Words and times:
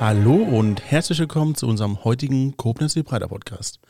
Hallo 0.00 0.36
und 0.36 0.80
herzlich 0.80 1.18
willkommen 1.18 1.56
zu 1.56 1.66
unserem 1.66 2.04
heutigen 2.04 2.56
Koblenz 2.56 2.94
Breiter 2.94 3.26
Podcast. 3.26 3.80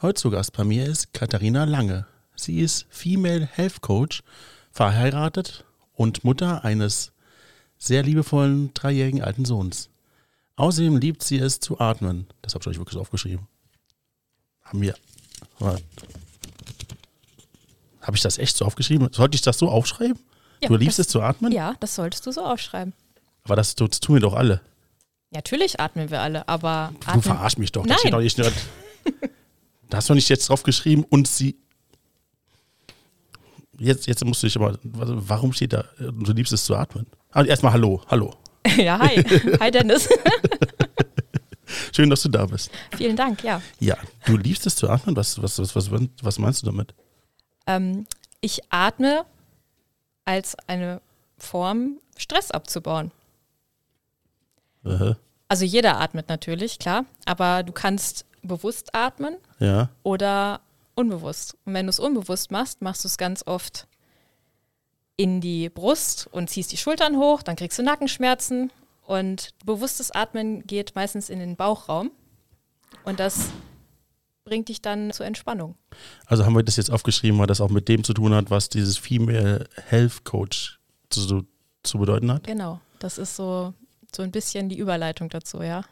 Heute 0.00 0.14
zu 0.14 0.30
Gast 0.30 0.52
bei 0.52 0.62
mir 0.62 0.86
ist 0.86 1.12
Katharina 1.12 1.64
Lange. 1.64 2.06
Sie 2.36 2.60
ist 2.60 2.86
Female 2.88 3.44
Health 3.44 3.80
Coach, 3.80 4.22
verheiratet 4.70 5.64
und 5.96 6.22
Mutter 6.22 6.64
eines 6.64 7.10
sehr 7.78 8.04
liebevollen 8.04 8.74
dreijährigen 8.74 9.22
alten 9.22 9.44
Sohns. 9.44 9.90
Außerdem 10.54 10.98
liebt 10.98 11.24
sie 11.24 11.38
es 11.38 11.58
zu 11.58 11.80
atmen. 11.80 12.28
Das 12.42 12.54
habe 12.54 12.62
ich 12.62 12.68
euch 12.68 12.78
wirklich 12.78 13.00
aufgeschrieben. 13.00 13.48
Haben 14.62 14.82
wir. 14.82 14.94
Habe 15.60 15.80
ich 18.14 18.22
das 18.22 18.38
echt 18.38 18.56
so 18.56 18.66
aufgeschrieben? 18.66 19.08
Sollte 19.10 19.34
ich 19.34 19.42
das 19.42 19.58
so 19.58 19.68
aufschreiben? 19.68 20.20
Ja, 20.62 20.68
du 20.68 20.76
liebst 20.76 21.00
das, 21.00 21.06
es 21.06 21.12
zu 21.12 21.22
atmen? 21.22 21.50
Ja, 21.50 21.74
das 21.80 21.96
solltest 21.96 22.24
du 22.24 22.30
so 22.30 22.44
aufschreiben. 22.44 22.92
Aber 23.42 23.56
das, 23.56 23.74
das 23.74 23.98
tun 23.98 24.14
wir 24.14 24.20
doch 24.20 24.34
alle. 24.34 24.60
Natürlich 25.30 25.80
atmen 25.80 26.10
wir 26.10 26.20
alle, 26.20 26.48
aber. 26.48 26.92
Du 27.00 27.08
atmen, 27.08 27.22
verarsch 27.22 27.58
mich 27.58 27.72
doch. 27.72 27.84
Nein. 27.84 27.94
Das 27.94 28.00
steht 28.00 28.12
doch 28.12 28.20
nicht. 28.20 28.38
Da 29.88 29.98
hast 29.98 30.10
du 30.10 30.14
nicht 30.14 30.28
jetzt 30.28 30.48
drauf 30.48 30.64
geschrieben 30.64 31.04
und 31.04 31.28
sie. 31.28 31.56
Jetzt, 33.78 34.06
jetzt 34.08 34.24
musst 34.24 34.42
du 34.42 34.48
dich 34.48 34.56
aber. 34.56 34.78
Warum 34.82 35.52
steht 35.52 35.72
da, 35.72 35.84
du 35.98 36.32
liebst 36.32 36.52
es 36.52 36.64
zu 36.64 36.74
atmen? 36.74 37.06
Aber 37.30 37.46
erstmal 37.46 37.72
Hallo, 37.72 38.02
hallo. 38.08 38.34
ja, 38.76 38.98
hi. 38.98 39.22
Hi, 39.60 39.70
Dennis. 39.70 40.08
Schön, 41.94 42.10
dass 42.10 42.22
du 42.22 42.28
da 42.28 42.46
bist. 42.46 42.70
Vielen 42.96 43.16
Dank, 43.16 43.42
ja. 43.44 43.62
Ja, 43.78 43.96
du 44.24 44.36
liebst 44.36 44.66
es 44.66 44.76
zu 44.76 44.88
atmen. 44.88 45.14
Was, 45.16 45.40
was, 45.40 45.58
was, 45.58 45.74
was, 45.76 45.90
was 46.22 46.38
meinst 46.38 46.62
du 46.62 46.66
damit? 46.66 46.94
Ähm, 47.66 48.06
ich 48.40 48.60
atme 48.70 49.24
als 50.24 50.56
eine 50.66 51.00
Form, 51.38 51.98
Stress 52.16 52.50
abzubauen. 52.50 53.12
Aha. 54.86 55.16
Also 55.48 55.64
jeder 55.64 56.00
atmet 56.00 56.28
natürlich, 56.28 56.78
klar, 56.78 57.04
aber 57.24 57.62
du 57.62 57.72
kannst 57.72 58.24
bewusst 58.42 58.94
atmen 58.94 59.36
Ja. 59.58 59.90
oder 60.02 60.60
unbewusst. 60.94 61.56
Und 61.64 61.74
wenn 61.74 61.86
du 61.86 61.90
es 61.90 61.98
unbewusst 61.98 62.50
machst, 62.50 62.80
machst 62.82 63.04
du 63.04 63.08
es 63.08 63.18
ganz 63.18 63.42
oft 63.46 63.86
in 65.16 65.40
die 65.40 65.68
Brust 65.68 66.28
und 66.30 66.50
ziehst 66.50 66.72
die 66.72 66.76
Schultern 66.76 67.16
hoch, 67.16 67.42
dann 67.42 67.56
kriegst 67.56 67.78
du 67.78 67.82
Nackenschmerzen 67.82 68.70
und 69.06 69.50
bewusstes 69.64 70.10
Atmen 70.10 70.66
geht 70.66 70.94
meistens 70.94 71.30
in 71.30 71.38
den 71.38 71.56
Bauchraum 71.56 72.10
und 73.04 73.18
das 73.20 73.48
bringt 74.44 74.68
dich 74.68 74.82
dann 74.82 75.12
zur 75.12 75.26
Entspannung. 75.26 75.74
Also 76.26 76.44
haben 76.44 76.54
wir 76.54 76.62
das 76.62 76.76
jetzt 76.76 76.90
aufgeschrieben, 76.90 77.38
weil 77.38 77.46
das 77.46 77.60
auch 77.60 77.70
mit 77.70 77.88
dem 77.88 78.04
zu 78.04 78.14
tun 78.14 78.34
hat, 78.34 78.50
was 78.50 78.68
dieses 78.68 78.96
Female 78.98 79.66
Health 79.88 80.24
Coach 80.24 80.78
zu, 81.10 81.44
zu 81.82 81.98
bedeuten 81.98 82.30
hat? 82.30 82.44
Genau, 82.44 82.80
das 82.98 83.18
ist 83.18 83.36
so, 83.36 83.72
so 84.16 84.22
ein 84.22 84.32
bisschen 84.32 84.68
die 84.68 84.78
Überleitung 84.78 85.28
dazu, 85.28 85.62
ja. 85.62 85.82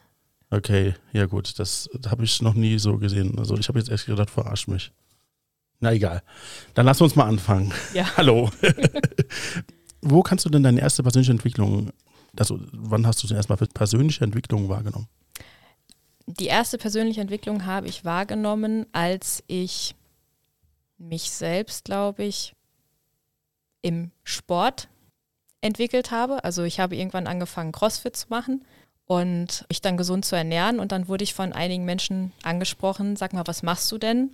Okay, 0.50 0.94
ja 1.12 1.26
gut, 1.26 1.58
das 1.58 1.88
habe 2.08 2.24
ich 2.24 2.42
noch 2.42 2.54
nie 2.54 2.78
so 2.78 2.98
gesehen. 2.98 3.38
Also 3.38 3.56
ich 3.56 3.68
habe 3.68 3.78
jetzt 3.78 3.90
echt 3.90 4.06
gedacht, 4.06 4.30
verarsch 4.30 4.68
mich. 4.68 4.92
Na 5.80 5.92
egal. 5.92 6.22
Dann 6.74 6.86
lass 6.86 7.00
uns 7.00 7.16
mal 7.16 7.26
anfangen. 7.26 7.72
Ja. 7.92 8.10
Hallo. 8.16 8.50
Wo 10.00 10.22
kannst 10.22 10.44
du 10.44 10.50
denn 10.50 10.62
deine 10.62 10.80
erste 10.80 11.02
persönliche 11.02 11.32
Entwicklung, 11.32 11.90
also 12.36 12.60
wann 12.72 13.06
hast 13.06 13.22
du 13.22 13.26
denn 13.26 13.36
erstmal 13.36 13.58
persönliche 13.58 14.24
Entwicklung 14.24 14.68
wahrgenommen? 14.68 15.08
Die 16.26 16.46
erste 16.46 16.78
persönliche 16.78 17.20
Entwicklung 17.20 17.66
habe 17.66 17.88
ich 17.88 18.04
wahrgenommen, 18.04 18.86
als 18.92 19.42
ich 19.46 19.94
mich 20.98 21.30
selbst, 21.30 21.84
glaube 21.84 22.24
ich, 22.24 22.54
im 23.82 24.10
Sport 24.22 24.88
entwickelt 25.64 26.10
habe. 26.10 26.44
Also 26.44 26.62
ich 26.62 26.78
habe 26.78 26.94
irgendwann 26.94 27.26
angefangen, 27.26 27.72
CrossFit 27.72 28.16
zu 28.16 28.26
machen 28.28 28.64
und 29.06 29.64
mich 29.68 29.80
dann 29.80 29.96
gesund 29.96 30.24
zu 30.24 30.36
ernähren. 30.36 30.78
Und 30.78 30.92
dann 30.92 31.08
wurde 31.08 31.24
ich 31.24 31.34
von 31.34 31.52
einigen 31.52 31.84
Menschen 31.84 32.32
angesprochen, 32.42 33.16
sag 33.16 33.32
mal, 33.32 33.46
was 33.46 33.62
machst 33.62 33.90
du 33.90 33.98
denn? 33.98 34.30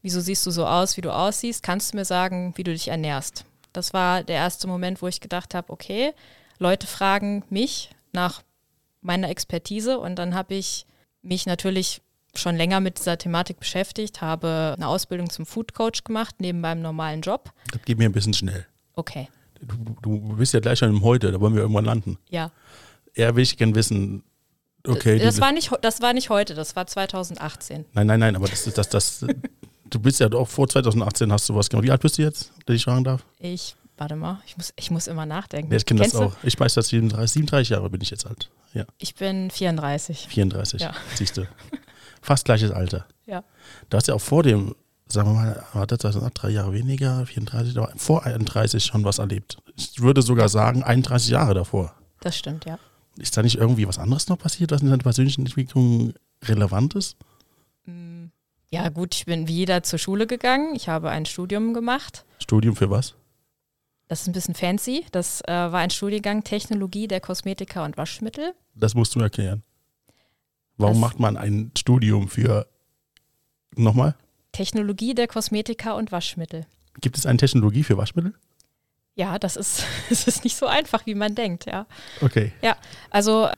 Wieso 0.00 0.20
siehst 0.20 0.44
du 0.46 0.50
so 0.50 0.66
aus, 0.66 0.96
wie 0.96 1.02
du 1.02 1.14
aussiehst? 1.14 1.62
Kannst 1.62 1.92
du 1.92 1.98
mir 1.98 2.04
sagen, 2.04 2.54
wie 2.56 2.64
du 2.64 2.72
dich 2.72 2.88
ernährst? 2.88 3.44
Das 3.72 3.92
war 3.92 4.24
der 4.24 4.36
erste 4.36 4.66
Moment, 4.66 5.02
wo 5.02 5.08
ich 5.08 5.20
gedacht 5.20 5.54
habe, 5.54 5.70
okay, 5.70 6.12
Leute 6.58 6.86
fragen 6.86 7.44
mich 7.50 7.90
nach 8.12 8.42
meiner 9.02 9.28
Expertise 9.28 9.98
und 9.98 10.16
dann 10.16 10.34
habe 10.34 10.54
ich 10.54 10.86
mich 11.22 11.46
natürlich 11.46 12.00
schon 12.34 12.56
länger 12.56 12.80
mit 12.80 12.98
dieser 12.98 13.18
Thematik 13.18 13.58
beschäftigt, 13.58 14.22
habe 14.22 14.74
eine 14.76 14.88
Ausbildung 14.88 15.28
zum 15.28 15.44
Food 15.44 15.74
Coach 15.74 16.04
gemacht, 16.04 16.36
neben 16.38 16.60
meinem 16.60 16.82
normalen 16.82 17.20
Job. 17.20 17.52
Das 17.72 17.82
geht 17.82 17.98
mir 17.98 18.08
ein 18.08 18.12
bisschen 18.12 18.34
schnell. 18.34 18.66
Okay, 18.94 19.28
Du, 19.62 19.96
du 20.02 20.36
bist 20.36 20.52
ja 20.54 20.60
gleich 20.60 20.78
schon 20.80 20.90
im 20.90 21.02
Heute, 21.02 21.30
da 21.32 21.40
wollen 21.40 21.54
wir 21.54 21.62
irgendwann 21.62 21.84
landen. 21.84 22.18
ja. 22.30 22.50
Eher 23.14 23.36
will 23.36 23.42
ich 23.42 23.58
gerne 23.58 23.74
wissen, 23.74 24.22
okay. 24.86 25.18
das, 25.18 25.34
diese- 25.34 25.40
war 25.42 25.52
nicht, 25.52 25.70
das 25.82 26.00
war 26.00 26.14
nicht 26.14 26.30
heute, 26.30 26.54
das 26.54 26.74
war 26.76 26.86
2018. 26.86 27.84
nein, 27.92 28.06
nein, 28.06 28.18
nein, 28.20 28.36
aber 28.36 28.48
das 28.48 28.66
ist 28.66 28.78
das, 28.78 28.88
das, 28.88 29.26
du 29.90 29.98
bist 30.00 30.18
ja 30.18 30.30
doch 30.30 30.48
vor 30.48 30.66
2018 30.66 31.30
hast 31.30 31.46
du 31.48 31.54
was 31.54 31.68
gemacht. 31.68 31.84
Wie 31.86 31.90
alt 31.90 32.00
bist 32.00 32.16
du 32.16 32.22
jetzt, 32.22 32.52
wenn 32.66 32.74
ich 32.76 32.84
fragen 32.84 33.04
darf? 33.04 33.22
Ich, 33.38 33.76
warte 33.98 34.16
mal, 34.16 34.40
ich 34.46 34.56
muss, 34.56 34.72
ich 34.76 34.90
muss 34.90 35.06
immer 35.08 35.26
nachdenken. 35.26 35.70
Ja, 35.70 35.76
ich 35.76 35.84
kenne 35.84 36.00
das 36.00 36.12
Kennst 36.12 36.22
du? 36.22 36.26
auch. 36.28 36.36
Ich 36.42 36.58
weiß 36.58 36.72
das 36.72 36.88
37, 36.88 37.30
37 37.32 37.68
Jahre 37.68 37.90
bin 37.90 38.00
ich 38.00 38.08
jetzt 38.10 38.26
alt. 38.26 38.48
Ja, 38.72 38.84
Ich 38.96 39.14
bin 39.14 39.50
34. 39.50 40.26
34. 40.28 40.80
Ja. 40.80 40.94
Siehst 41.14 41.36
du. 41.36 41.46
Fast 42.22 42.46
gleiches 42.46 42.70
Alter. 42.70 43.06
Ja. 43.26 43.44
Du 43.90 43.96
hast 43.98 44.08
ja 44.08 44.14
auch 44.14 44.20
vor 44.22 44.42
dem, 44.42 44.74
sagen 45.12 45.28
wir 45.30 45.34
mal, 45.34 45.64
warte, 45.72 45.96
das 45.96 46.14
sind 46.14 46.30
drei 46.34 46.50
Jahre 46.50 46.72
weniger, 46.72 47.24
34, 47.26 47.76
aber 47.78 47.92
vor 47.96 48.24
31 48.24 48.84
schon 48.84 49.04
was 49.04 49.18
erlebt. 49.18 49.58
Ich 49.76 50.00
würde 50.00 50.22
sogar 50.22 50.48
sagen, 50.48 50.82
31 50.82 51.30
Jahre 51.30 51.54
davor. 51.54 51.94
Das 52.20 52.36
stimmt, 52.36 52.64
ja. 52.64 52.78
Ist 53.16 53.36
da 53.36 53.42
nicht 53.42 53.56
irgendwie 53.56 53.86
was 53.86 53.98
anderes 53.98 54.28
noch 54.28 54.38
passiert, 54.38 54.70
was 54.70 54.80
in 54.82 54.88
deiner 54.90 55.02
persönlichen 55.02 55.44
Entwicklung 55.46 56.14
relevant 56.44 56.94
ist? 56.94 57.16
Ja, 58.70 58.88
gut, 58.88 59.14
ich 59.14 59.26
bin 59.26 59.48
wie 59.48 59.56
jeder 59.56 59.82
zur 59.82 59.98
Schule 59.98 60.26
gegangen. 60.26 60.74
Ich 60.74 60.88
habe 60.88 61.10
ein 61.10 61.26
Studium 61.26 61.74
gemacht. 61.74 62.24
Studium 62.38 62.74
für 62.74 62.88
was? 62.88 63.14
Das 64.08 64.22
ist 64.22 64.28
ein 64.28 64.32
bisschen 64.32 64.54
fancy. 64.54 65.04
Das 65.12 65.40
äh, 65.42 65.52
war 65.52 65.76
ein 65.80 65.90
Studiengang 65.90 66.42
Technologie 66.44 67.06
der 67.08 67.20
Kosmetika 67.20 67.84
und 67.84 67.96
Waschmittel. 67.96 68.54
Das 68.74 68.94
musst 68.94 69.14
du 69.14 69.20
erklären. 69.20 69.62
Warum 70.78 70.94
Das- 70.94 71.00
macht 71.00 71.20
man 71.20 71.36
ein 71.36 71.70
Studium 71.76 72.28
für, 72.28 72.66
nochmal, 73.76 74.14
Technologie 74.52 75.14
der 75.14 75.28
Kosmetika 75.28 75.92
und 75.92 76.12
Waschmittel. 76.12 76.66
gibt 77.00 77.16
es 77.18 77.26
eine 77.26 77.38
Technologie 77.38 77.82
für 77.82 77.96
Waschmittel? 77.96 78.34
Ja, 79.14 79.38
das 79.38 79.56
ist, 79.56 79.84
es 80.10 80.26
ist 80.26 80.44
nicht 80.44 80.56
so 80.56 80.66
einfach, 80.66 81.06
wie 81.06 81.14
man 81.14 81.34
denkt, 81.34 81.66
ja. 81.66 81.86
Okay. 82.20 82.52
Also 83.10 83.48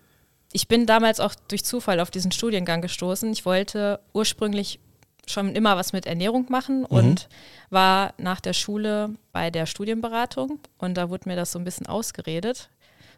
ich 0.53 0.69
bin 0.69 0.87
damals 0.87 1.21
auch 1.21 1.35
durch 1.49 1.65
Zufall 1.65 2.01
auf 2.01 2.11
diesen 2.11 2.31
Studiengang 2.31 2.81
gestoßen. 2.81 3.33
Ich 3.33 3.45
wollte 3.45 4.01
ursprünglich 4.13 4.79
schon 5.27 5.57
immer 5.57 5.77
was 5.77 5.93
mit 5.93 6.07
Ernährung 6.07 6.47
machen 6.49 6.85
und 6.85 7.29
war 7.71 8.15
nach 8.19 8.41
der 8.41 8.53
Schule 8.53 9.15
bei 9.33 9.51
der 9.51 9.67
Studienberatung 9.67 10.61
und 10.79 10.95
da 10.95 11.09
wurde 11.09 11.29
mir 11.29 11.37
das 11.37 11.53
so 11.53 11.59
ein 11.59 11.65
bisschen 11.65 11.87
ausgeredet. 11.87 12.69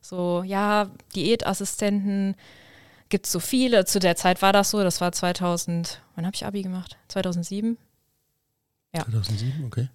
So, 0.00 0.42
ja, 0.47 0.91
Diätassistenten 1.15 2.36
gibt 3.09 3.27
es 3.27 3.33
so 3.33 3.41
viele. 3.41 3.84
Zu 3.84 3.99
der 3.99 4.17
Zeit 4.17 4.43
war 4.43 4.53
das 4.53 4.71
so, 4.71 4.83
das 4.83 5.00
war 5.00 5.12
2000, 5.12 6.00
wann 6.15 6.27
habe 6.27 6.34
ich 6.34 6.44
Abi 6.47 6.62
gemacht? 6.62 6.97
2007? 7.09 7.77
Ja. 8.94 9.03
2007, 9.05 9.65
okay. 9.67 9.89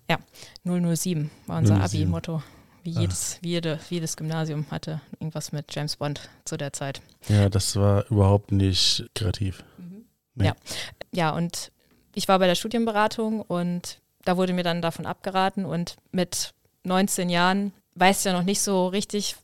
007 0.63 1.29
war 1.47 1.57
unser 1.57 1.75
007. 1.75 1.83
Abi-Motto. 2.03 2.43
Wie 2.83 2.95
Ah. 2.97 3.01
jedes, 3.01 3.37
wie, 3.41 3.49
jede, 3.49 3.79
wie 3.89 3.95
jedes 3.95 4.17
Gymnasium 4.17 4.65
hatte 4.71 5.01
irgendwas 5.19 5.51
mit 5.51 5.73
James 5.75 5.97
Bond 5.97 6.29
zu 6.45 6.57
der 6.57 6.73
Zeit. 6.73 7.01
Ja, 7.29 7.47
das 7.49 7.75
war 7.75 8.05
überhaupt 8.09 8.51
nicht 8.51 9.05
kreativ. 9.13 9.63
Nee. 10.35 10.45
Ja. 10.47 10.55
Ja, 11.11 11.29
und 11.31 11.71
ich 12.15 12.27
war 12.27 12.39
bei 12.39 12.47
der 12.47 12.55
Studienberatung 12.55 13.41
und 13.41 13.99
da 14.25 14.35
wurde 14.37 14.53
mir 14.53 14.63
dann 14.63 14.81
davon 14.81 15.05
abgeraten 15.05 15.65
und 15.65 15.95
mit 16.11 16.53
19 16.83 17.29
Jahren 17.29 17.71
weißt 17.95 18.25
du 18.25 18.29
ja 18.29 18.35
noch 18.37 18.43
nicht 18.45 18.61
so 18.61 18.87
richtig, 18.87 19.35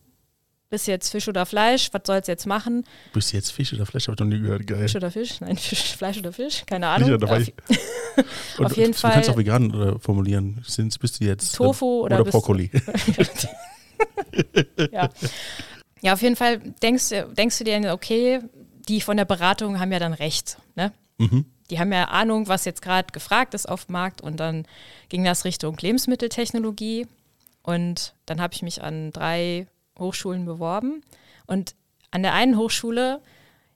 bist 0.70 0.88
jetzt 0.88 1.10
Fisch 1.10 1.28
oder 1.28 1.46
Fleisch, 1.46 1.90
was 1.94 2.02
sollst 2.06 2.28
du 2.28 2.32
jetzt 2.32 2.46
machen? 2.46 2.86
Bist 3.14 3.32
du 3.32 3.38
jetzt 3.38 3.52
Fisch 3.52 3.74
oder 3.74 3.86
Fleisch? 3.86 4.08
Hab 4.08 4.16
ich 4.16 4.20
noch 4.20 4.28
nie 4.28 4.40
gehört. 4.42 4.68
Geil. 4.68 4.82
Fisch 4.82 4.96
oder 4.96 5.12
Fisch? 5.12 5.40
Nein, 5.42 5.58
Fisch, 5.58 5.96
Fleisch 5.96 6.18
oder 6.18 6.34
Fisch? 6.34 6.64
Keine 6.66 6.88
Ahnung. 6.88 7.22
War 7.22 7.38
Auf- 7.38 7.48
Und 8.60 8.66
auf 8.66 8.78
jeden 8.78 8.92
du, 8.92 8.98
Du 8.98 9.02
kannst 9.02 9.26
Fall- 9.28 9.30
auch 9.30 9.38
vegan 9.38 9.74
äh, 9.74 10.00
formulieren. 10.00 10.64
Sind, 10.68 10.98
bist 11.00 11.20
du 11.20 11.26
jetzt 11.26 11.54
äh, 11.54 11.58
Tofu 11.58 12.02
oder 12.04 12.22
oder 12.22 12.32
Brokkoli? 12.32 12.70
ja. 14.92 15.10
ja, 16.02 16.14
auf 16.14 16.22
jeden 16.22 16.36
Fall 16.36 16.60
denkst 16.60 17.10
du, 17.10 17.24
denkst 17.34 17.58
du 17.58 17.64
dir, 17.64 17.94
okay, 17.94 18.40
die 18.88 19.02
von 19.02 19.18
der 19.18 19.26
Beratung 19.26 19.80
haben 19.80 19.92
ja 19.92 20.00
dann 20.00 20.14
recht. 20.14 20.58
Ne? 20.76 20.92
mhm. 21.18 21.46
Die 21.70 21.80
haben 21.80 21.92
ja 21.92 22.06
Ahnung, 22.06 22.48
was 22.48 22.64
jetzt 22.64 22.82
gerade 22.82 23.12
gefragt 23.12 23.54
ist 23.54 23.68
auf 23.68 23.86
dem 23.88 23.94
Markt 23.94 24.22
und 24.22 24.40
dann 24.40 24.66
ging 25.10 25.26
das 25.26 25.44
Richtung 25.44 25.76
Lebensmitteltechnologie 25.78 27.08
und 27.62 28.14
dann 28.26 28.40
habe 28.40 28.54
ich 28.54 28.62
mich 28.62 28.82
an 28.82 29.12
drei 29.12 29.68
Hochschulen 30.00 30.46
beworben 30.46 31.04
und 31.46 31.76
an 32.12 32.24
der 32.24 32.34
einen 32.34 32.58
Hochschule 32.58 33.22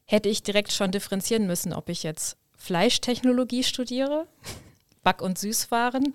hätte 0.06 0.30
ich 0.30 0.44
direkt 0.44 0.72
schon 0.72 0.92
differenzieren 0.92 1.48
müssen, 1.48 1.74
ob 1.74 1.90
ich 1.90 2.04
jetzt 2.04 2.38
Fleischtechnologie 2.56 3.64
studiere, 3.64 4.28
Back- 5.04 5.22
und 5.22 5.38
Süßwaren 5.38 6.14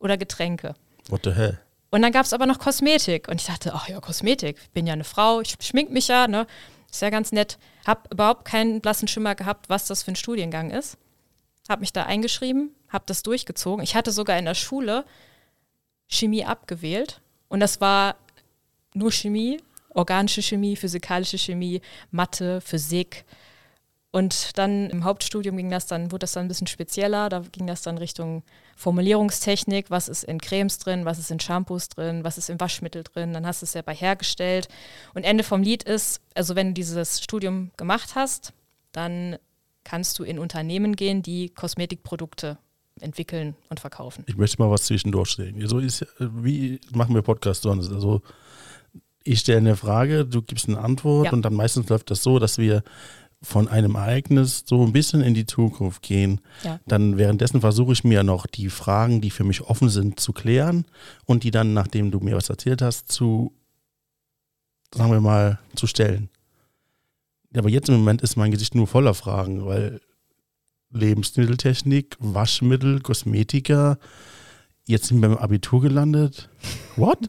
oder 0.00 0.16
Getränke. 0.16 0.74
What 1.08 1.22
the 1.24 1.32
hell? 1.32 1.58
Und 1.90 2.02
dann 2.02 2.12
gab 2.12 2.26
es 2.26 2.32
aber 2.32 2.46
noch 2.46 2.58
Kosmetik. 2.58 3.28
Und 3.28 3.40
ich 3.40 3.46
dachte, 3.46 3.72
ach 3.72 3.88
ja, 3.88 4.00
Kosmetik, 4.00 4.58
ich 4.60 4.70
bin 4.70 4.86
ja 4.86 4.94
eine 4.94 5.04
Frau, 5.04 5.40
ich 5.40 5.56
schmink 5.60 5.90
mich 5.90 6.08
ja, 6.08 6.26
ne? 6.26 6.46
ist 6.94 7.02
ja 7.02 7.10
ganz 7.10 7.32
nett. 7.32 7.58
Hab 7.84 8.12
überhaupt 8.12 8.44
keinen 8.44 8.80
blassen 8.80 9.08
Schimmer 9.08 9.34
gehabt, 9.34 9.68
was 9.68 9.86
das 9.86 10.02
für 10.02 10.12
ein 10.12 10.16
Studiengang 10.16 10.70
ist. 10.70 10.96
Hab 11.68 11.80
mich 11.80 11.92
da 11.92 12.04
eingeschrieben, 12.04 12.74
hab 12.88 13.06
das 13.06 13.22
durchgezogen. 13.22 13.82
Ich 13.82 13.94
hatte 13.96 14.12
sogar 14.12 14.38
in 14.38 14.44
der 14.44 14.54
Schule 14.54 15.04
Chemie 16.06 16.44
abgewählt 16.44 17.20
und 17.48 17.60
das 17.60 17.80
war 17.80 18.16
nur 18.94 19.12
Chemie, 19.12 19.60
organische 19.90 20.42
Chemie, 20.42 20.76
physikalische 20.76 21.38
Chemie, 21.38 21.80
Mathe, 22.10 22.60
Physik. 22.60 23.24
Und 24.10 24.56
dann 24.56 24.90
im 24.90 25.02
Hauptstudium 25.02 25.56
ging 25.56 25.70
das 25.70 25.86
dann, 25.86 26.12
wurde 26.12 26.20
das 26.20 26.32
dann 26.32 26.44
ein 26.44 26.48
bisschen 26.48 26.68
spezieller. 26.68 27.28
Da 27.28 27.40
ging 27.50 27.66
das 27.66 27.82
dann 27.82 27.98
Richtung 27.98 28.44
Formulierungstechnik, 28.76 29.90
was 29.90 30.08
ist 30.08 30.22
in 30.22 30.40
Cremes 30.40 30.78
drin, 30.78 31.04
was 31.04 31.18
ist 31.18 31.32
in 31.32 31.40
Shampoos 31.40 31.88
drin, 31.88 32.22
was 32.22 32.38
ist 32.38 32.48
im 32.48 32.60
Waschmittel 32.60 33.02
drin. 33.02 33.32
Dann 33.32 33.44
hast 33.44 33.62
du 33.62 33.66
es 33.66 33.74
ja 33.74 33.82
bei 33.82 33.94
hergestellt. 33.94 34.68
Und 35.14 35.24
Ende 35.24 35.42
vom 35.42 35.62
Lied 35.62 35.82
ist, 35.82 36.20
also 36.34 36.54
wenn 36.54 36.68
du 36.68 36.74
dieses 36.74 37.22
Studium 37.22 37.72
gemacht 37.76 38.14
hast, 38.14 38.52
dann 38.92 39.36
kannst 39.82 40.18
du 40.18 40.22
in 40.24 40.38
Unternehmen 40.38 40.94
gehen, 40.94 41.22
die 41.22 41.48
Kosmetikprodukte 41.48 42.58
entwickeln 43.00 43.56
und 43.68 43.80
verkaufen. 43.80 44.24
Ich 44.28 44.36
möchte 44.36 44.62
mal 44.62 44.70
was 44.70 44.84
zwischendurch 44.84 45.32
sehen. 45.32 45.66
So 45.66 45.80
ist, 45.80 46.06
wie 46.18 46.80
machen 46.92 47.14
wir 47.14 47.22
Podcast 47.22 47.62
sonst? 47.62 47.90
Also 47.90 48.22
ich 49.24 49.40
stelle 49.40 49.58
eine 49.58 49.76
Frage, 49.76 50.24
du 50.26 50.42
gibst 50.42 50.68
eine 50.68 50.78
Antwort 50.78 51.26
Ja. 51.26 51.32
und 51.32 51.42
dann 51.42 51.54
meistens 51.54 51.88
läuft 51.88 52.10
das 52.10 52.22
so, 52.22 52.38
dass 52.38 52.58
wir 52.58 52.82
von 53.42 53.68
einem 53.68 53.94
Ereignis 53.94 54.64
so 54.66 54.82
ein 54.84 54.92
bisschen 54.92 55.20
in 55.20 55.34
die 55.34 55.44
Zukunft 55.46 56.02
gehen. 56.02 56.40
Ja. 56.62 56.80
Dann 56.86 57.18
währenddessen 57.18 57.60
versuche 57.60 57.92
ich 57.92 58.02
mir 58.04 58.22
noch 58.22 58.46
die 58.46 58.70
Fragen, 58.70 59.20
die 59.20 59.30
für 59.30 59.44
mich 59.44 59.60
offen 59.62 59.90
sind, 59.90 60.18
zu 60.20 60.32
klären 60.32 60.86
und 61.26 61.42
die 61.44 61.50
dann, 61.50 61.74
nachdem 61.74 62.10
du 62.10 62.20
mir 62.20 62.36
was 62.36 62.48
erzählt 62.48 62.80
hast, 62.80 63.12
zu, 63.12 63.52
sagen 64.94 65.10
wir 65.12 65.20
mal, 65.20 65.58
zu 65.74 65.86
stellen. 65.86 66.30
Aber 67.54 67.68
jetzt 67.68 67.88
im 67.88 67.96
Moment 67.96 68.22
ist 68.22 68.36
mein 68.36 68.50
Gesicht 68.50 68.74
nur 68.74 68.86
voller 68.86 69.14
Fragen, 69.14 69.64
weil 69.66 70.00
Lebensmitteltechnik, 70.90 72.16
Waschmittel, 72.20 73.00
Kosmetika, 73.00 73.98
jetzt 74.86 75.06
sind 75.08 75.20
wir 75.20 75.28
beim 75.28 75.38
Abitur 75.38 75.80
gelandet. 75.82 76.48
What? 76.96 77.18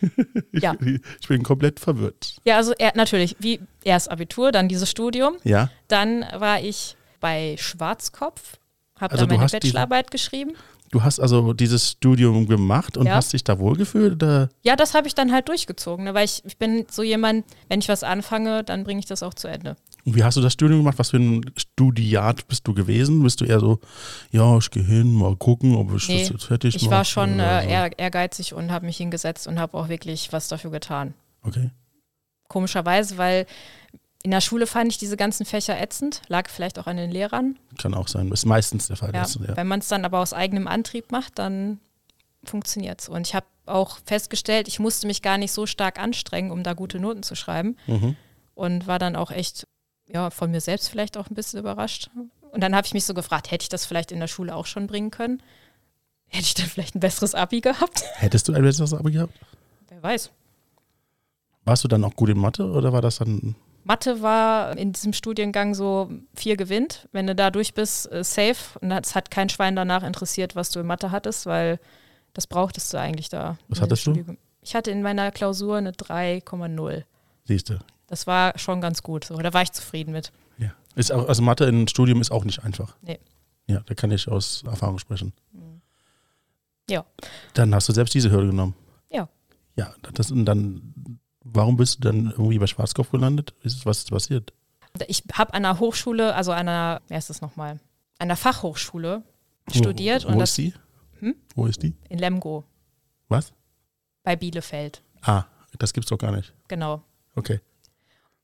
Ja. 0.52 0.74
Ich, 0.80 1.00
ich 1.20 1.28
bin 1.28 1.42
komplett 1.42 1.80
verwirrt. 1.80 2.36
Ja, 2.44 2.56
also 2.56 2.72
er, 2.78 2.92
natürlich, 2.96 3.36
wie 3.40 3.60
erst 3.84 4.10
Abitur, 4.10 4.52
dann 4.52 4.68
dieses 4.68 4.90
Studium. 4.90 5.36
Ja, 5.44 5.70
Dann 5.88 6.24
war 6.34 6.60
ich 6.60 6.96
bei 7.20 7.56
Schwarzkopf, 7.58 8.58
habe 9.00 9.12
Also 9.12 9.26
da 9.26 9.36
meine 9.36 9.48
Bachelorarbeit 9.48 10.10
geschrieben. 10.10 10.52
du 10.92 11.02
hast 11.02 11.18
also 11.20 11.52
dieses 11.52 11.90
Studium 11.90 12.46
gemacht 12.46 12.96
und 12.96 13.06
Ja. 13.06 13.14
hast 13.16 13.32
dich 13.32 13.44
da 13.44 13.58
wohlgefühlt 13.58 14.14
oder? 14.14 14.48
Ja, 14.62 14.76
das 14.76 14.94
habe 14.94 15.06
ich 15.08 15.14
dann 15.14 15.32
halt 15.32 15.48
durchgezogen, 15.48 16.04
ne? 16.04 16.14
weil 16.14 16.24
ich, 16.24 16.42
ich 16.44 16.56
bin 16.58 16.86
so 16.90 17.02
jemand, 17.02 17.44
wenn 17.68 17.80
ich 17.80 17.88
was 17.88 18.02
anfange, 18.04 18.64
dann 18.64 18.84
bringe 18.84 19.00
ich 19.00 19.06
das 19.06 19.22
auch 19.22 19.34
zu 19.34 19.48
Ende. 19.48 19.76
Und 20.06 20.14
wie 20.14 20.22
hast 20.22 20.36
du 20.36 20.40
das 20.40 20.52
Studium 20.52 20.80
gemacht? 20.80 20.98
Was 20.98 21.10
für 21.10 21.16
ein 21.18 21.44
Studiat 21.56 22.46
bist 22.48 22.66
du 22.68 22.72
gewesen? 22.74 23.22
Bist 23.24 23.40
du 23.40 23.44
eher 23.44 23.58
so, 23.60 23.80
ja, 24.30 24.56
ich 24.56 24.70
gehe 24.70 24.84
hin, 24.84 25.12
mal 25.12 25.34
gucken, 25.36 25.74
ob 25.74 25.92
ich 25.94 26.08
Nee, 26.08 26.20
das 26.20 26.28
jetzt 26.30 26.44
fertig 26.44 26.76
Ich 26.76 26.82
mache? 26.82 26.90
war 26.92 27.04
schon 27.04 27.40
äh, 27.40 27.68
ehr, 27.68 27.98
ehrgeizig 27.98 28.54
und 28.54 28.70
habe 28.70 28.86
mich 28.86 28.96
hingesetzt 28.96 29.48
und 29.48 29.58
habe 29.58 29.76
auch 29.76 29.88
wirklich 29.88 30.32
was 30.32 30.46
dafür 30.48 30.70
getan. 30.70 31.12
Okay. 31.42 31.70
Komischerweise, 32.48 33.18
weil 33.18 33.46
in 34.22 34.30
der 34.30 34.40
Schule 34.40 34.66
fand 34.66 34.92
ich 34.92 34.98
diese 34.98 35.16
ganzen 35.16 35.44
Fächer 35.44 35.80
ätzend, 35.80 36.22
lag 36.28 36.48
vielleicht 36.48 36.78
auch 36.78 36.86
an 36.86 36.96
den 36.96 37.10
Lehrern. 37.10 37.58
Kann 37.78 37.94
auch 37.94 38.08
sein. 38.08 38.30
Ist 38.30 38.46
meistens 38.46 38.86
der 38.86 38.96
Fall. 38.96 39.12
Ja. 39.12 39.22
Das, 39.22 39.34
ja. 39.34 39.56
Wenn 39.56 39.66
man 39.66 39.80
es 39.80 39.88
dann 39.88 40.04
aber 40.04 40.20
aus 40.20 40.32
eigenem 40.32 40.68
Antrieb 40.68 41.10
macht, 41.10 41.38
dann 41.38 41.80
funktioniert 42.44 43.00
es. 43.02 43.08
Und 43.08 43.26
ich 43.26 43.34
habe 43.34 43.46
auch 43.66 43.98
festgestellt, 44.04 44.68
ich 44.68 44.78
musste 44.78 45.08
mich 45.08 45.22
gar 45.22 45.38
nicht 45.38 45.50
so 45.52 45.66
stark 45.66 45.98
anstrengen, 45.98 46.52
um 46.52 46.62
da 46.62 46.74
gute 46.74 47.00
Noten 47.00 47.24
zu 47.24 47.34
schreiben. 47.34 47.76
Mhm. 47.88 48.14
und 48.54 48.86
war 48.86 48.98
dann 49.00 49.16
auch 49.16 49.30
echt, 49.32 49.66
ja, 50.08 50.30
von 50.30 50.50
mir 50.50 50.60
selbst 50.60 50.88
vielleicht 50.88 51.16
auch 51.16 51.28
ein 51.30 51.34
bisschen 51.34 51.60
überrascht. 51.60 52.10
Und 52.52 52.60
dann 52.60 52.74
habe 52.74 52.86
ich 52.86 52.94
mich 52.94 53.04
so 53.04 53.14
gefragt, 53.14 53.50
hätte 53.50 53.64
ich 53.64 53.68
das 53.68 53.86
vielleicht 53.86 54.12
in 54.12 54.20
der 54.20 54.28
Schule 54.28 54.54
auch 54.54 54.66
schon 54.66 54.86
bringen 54.86 55.10
können? 55.10 55.42
Hätte 56.28 56.44
ich 56.44 56.54
dann 56.54 56.66
vielleicht 56.66 56.94
ein 56.94 57.00
besseres 57.00 57.34
Abi 57.34 57.60
gehabt? 57.60 58.02
Hättest 58.14 58.48
du 58.48 58.52
ein 58.52 58.62
besseres 58.62 58.94
Abi 58.94 59.12
gehabt? 59.12 59.34
Wer 59.88 60.02
weiß. 60.02 60.30
Warst 61.64 61.84
du 61.84 61.88
dann 61.88 62.04
auch 62.04 62.14
gut 62.14 62.28
in 62.28 62.38
Mathe 62.38 62.64
oder 62.64 62.92
war 62.92 63.02
das 63.02 63.18
dann? 63.18 63.56
Mathe 63.84 64.22
war 64.22 64.76
in 64.76 64.92
diesem 64.92 65.12
Studiengang 65.12 65.74
so 65.74 66.10
vier 66.34 66.56
gewinnt. 66.56 67.08
Wenn 67.12 67.26
du 67.26 67.34
da 67.34 67.50
durch 67.50 67.74
bist, 67.74 68.10
äh, 68.10 68.24
safe. 68.24 68.78
Und 68.80 68.90
es 68.90 69.14
hat 69.14 69.30
kein 69.30 69.48
Schwein 69.48 69.76
danach 69.76 70.02
interessiert, 70.02 70.56
was 70.56 70.70
du 70.70 70.80
in 70.80 70.86
Mathe 70.86 71.10
hattest, 71.10 71.46
weil 71.46 71.78
das 72.34 72.46
brauchtest 72.46 72.92
du 72.92 72.98
eigentlich 72.98 73.28
da. 73.28 73.58
Was 73.68 73.80
hattest 73.80 74.06
du? 74.06 74.36
Ich 74.62 74.74
hatte 74.74 74.90
in 74.90 75.02
meiner 75.02 75.30
Klausur 75.30 75.76
eine 75.76 75.92
3,0. 75.92 77.04
Siehst 77.44 77.70
du. 77.70 77.78
Das 78.06 78.26
war 78.26 78.58
schon 78.58 78.80
ganz 78.80 79.02
gut. 79.02 79.24
So, 79.24 79.36
da 79.36 79.52
war 79.52 79.62
ich 79.62 79.72
zufrieden 79.72 80.12
mit. 80.12 80.32
Ja. 80.58 80.72
Ist 80.94 81.12
auch, 81.12 81.28
also 81.28 81.42
Mathe 81.42 81.64
im 81.64 81.88
Studium 81.88 82.20
ist 82.20 82.30
auch 82.30 82.44
nicht 82.44 82.62
einfach. 82.64 82.96
Nee. 83.02 83.18
Ja, 83.66 83.80
da 83.80 83.94
kann 83.94 84.10
ich 84.12 84.28
aus 84.28 84.62
Erfahrung 84.64 84.98
sprechen. 84.98 85.32
Ja. 86.88 87.04
Dann 87.54 87.74
hast 87.74 87.88
du 87.88 87.92
selbst 87.92 88.14
diese 88.14 88.30
Hürde 88.30 88.48
genommen. 88.48 88.76
Ja. 89.10 89.28
Ja, 89.74 89.92
das 90.14 90.30
und 90.30 90.44
dann, 90.44 91.18
warum 91.42 91.76
bist 91.76 91.96
du 91.96 92.08
dann 92.08 92.30
irgendwie 92.30 92.58
bei 92.58 92.66
Schwarzkopf 92.66 93.10
gelandet? 93.10 93.54
Ist 93.62 93.84
was 93.84 93.98
ist 93.98 94.10
passiert? 94.10 94.52
Ich 95.08 95.24
habe 95.32 95.52
an 95.52 95.64
einer 95.64 95.78
Hochschule, 95.80 96.34
also 96.34 96.52
an 96.52 96.68
einer, 96.68 97.02
wer 97.08 97.18
ist 97.18 97.28
das 97.28 97.40
nochmal? 97.40 97.72
An 97.72 97.80
einer 98.18 98.36
Fachhochschule 98.36 99.22
studiert 99.70 100.24
Wo, 100.24 100.28
wo 100.28 100.32
und 100.32 100.40
ist 100.40 100.42
das 100.42 100.54
die? 100.54 100.74
Hm? 101.18 101.34
Wo 101.54 101.66
ist 101.66 101.82
die? 101.82 101.94
in 102.08 102.18
Lemgo 102.18 102.64
Was? 103.28 103.52
bei 104.22 104.36
Bielefeld. 104.36 105.02
Ah, 105.22 105.44
das 105.78 105.92
gibt's 105.92 106.08
doch 106.08 106.18
gar 106.18 106.32
nicht. 106.32 106.54
Genau. 106.68 107.02
Okay. 107.34 107.60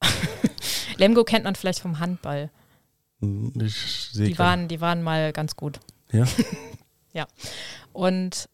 Lemgo 0.97 1.25
kennt 1.25 1.45
man 1.45 1.55
vielleicht 1.55 1.81
vom 1.81 1.99
Handball. 1.99 2.51
Hm, 3.21 3.53
Ich 3.63 3.75
sehe 4.13 4.29
Die 4.29 4.39
waren, 4.39 4.69
die 4.69 4.81
waren 4.81 5.03
mal 5.03 5.33
ganz 5.33 5.57
gut. 5.57 5.81
Ja? 6.13 6.25
Ja. 7.15 7.27
Und 7.93 8.49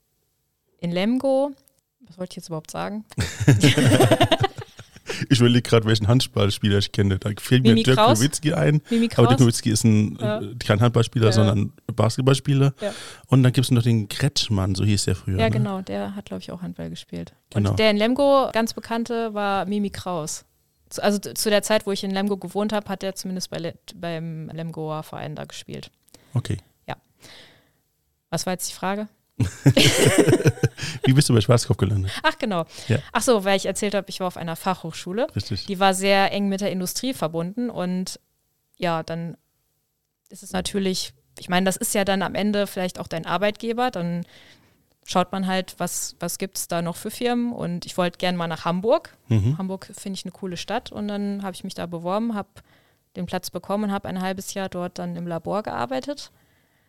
in 0.80 0.90
Lemgo, 0.90 1.52
was 2.08 2.18
wollte 2.18 2.32
ich 2.32 2.36
jetzt 2.38 2.48
überhaupt 2.48 2.70
sagen? 2.72 3.04
Ich 5.30 5.40
überlege 5.40 5.62
gerade, 5.62 5.84
welchen 5.86 6.06
Handballspieler 6.06 6.78
ich 6.78 6.92
kenne. 6.92 7.18
Da 7.18 7.30
fällt 7.40 7.64
mir 7.64 7.74
Dirk 7.74 7.96
Kraus? 7.96 8.18
Nowitzki 8.18 8.52
ein. 8.52 8.82
Mimi 8.90 9.08
Aber? 9.16 9.26
Dirk 9.28 9.40
Nowitzki 9.40 9.70
ist 9.70 9.82
ein, 9.84 10.16
Ja. 10.20 10.40
äh, 10.40 10.54
kein 10.64 10.80
Handballspieler, 10.80 11.26
Ja. 11.26 11.32
sondern 11.32 11.72
Basketballspieler. 11.94 12.72
Ja. 12.80 12.92
Und 13.26 13.42
dann 13.42 13.52
gibt 13.52 13.64
es 13.64 13.70
noch 13.70 13.82
den 13.82 14.08
Kretschmann, 14.08 14.74
so 14.74 14.84
hieß 14.84 15.06
der 15.06 15.16
früher. 15.16 15.38
Ja, 15.38 15.46
ne? 15.46 15.50
genau, 15.50 15.80
der 15.80 16.14
hat, 16.14 16.26
glaube 16.26 16.42
ich, 16.42 16.52
auch 16.52 16.62
Handball 16.62 16.90
gespielt. 16.90 17.32
Genau. 17.50 17.70
Und 17.70 17.78
der 17.78 17.90
in 17.90 17.96
Lemgo 17.96 18.50
ganz 18.52 18.74
bekannte 18.74 19.34
war 19.34 19.64
Mimi 19.66 19.90
Kraus. 19.90 20.44
Also 20.96 21.18
zu 21.18 21.50
der 21.50 21.62
Zeit, 21.62 21.86
wo 21.86 21.92
ich 21.92 22.02
in 22.02 22.10
Lemgo 22.10 22.36
gewohnt 22.36 22.72
habe, 22.72 22.88
hat 22.88 23.02
er 23.02 23.14
zumindest 23.14 23.50
bei 23.50 23.58
Le 23.58 23.74
beim 23.94 24.48
Lemgoer 24.48 25.02
Verein 25.02 25.34
da 25.34 25.44
gespielt. 25.44 25.90
Okay. 26.34 26.58
Was 28.30 28.46
war 28.46 28.52
jetzt 28.52 28.68
die 28.68 28.74
Frage? 28.74 29.08
Wie 31.04 31.12
bist 31.12 31.28
du 31.28 31.34
bei 31.34 31.40
Schwarzkopf 31.40 31.76
gelandet? 31.76 32.10
Ach 32.22 32.36
genau. 32.38 32.66
Ja. 32.88 32.98
Ach 33.12 33.22
so, 33.22 33.44
weil 33.44 33.56
ich 33.56 33.66
erzählt 33.66 33.94
habe, 33.94 34.06
ich 34.08 34.20
war 34.20 34.26
auf 34.26 34.36
einer 34.36 34.56
Fachhochschule. 34.56 35.28
Richtig. 35.34 35.66
Die 35.66 35.78
war 35.78 35.94
sehr 35.94 36.32
eng 36.32 36.48
mit 36.48 36.60
der 36.60 36.72
Industrie 36.72 37.14
verbunden 37.14 37.70
und 37.70 38.20
ja, 38.76 39.02
dann 39.02 39.36
ist 40.28 40.42
es 40.42 40.52
natürlich, 40.52 41.12
ich 41.38 41.48
meine, 41.48 41.64
das 41.64 41.76
ist 41.76 41.94
ja 41.94 42.04
dann 42.04 42.22
am 42.22 42.34
Ende 42.34 42.66
vielleicht 42.66 42.98
auch 42.98 43.06
dein 43.06 43.26
Arbeitgeber, 43.26 43.90
dann 43.90 44.26
schaut 45.08 45.32
man 45.32 45.46
halt, 45.46 45.74
was, 45.78 46.16
was 46.20 46.36
gibt 46.36 46.58
es 46.58 46.68
da 46.68 46.82
noch 46.82 46.96
für 46.96 47.10
Firmen 47.10 47.52
und 47.52 47.86
ich 47.86 47.96
wollte 47.96 48.18
gern 48.18 48.36
mal 48.36 48.46
nach 48.46 48.66
Hamburg. 48.66 49.16
Mhm. 49.28 49.56
Hamburg 49.56 49.90
finde 49.94 50.18
ich 50.18 50.24
eine 50.26 50.32
coole 50.32 50.58
Stadt 50.58 50.92
und 50.92 51.08
dann 51.08 51.42
habe 51.42 51.54
ich 51.54 51.64
mich 51.64 51.72
da 51.72 51.86
beworben, 51.86 52.34
habe 52.34 52.48
den 53.16 53.24
Platz 53.24 53.48
bekommen 53.48 53.84
und 53.84 53.92
habe 53.92 54.06
ein 54.06 54.20
halbes 54.20 54.52
Jahr 54.52 54.68
dort 54.68 54.98
dann 54.98 55.16
im 55.16 55.26
Labor 55.26 55.62
gearbeitet, 55.62 56.30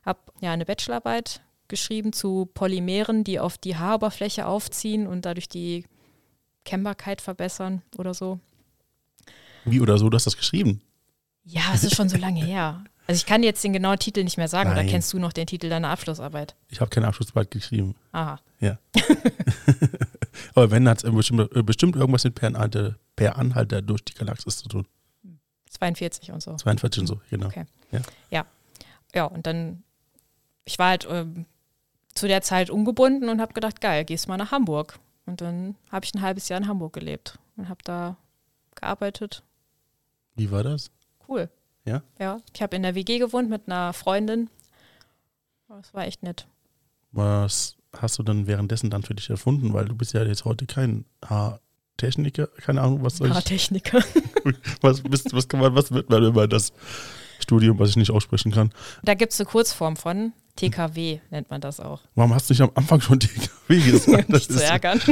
habe 0.05 0.19
ja 0.41 0.51
eine 0.51 0.65
Bachelorarbeit 0.65 1.39
geschrieben 1.69 2.11
zu 2.11 2.49
Polymeren, 2.53 3.23
die 3.23 3.39
auf 3.39 3.57
die 3.57 3.77
Haaroberfläche 3.77 4.45
aufziehen 4.45 5.07
und 5.07 5.23
dadurch 5.25 5.47
die 5.47 5.85
Kennbarkeit 6.65 7.21
verbessern 7.21 7.83
oder 7.97 8.13
so. 8.13 8.41
Wie 9.63 9.79
oder 9.79 9.97
so, 9.97 10.09
du 10.09 10.15
hast 10.15 10.25
das 10.25 10.35
geschrieben. 10.35 10.81
Ja, 11.45 11.61
es 11.73 11.85
ist 11.85 11.95
schon 11.95 12.09
so 12.09 12.17
lange 12.17 12.43
her. 12.43 12.83
Also 13.09 13.21
ich 13.21 13.25
kann 13.25 13.41
jetzt 13.41 13.63
den 13.63 13.73
genauen 13.73 13.97
Titel 13.97 14.23
nicht 14.23 14.37
mehr 14.37 14.47
sagen, 14.47 14.69
oder 14.69 14.81
Nein. 14.81 14.89
kennst 14.91 15.11
du 15.13 15.17
noch 15.17 15.33
den 15.33 15.47
Titel 15.47 15.67
deiner 15.67 15.89
Abschlussarbeit? 15.89 16.55
Ich 16.67 16.79
habe 16.79 16.91
keine 16.91 17.07
Abschlussarbeit 17.07 17.49
geschrieben. 17.49 17.95
Aha. 18.11 18.39
Aber 20.53 20.69
wenn, 20.69 20.87
hat 20.87 21.03
es 21.03 21.11
bestimmt, 21.11 21.55
äh, 21.55 21.63
bestimmt 21.63 21.95
irgendwas 21.95 22.23
mit 22.23 22.35
Per 22.35 22.49
Anhalter, 22.49 22.99
per 23.15 23.35
Anhalter 23.35 23.81
durch 23.81 24.05
die 24.05 24.13
Galaxis 24.13 24.57
zu 24.57 24.69
tun. 24.69 24.85
42 25.71 26.31
und 26.31 26.43
so. 26.43 26.55
42 26.55 27.01
und 27.01 27.07
so, 27.07 27.19
genau. 27.31 27.47
Okay. 27.47 27.65
Ja, 29.15 29.25
und 29.25 29.47
dann, 29.47 29.81
ich 30.65 30.77
war 30.77 30.89
halt 30.89 31.07
ähm, 31.09 31.47
zu 32.13 32.27
der 32.27 32.43
Zeit 32.43 32.69
ungebunden 32.69 33.29
und 33.29 33.41
habe 33.41 33.53
gedacht, 33.53 33.81
geil, 33.81 34.05
gehst 34.05 34.27
mal 34.27 34.37
nach 34.37 34.51
Hamburg. 34.51 34.99
Und 35.25 35.41
dann 35.41 35.75
habe 35.91 36.05
ich 36.05 36.13
ein 36.13 36.21
halbes 36.21 36.47
Jahr 36.47 36.59
in 36.59 36.67
Hamburg 36.67 36.93
gelebt 36.93 37.39
und 37.57 37.69
habe 37.69 37.79
da 37.83 38.17
gearbeitet. 38.75 39.41
Wie 40.35 40.51
war 40.51 40.61
das? 40.61 40.91
Cool. 41.27 41.49
Ja? 41.89 42.03
Ja, 42.19 42.39
ich 42.53 42.61
habe 42.61 42.75
in 42.75 42.83
der 42.83 42.95
WG 42.95 43.17
gewohnt 43.19 43.49
mit 43.49 43.63
einer 43.67 43.93
Freundin. 43.93 44.49
Das 45.67 45.93
war 45.93 46.05
echt 46.05 46.23
nett. 46.23 46.47
Was 47.11 47.75
hast 47.97 48.19
du 48.19 48.23
dann 48.23 48.47
währenddessen 48.47 48.89
dann 48.89 49.03
für 49.03 49.15
dich 49.15 49.29
erfunden? 49.29 49.73
Weil 49.73 49.85
du 49.85 49.95
bist 49.95 50.13
ja 50.13 50.23
jetzt 50.23 50.45
heute 50.45 50.65
kein 50.67 51.05
Techniker, 51.97 52.47
keine 52.47 52.81
Ahnung, 52.81 53.03
was 53.03 53.17
soll 53.17 53.27
ich, 53.27 53.33
Haartechniker. 53.33 54.03
was, 54.81 55.01
bist, 55.01 55.33
was 55.33 55.47
kann 55.47 55.59
man, 55.59 55.75
was 55.75 55.91
wird 55.91 56.09
man 56.09 56.23
über 56.23 56.47
das 56.47 56.71
Studium, 57.39 57.79
was 57.79 57.89
ich 57.89 57.97
nicht 57.97 58.11
aussprechen 58.11 58.51
kann? 58.51 58.71
Da 59.03 59.15
gibt 59.15 59.33
es 59.33 59.39
eine 59.39 59.49
Kurzform 59.49 59.97
von. 59.97 60.33
TKW 60.55 61.19
nennt 61.29 61.49
man 61.49 61.61
das 61.61 61.79
auch. 61.79 62.01
Warum 62.15 62.33
hast 62.33 62.49
du 62.49 62.53
nicht 62.53 62.61
am 62.61 62.71
Anfang 62.75 63.01
schon 63.01 63.19
TKW 63.19 63.79
gesagt? 63.91 64.29
Nicht 64.29 64.51
zu 64.51 64.63
ärgern. 64.63 65.01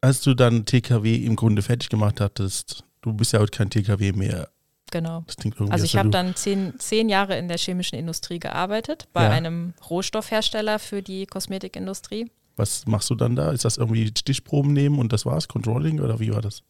als 0.00 0.20
du 0.20 0.34
dann 0.34 0.66
TKW 0.66 1.16
im 1.16 1.36
Grunde 1.36 1.62
fertig 1.62 1.88
gemacht 1.88 2.20
hattest, 2.20 2.84
du 3.04 3.12
bist 3.12 3.32
ja 3.32 3.38
heute 3.40 3.56
kein 3.56 3.70
TKW 3.70 4.12
mehr. 4.12 4.48
genau. 4.90 5.22
Das 5.26 5.36
klingt 5.36 5.56
irgendwie, 5.56 5.72
Also 5.72 5.82
als 5.84 5.90
ich 5.92 5.96
habe 5.98 6.10
dann 6.10 6.34
zehn, 6.36 6.78
zehn 6.78 7.08
Jahre 7.08 7.36
in 7.38 7.48
der 7.48 7.58
chemischen 7.58 7.98
Industrie 7.98 8.38
gearbeitet, 8.38 9.08
bei 9.12 9.24
Ja. 9.24 9.30
einem 9.30 9.74
Rohstoffhersteller 9.90 10.78
für 10.78 11.02
die 11.02 11.26
Kosmetikindustrie. 11.26 12.30
Was 12.56 12.86
machst 12.86 13.10
du 13.10 13.14
dann 13.16 13.34
da? 13.34 13.50
Ist 13.50 13.64
das 13.64 13.76
irgendwie 13.78 14.06
Stichproben 14.16 14.72
nehmen 14.72 14.98
und 15.00 15.12
das 15.12 15.26
war's? 15.26 15.48
Controlling 15.48 16.00
oder 16.00 16.20
wie 16.20 16.32
war 16.32 16.40
das? 16.42 16.62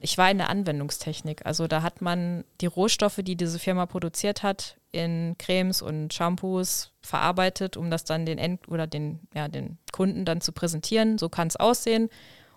Ich 0.00 0.18
war 0.18 0.28
in 0.28 0.38
der 0.38 0.50
Anwendungstechnik. 0.50 1.46
Also 1.46 1.68
da 1.68 1.82
hat 1.82 2.00
man 2.02 2.42
die 2.60 2.66
Rohstoffe, 2.66 3.20
die 3.22 3.36
diese 3.36 3.60
Firma 3.60 3.86
produziert 3.86 4.42
hat, 4.42 4.76
in 4.90 5.36
Cremes 5.38 5.80
und 5.80 6.12
Shampoos 6.12 6.90
verarbeitet, 7.02 7.76
um 7.76 7.88
das 7.88 8.02
dann 8.02 8.26
den 8.26 8.38
End 8.38 8.66
oder 8.68 8.88
den, 8.88 9.20
ja, 9.32 9.46
den 9.46 9.78
Kunden 9.92 10.24
dann 10.24 10.40
zu 10.40 10.50
präsentieren. 10.50 11.18
So 11.18 11.28
kann 11.28 11.46
es 11.46 11.54
aussehen. 11.54 12.08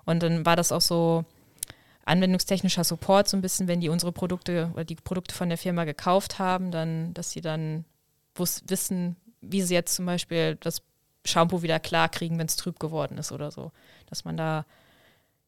Und 0.06 0.24
dann 0.24 0.44
war 0.48 0.56
das 0.56 0.72
auch 0.72 0.82
so 0.82 1.24
anwendungstechnischer 2.06 2.84
Support, 2.84 3.28
so 3.28 3.36
ein 3.38 3.42
bisschen, 3.42 3.68
wenn 3.68 3.82
die 3.82 3.90
unsere 3.90 4.12
Produkte 4.12 4.70
oder 4.74 4.86
die 4.86 4.96
Produkte 4.96 5.34
von 5.36 5.50
der 5.50 5.58
Firma 5.58 5.84
gekauft 5.84 6.40
haben, 6.40 6.72
dann, 6.72 7.14
dass 7.14 7.32
sie 7.32 7.42
dann 7.42 7.86
wissen, 8.36 9.16
wie 9.42 9.62
sie 9.62 9.74
jetzt 9.74 9.96
zum 9.96 10.06
Beispiel 10.06 10.56
das 10.60 10.82
Shampoo 11.26 11.62
wieder 11.64 11.80
klar 11.80 12.10
kriegen, 12.10 12.38
wenn 12.38 12.48
es 12.48 12.56
trüb 12.56 12.80
geworden 12.80 13.18
ist 13.18 13.32
oder 13.32 13.52
so. 13.52 13.72
Dass 14.08 14.26
man 14.26 14.38
da 14.38 14.66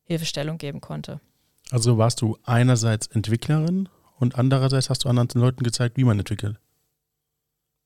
Hilfestellung 0.04 0.58
geben 0.58 0.82
konnte. 0.82 1.20
Also 1.70 1.98
warst 1.98 2.22
du 2.22 2.38
einerseits 2.46 3.08
Entwicklerin 3.08 3.90
und 4.18 4.36
andererseits 4.36 4.90
hast 4.90 5.04
du 5.04 5.10
anderen 5.10 5.42
Leuten 5.42 5.64
gezeigt, 5.64 5.98
wie 5.98 6.06
man 6.06 6.18
entwickelt. 6.18 6.58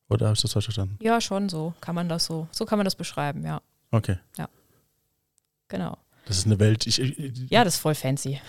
Oder 0.07 0.27
habe 0.27 0.35
ich 0.35 0.41
das 0.41 0.53
falsch 0.53 0.65
verstanden? 0.65 0.97
Ja, 1.01 1.19
schon 1.19 1.49
so 1.49 1.73
kann 1.81 1.95
man 1.95 2.07
das 2.07 2.25
so, 2.25 2.47
so 2.51 2.65
kann 2.65 2.77
man 2.77 2.85
das 2.85 2.95
beschreiben, 2.95 3.45
ja, 3.45 3.61
Okay. 3.91 4.17
genau. 5.67 5.97
Das 6.25 6.37
ist 6.37 6.45
eine 6.45 6.59
Welt. 6.59 6.85
Ich, 6.85 6.99
ich, 6.99 7.33
Ja, 7.49 7.63
das 7.63 7.75
ist 7.75 7.79
voll 7.79 7.95
fancy. 7.95 8.39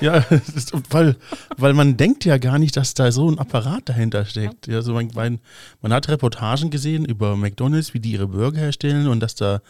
Ja, 0.00 0.20
das 0.30 0.48
ist, 0.48 0.72
weil, 0.90 1.16
weil 1.56 1.72
man 1.72 1.96
denkt 1.96 2.24
ja 2.24 2.38
gar 2.38 2.58
nicht, 2.58 2.76
dass 2.76 2.94
da 2.94 3.10
so 3.10 3.28
ein 3.30 3.38
Apparat 3.38 3.88
dahinter 3.88 4.24
steckt. 4.24 4.66
Ja. 4.66 4.76
also 4.76 4.92
man, 4.92 5.10
man, 5.14 5.40
man 5.80 5.92
hat 5.92 6.08
Reportagen 6.08 6.70
gesehen 6.70 7.04
über 7.04 7.36
McDonalds, 7.36 7.94
wie 7.94 8.00
die 8.00 8.12
ihre 8.12 8.28
Burger 8.28 8.60
herstellen 8.60 9.08
und 9.08 9.20
dass 9.20 9.34
da, 9.34 9.60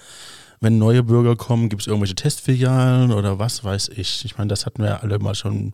wenn 0.60 0.78
neue 0.78 1.02
Burger 1.02 1.36
kommen, 1.36 1.68
gibt 1.68 1.82
es 1.82 1.88
irgendwelche 1.88 2.16
Testfilialen 2.16 3.12
oder 3.12 3.38
was 3.38 3.62
weiß 3.62 3.90
ich. 3.94 4.24
Ich 4.24 4.38
meine, 4.38 4.48
das 4.48 4.66
hatten 4.66 4.82
wir 4.82 4.90
ja 4.90 4.96
alle 4.96 5.18
mal 5.18 5.34
schon 5.34 5.72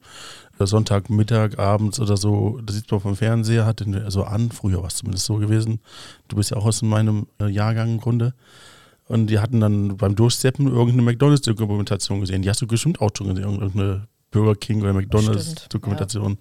Sonntagmittag, 0.58 1.58
abends 1.58 2.00
oder 2.00 2.16
so, 2.16 2.60
da 2.62 2.72
sieht 2.72 2.90
man 2.90 3.00
vom 3.00 3.16
Fernseher, 3.16 3.64
hat 3.64 3.80
den 3.80 4.10
so 4.10 4.24
an, 4.24 4.50
früher 4.50 4.80
war 4.80 4.88
es 4.88 4.96
zumindest 4.96 5.26
so 5.26 5.36
gewesen. 5.36 5.80
Du 6.28 6.36
bist 6.36 6.50
ja 6.50 6.56
auch 6.56 6.66
aus 6.66 6.82
meinem 6.82 7.26
äh, 7.40 7.48
Jahrgang 7.48 7.94
im 7.94 8.00
Grunde. 8.00 8.34
Und 9.08 9.28
die 9.28 9.38
hatten 9.38 9.60
dann 9.60 9.96
beim 9.96 10.14
Durchsteppen 10.14 10.68
irgendeine 10.68 11.02
McDonalds-Dokumentation 11.02 12.20
gesehen. 12.20 12.42
Die 12.42 12.50
hast 12.50 12.60
du 12.60 12.66
bestimmt 12.66 13.00
auch 13.00 13.10
schon 13.16 13.28
gesehen, 13.28 13.44
irgendeine 13.44 14.06
Burger 14.30 14.54
King 14.54 14.82
oder 14.82 14.92
McDonalds-Dokumentation. 14.92 16.38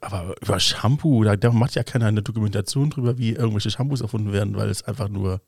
Aber 0.00 0.34
über 0.40 0.60
Shampoo, 0.60 1.24
da, 1.24 1.36
da 1.36 1.50
macht 1.50 1.74
ja 1.74 1.82
keiner 1.82 2.06
eine 2.06 2.22
Dokumentation 2.22 2.90
drüber, 2.90 3.18
wie 3.18 3.32
irgendwelche 3.32 3.70
Shampoos 3.70 4.02
erfunden 4.02 4.32
werden, 4.32 4.54
weil 4.56 4.68
es 4.68 4.82
einfach 4.82 5.08
nur. 5.08 5.40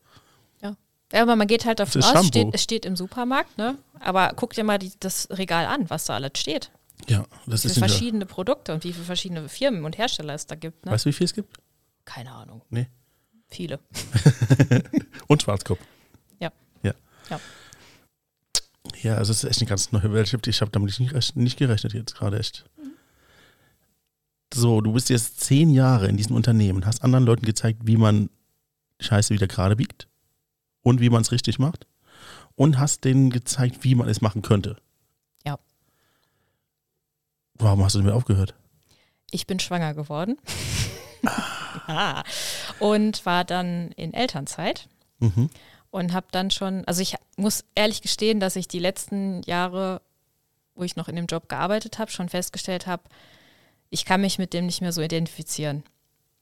Ja, 1.12 1.22
aber 1.22 1.36
man 1.36 1.48
geht 1.48 1.64
halt 1.64 1.80
davon 1.80 2.02
aus, 2.02 2.08
Shampoo. 2.08 2.26
steht, 2.26 2.48
es 2.52 2.62
steht 2.62 2.84
im 2.86 2.96
Supermarkt, 2.96 3.58
ne? 3.58 3.76
Aber 3.98 4.32
guck 4.36 4.54
dir 4.54 4.64
mal 4.64 4.78
die, 4.78 4.92
das 5.00 5.28
Regal 5.30 5.66
an, 5.66 5.90
was 5.90 6.04
da 6.04 6.14
alles 6.14 6.32
steht. 6.36 6.70
Ja, 7.08 7.24
das 7.46 7.64
Wie 7.64 7.68
ist 7.68 7.76
nicht. 7.76 7.78
verschiedene 7.78 8.26
Produkte 8.26 8.72
und 8.72 8.84
wie 8.84 8.92
viele 8.92 9.04
verschiedene 9.04 9.48
Firmen 9.48 9.84
und 9.84 9.98
Hersteller 9.98 10.34
es 10.34 10.46
da 10.46 10.54
gibt, 10.54 10.86
ne? 10.86 10.92
Weißt 10.92 11.04
du, 11.04 11.08
wie 11.08 11.12
viel 11.12 11.24
es 11.24 11.34
gibt? 11.34 11.56
Keine 12.04 12.30
Ahnung. 12.32 12.62
Nee. 12.70 12.88
Viele. 13.48 13.80
Und 15.26 15.42
Schwarzkopf. 15.42 15.80
Ja. 17.30 17.36
Ja. 17.36 17.38
Ja. 17.38 17.40
Ja, 19.02 19.14
also 19.16 19.30
es 19.32 19.44
ist 19.44 19.50
echt 19.50 19.60
eine 19.60 19.68
ganz 19.68 19.92
neue 19.92 20.12
Welt. 20.12 20.46
Ich 20.46 20.60
habe 20.60 20.70
damit 20.70 20.98
nicht, 20.98 21.36
nicht 21.36 21.58
gerechnet 21.58 21.94
jetzt 21.94 22.14
gerade 22.16 22.38
echt. 22.38 22.64
So, 24.52 24.80
du 24.80 24.92
bist 24.92 25.10
jetzt 25.10 25.40
zehn 25.40 25.70
Jahre 25.70 26.08
in 26.08 26.16
diesem 26.16 26.34
Unternehmen, 26.34 26.84
hast 26.84 27.04
anderen 27.04 27.24
Leuten 27.24 27.46
gezeigt, 27.46 27.80
wie 27.84 27.96
man 27.96 28.30
Scheiße 28.98 29.32
wieder 29.32 29.46
gerade 29.46 29.76
biegt 29.76 30.08
und 30.82 31.00
wie 31.00 31.08
man 31.10 31.22
es 31.22 31.30
richtig 31.30 31.58
macht 31.58 31.86
und 32.56 32.78
hast 32.78 33.04
denen 33.04 33.30
gezeigt, 33.30 33.84
wie 33.84 33.94
man 33.94 34.08
es 34.08 34.20
machen 34.20 34.42
könnte. 34.42 34.76
Ja. 35.46 35.58
Warum 37.54 37.84
hast 37.84 37.94
du 37.94 38.00
damit 38.00 38.14
aufgehört? 38.14 38.54
Ich 39.30 39.46
bin 39.46 39.60
schwanger 39.60 39.94
geworden. 39.94 40.36
ah. 41.86 42.24
Und 42.80 43.24
war 43.26 43.44
dann 43.44 43.92
in 43.92 44.12
Elternzeit 44.14 44.88
Mhm. 45.22 45.50
Und 45.90 46.12
habe 46.12 46.26
dann 46.30 46.50
schon, 46.50 46.84
also 46.86 47.02
ich 47.02 47.14
muss 47.36 47.64
ehrlich 47.74 48.02
gestehen, 48.02 48.40
dass 48.40 48.56
ich 48.56 48.68
die 48.68 48.78
letzten 48.78 49.42
Jahre, 49.42 50.00
wo 50.74 50.84
ich 50.84 50.96
noch 50.96 51.08
in 51.08 51.16
dem 51.16 51.26
Job 51.26 51.48
gearbeitet 51.48 51.98
habe, 51.98 52.10
schon 52.10 52.28
festgestellt 52.28 52.86
habe, 52.86 53.02
ich 53.90 54.04
kann 54.04 54.20
mich 54.20 54.38
mit 54.38 54.52
dem 54.52 54.66
nicht 54.66 54.80
mehr 54.80 54.92
so 54.92 55.02
identifizieren, 55.02 55.82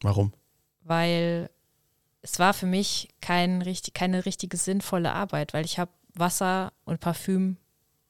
Warum? 0.03 0.33
weil 0.83 1.51
es 2.21 2.39
war 2.39 2.53
für 2.53 2.67
mich 2.67 3.09
kein 3.21 3.63
richtig, 3.63 3.95
keine 3.95 4.27
richtige 4.27 4.57
sinnvolle 4.57 5.13
Arbeit, 5.13 5.55
weil 5.55 5.65
ich 5.65 5.79
habe 5.79 5.91
Wasser 6.15 6.73
und 6.85 7.01
Parfüm 7.01 7.57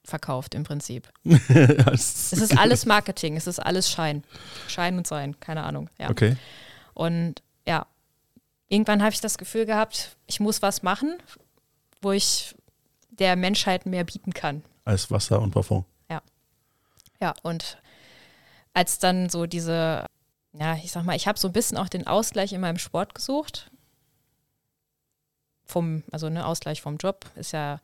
verkauft 0.04 0.54
im 0.54 0.64
Prinzip. 0.64 1.09
es 1.25 2.33
ist 2.33 2.59
alles 2.59 2.87
Marketing, 2.87 3.37
es 3.37 3.47
ist 3.47 3.61
alles 3.61 3.90
Schein. 3.90 4.25
Schein 4.66 4.97
und 4.97 5.07
Sein, 5.07 5.38
keine 5.38 5.62
Ahnung. 5.62 5.90
Ja. 5.99 6.11
Okay. 6.11 6.37
Und 6.95 7.42
ja, 7.66 7.87
irgendwann 8.68 9.02
habe 9.02 9.12
ich 9.12 9.20
das 9.20 9.38
Gefühl 9.38 9.66
gehabt, 9.66 10.16
ich 10.26 10.40
muss 10.40 10.62
was 10.62 10.82
machen, 10.82 11.18
wo 12.00 12.12
ich 12.12 12.54
der 13.10 13.37
Menschheit 13.37 13.87
mehr 13.87 14.04
bieten 14.04 14.32
kann. 14.32 14.62
Als 14.84 15.10
Wasser 15.10 15.40
und 15.40 15.50
Parfum. 15.50 15.84
Ja, 17.20 17.34
und 17.42 17.78
als 18.75 18.98
dann 18.98 19.28
so 19.28 19.46
diese, 19.46 20.06
ja, 20.52 20.76
ich 20.76 20.92
sag 20.92 21.04
mal, 21.04 21.16
ich 21.16 21.26
habe 21.26 21.38
so 21.38 21.48
ein 21.48 21.52
bisschen 21.52 21.76
auch 21.76 21.88
den 21.88 22.06
Ausgleich 22.06 22.52
in 22.52 22.60
meinem 22.60 22.78
Sport 22.78 23.14
gesucht. 23.14 23.70
Vom, 25.64 26.04
also 26.12 26.28
ne, 26.28 26.46
Ausgleich 26.46 26.80
vom 26.80 26.96
Job 26.96 27.26
ist 27.34 27.52
ja, 27.52 27.80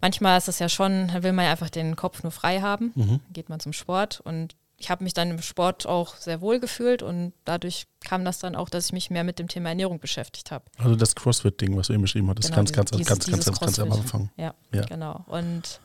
manchmal 0.00 0.38
ist 0.38 0.48
es 0.48 0.58
ja 0.58 0.68
schon, 0.68 1.08
da 1.08 1.22
will 1.22 1.32
man 1.32 1.46
ja 1.46 1.50
einfach 1.50 1.70
den 1.70 1.96
Kopf 1.96 2.22
nur 2.22 2.30
frei 2.30 2.60
haben. 2.60 2.92
Mhm. 2.94 3.20
Geht 3.32 3.48
man 3.48 3.60
zum 3.60 3.72
Sport 3.72 4.20
und 4.20 4.54
ich 4.84 4.90
habe 4.90 5.02
mich 5.02 5.14
dann 5.14 5.30
im 5.30 5.40
Sport 5.40 5.86
auch 5.86 6.14
sehr 6.16 6.42
wohl 6.42 6.60
gefühlt 6.60 7.02
und 7.02 7.32
dadurch 7.46 7.86
kam 8.04 8.22
das 8.22 8.38
dann 8.38 8.54
auch, 8.54 8.68
dass 8.68 8.84
ich 8.86 8.92
mich 8.92 9.08
mehr 9.08 9.24
mit 9.24 9.38
dem 9.38 9.48
Thema 9.48 9.70
Ernährung 9.70 9.98
beschäftigt 9.98 10.50
habe. 10.50 10.66
Also 10.76 10.94
das 10.94 11.14
CrossFit-Ding, 11.14 11.74
was 11.74 11.86
du 11.86 11.94
eben 11.94 12.02
beschrieben 12.02 12.28
hattest, 12.28 12.48
Genau, 12.50 12.56
ganz, 12.58 12.72
ganz, 12.72 12.90
dieses- 12.90 13.06
ganz, 13.06 13.24
ganz, 13.24 13.24
dieses 13.44 13.46
ganz, 13.46 13.60
ganz 13.60 13.78
am 13.78 13.88
CrossFit. 13.88 14.04
Anfang. 14.04 14.30
Ja, 14.36 14.54
Ja. 14.72 14.82
genau. 14.84 15.24
Und 15.26 15.80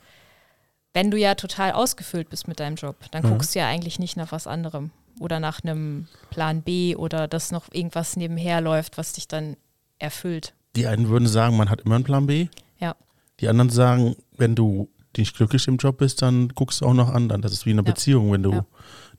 wenn 0.92 1.10
du 1.10 1.16
ja 1.16 1.34
total 1.34 1.72
ausgefüllt 1.72 2.28
bist 2.28 2.46
mit 2.46 2.60
deinem 2.60 2.74
Job, 2.76 2.96
dann 3.10 3.24
Mhm. 3.24 3.30
guckst 3.30 3.54
du 3.54 3.60
ja 3.60 3.68
eigentlich 3.68 3.98
nicht 3.98 4.18
nach 4.18 4.32
was 4.32 4.46
anderem 4.46 4.90
oder 5.18 5.40
nach 5.40 5.64
einem 5.64 6.06
Plan 6.28 6.60
B 6.60 6.94
oder 6.94 7.26
dass 7.26 7.52
noch 7.52 7.72
irgendwas 7.72 8.16
nebenher 8.16 8.60
läuft, 8.60 8.98
was 8.98 9.14
dich 9.14 9.28
dann 9.28 9.56
erfüllt. 9.98 10.52
Die 10.76 10.86
einen 10.86 11.08
würden 11.08 11.26
sagen, 11.26 11.56
man 11.56 11.70
hat 11.70 11.80
immer 11.80 11.94
einen 11.94 12.04
Plan 12.04 12.26
B. 12.26 12.48
Ja. 12.78 12.96
Die 13.40 13.48
anderen 13.48 13.70
sagen, 13.70 14.14
wenn 14.36 14.54
du 14.54 14.90
nicht 15.16 15.36
glücklich 15.36 15.66
im 15.68 15.76
Job 15.76 15.98
bist, 15.98 16.22
dann 16.22 16.48
guckst 16.50 16.80
du 16.80 16.86
auch 16.86 16.94
nach 16.94 17.08
anderen. 17.10 17.42
Das 17.42 17.52
ist 17.52 17.66
wie 17.66 17.70
eine 17.70 17.80
Ja. 17.82 17.92
Beziehung. 17.92 18.32
Wenn 18.32 18.42
du 18.42 18.52
Ja. 18.52 18.66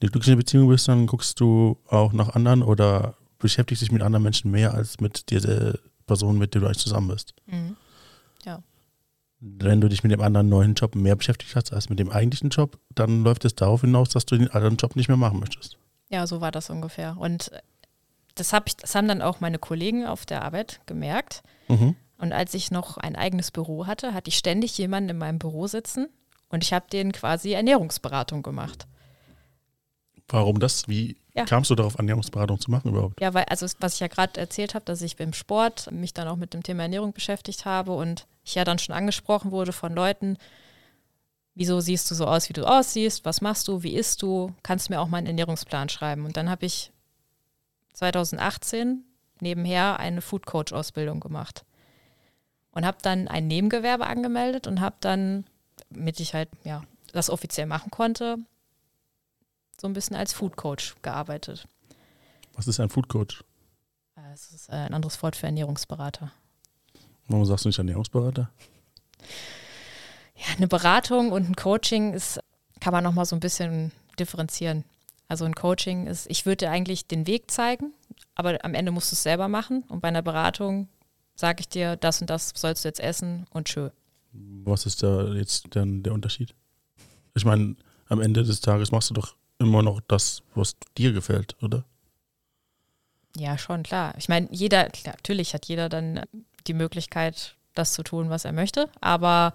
nicht 0.02 0.12
glücklich 0.14 0.28
in 0.28 0.32
der 0.34 0.44
Beziehung 0.44 0.70
bist, 0.70 0.88
dann 0.88 1.06
guckst 1.08 1.40
du 1.40 1.78
auch 1.88 2.14
nach 2.14 2.30
anderen 2.36 2.64
oder 2.64 3.16
beschäftigst 3.40 3.82
dich 3.82 3.92
mit 3.92 4.02
anderen 4.02 4.24
Menschen 4.24 4.52
mehr 4.52 4.74
als 4.74 5.00
mit 5.00 5.30
dieser 5.32 5.76
Person, 6.08 6.38
mit 6.38 6.54
der 6.54 6.62
du 6.62 6.68
eigentlich 6.68 6.80
zusammen 6.80 7.08
bist. 7.10 7.34
Mhm. 7.48 7.76
Wenn 9.44 9.82
du 9.82 9.90
dich 9.90 10.04
mit 10.04 10.12
dem 10.12 10.22
anderen 10.22 10.50
neuen 10.50 10.76
Job 10.76 10.94
mehr 10.94 11.16
beschäftigt 11.16 11.56
hast 11.56 11.74
als 11.74 11.90
mit 11.90 11.98
dem 11.98 12.12
eigentlichen 12.12 12.52
Job, 12.52 12.78
dann 12.94 13.24
läuft 13.24 13.44
es 13.44 13.56
darauf 13.56 13.82
hinaus, 13.82 14.10
dass 14.10 14.28
du 14.28 14.38
den 14.38 14.50
anderen 14.52 14.78
Job 14.78 14.96
nicht 14.96 15.08
mehr 15.08 15.18
machen 15.18 15.40
möchtest. 15.40 15.78
Ja, 16.10 16.28
so 16.28 16.42
war 16.42 16.52
das 16.52 16.70
ungefähr. 16.70 17.18
Und 17.18 17.50
das, 18.36 18.54
hab 18.54 18.68
ich, 18.68 18.78
das 18.78 18.94
haben 18.94 19.08
dann 19.08 19.24
auch 19.24 19.40
meine 19.40 19.58
Kollegen 19.58 20.06
auf 20.06 20.28
der 20.28 20.44
Arbeit 20.44 20.80
gemerkt. 20.86 21.42
Mhm. 21.70 21.96
Und 22.22 22.34
als 22.34 22.54
ich 22.54 22.70
noch 22.70 22.98
ein 22.98 23.16
eigenes 23.16 23.50
Büro 23.50 23.88
hatte, 23.88 24.14
hatte 24.14 24.30
ich 24.30 24.38
ständig 24.38 24.78
jemanden 24.78 25.10
in 25.10 25.18
meinem 25.18 25.40
Büro 25.40 25.66
sitzen 25.66 26.08
und 26.50 26.64
ich 26.64 26.72
habe 26.72 26.86
denen 26.88 27.12
quasi 27.14 27.54
Ernährungsberatung 27.54 28.44
gemacht. 28.44 28.86
Warum 30.28 30.60
das? 30.60 30.88
Wie 30.88 31.18
Ja. 31.34 31.46
kamst 31.46 31.72
du 31.72 31.76
darauf, 31.76 31.96
Ernährungsberatung 31.98 32.60
zu 32.60 32.70
machen 32.70 32.92
überhaupt? 32.92 33.20
Ja, 33.20 33.34
weil, 33.34 33.46
also 33.46 33.66
was 33.80 33.96
ich 33.96 34.02
ja 34.02 34.08
gerade 34.08 34.40
erzählt 34.40 34.76
habe, 34.76 34.86
dass 34.86 35.02
ich 35.02 35.18
beim 35.18 35.34
Sport 35.34 35.92
mich 35.92 36.14
dann 36.14 36.28
auch 36.28 36.36
mit 36.36 36.54
dem 36.54 36.62
Thema 36.62 36.84
Ernährung 36.84 37.12
beschäftigt 37.12 37.66
habe 37.66 37.94
und 37.94 38.28
ich 38.44 38.54
ja 38.54 38.66
dann 38.66 38.78
schon 38.78 38.94
angesprochen 38.94 39.50
wurde 39.50 39.74
von 39.74 39.92
Leuten, 39.96 40.38
wieso 41.56 41.80
siehst 41.80 42.10
du 42.12 42.14
so 42.16 42.28
aus, 42.28 42.50
wie 42.50 42.54
du 42.54 42.66
aussiehst, 42.70 43.26
was 43.26 43.42
machst 43.42 43.68
du, 43.68 43.82
wie 43.82 43.96
isst 43.96 44.22
du, 44.22 44.54
kannst 44.62 44.90
du 44.90 44.94
mir 44.94 45.02
auch 45.02 45.08
mal 45.08 45.18
einen 45.18 45.28
Ernährungsplan 45.28 45.90
schreiben. 45.90 46.24
Und 46.26 46.38
dann 46.38 46.52
habe 46.52 46.68
ich 46.68 46.92
2018 47.94 49.04
nebenher 49.40 50.00
eine 50.00 50.22
Food 50.22 50.46
Coach 50.46 50.72
Ausbildung 50.72 51.20
gemacht. 51.20 51.66
Und 52.72 52.86
habe 52.86 52.98
dann 53.02 53.28
ein 53.28 53.48
Nebengewerbe 53.48 54.08
angemeldet 54.08 54.68
und 54.68 54.82
habe 54.82 54.96
dann, 55.00 55.46
damit 55.90 56.20
ich 56.20 56.34
halt 56.34 56.50
ja 56.64 56.84
das 57.14 57.30
offiziell 57.30 57.68
machen 57.68 57.92
konnte, 57.92 58.38
so 59.80 59.88
ein 59.88 59.94
bisschen 59.94 60.16
als 60.16 60.34
Food 60.34 60.56
Coach 60.56 60.96
gearbeitet. 61.02 61.68
Was 62.54 62.68
ist 62.68 62.80
ein 62.80 62.90
Food 62.90 63.10
Coach? 63.10 63.44
Es 64.34 64.52
ist 64.52 64.70
äh, 64.70 64.74
ein 64.74 64.94
anderes 64.94 65.22
Wort 65.24 65.36
für 65.36 65.48
Ernährungsberater. 65.48 66.32
Warum 67.28 67.46
sagst 67.46 67.66
du 67.66 67.70
nicht 67.70 67.78
Ernährungsberater? 67.78 68.50
Ja, 70.36 70.56
eine 70.56 70.68
Beratung 70.68 71.32
und 71.32 71.50
ein 71.50 71.56
Coaching 71.56 72.14
ist, 72.14 72.40
kann 72.80 72.94
man 72.94 73.04
nochmal 73.04 73.26
so 73.26 73.36
ein 73.36 73.40
bisschen 73.40 73.92
differenzieren. 74.20 74.86
Also 75.28 75.46
ein 75.46 75.56
Coaching 75.56 76.08
ist, 76.08 76.30
ich 76.30 76.46
würde 76.46 76.66
dir 76.66 76.72
eigentlich 76.72 77.08
den 77.08 77.28
Weg 77.28 77.52
zeigen, 77.52 77.94
aber 78.36 78.64
am 78.64 78.74
Ende 78.74 78.92
musst 78.92 79.12
du 79.12 79.16
es 79.16 79.24
selber 79.24 79.48
machen. 79.48 79.84
Und 79.88 80.02
bei 80.02 80.08
einer 80.08 80.22
Beratung 80.22 80.88
sage 81.36 81.62
ich 81.62 81.70
dir, 81.70 81.96
das 81.96 82.22
und 82.22 82.30
das 82.30 82.54
sollst 82.56 82.84
du 82.84 82.90
jetzt 82.90 83.00
essen 83.00 83.46
und 83.52 83.68
tschö. 83.68 83.90
Was 84.34 84.86
ist 84.86 85.04
da 85.04 85.34
jetzt 85.34 85.68
dann 85.72 86.04
der 86.04 86.14
Unterschied? 86.14 86.54
Ich 87.34 87.46
meine, 87.46 87.76
am 88.08 88.22
Ende 88.22 88.44
des 88.44 88.62
Tages 88.62 88.92
machst 88.92 89.10
du 89.10 89.14
doch 89.14 89.36
immer 89.60 89.84
noch 89.84 90.02
das, 90.08 90.44
was 90.56 90.76
dir 90.98 91.14
gefällt, 91.14 91.56
oder? 91.62 91.86
Ja, 93.38 93.58
schon, 93.58 93.84
klar. 93.84 94.14
Ich 94.18 94.28
meine, 94.28 94.48
jeder, 94.52 94.90
klar, 94.90 95.16
natürlich 95.16 95.54
hat 95.54 95.66
jeder 95.66 95.88
dann 95.88 96.24
die 96.68 96.74
Möglichkeit, 96.74 97.56
das 97.74 97.94
zu 97.94 98.04
tun, 98.04 98.30
was 98.30 98.44
er 98.46 98.52
möchte, 98.52 98.90
aber 99.00 99.54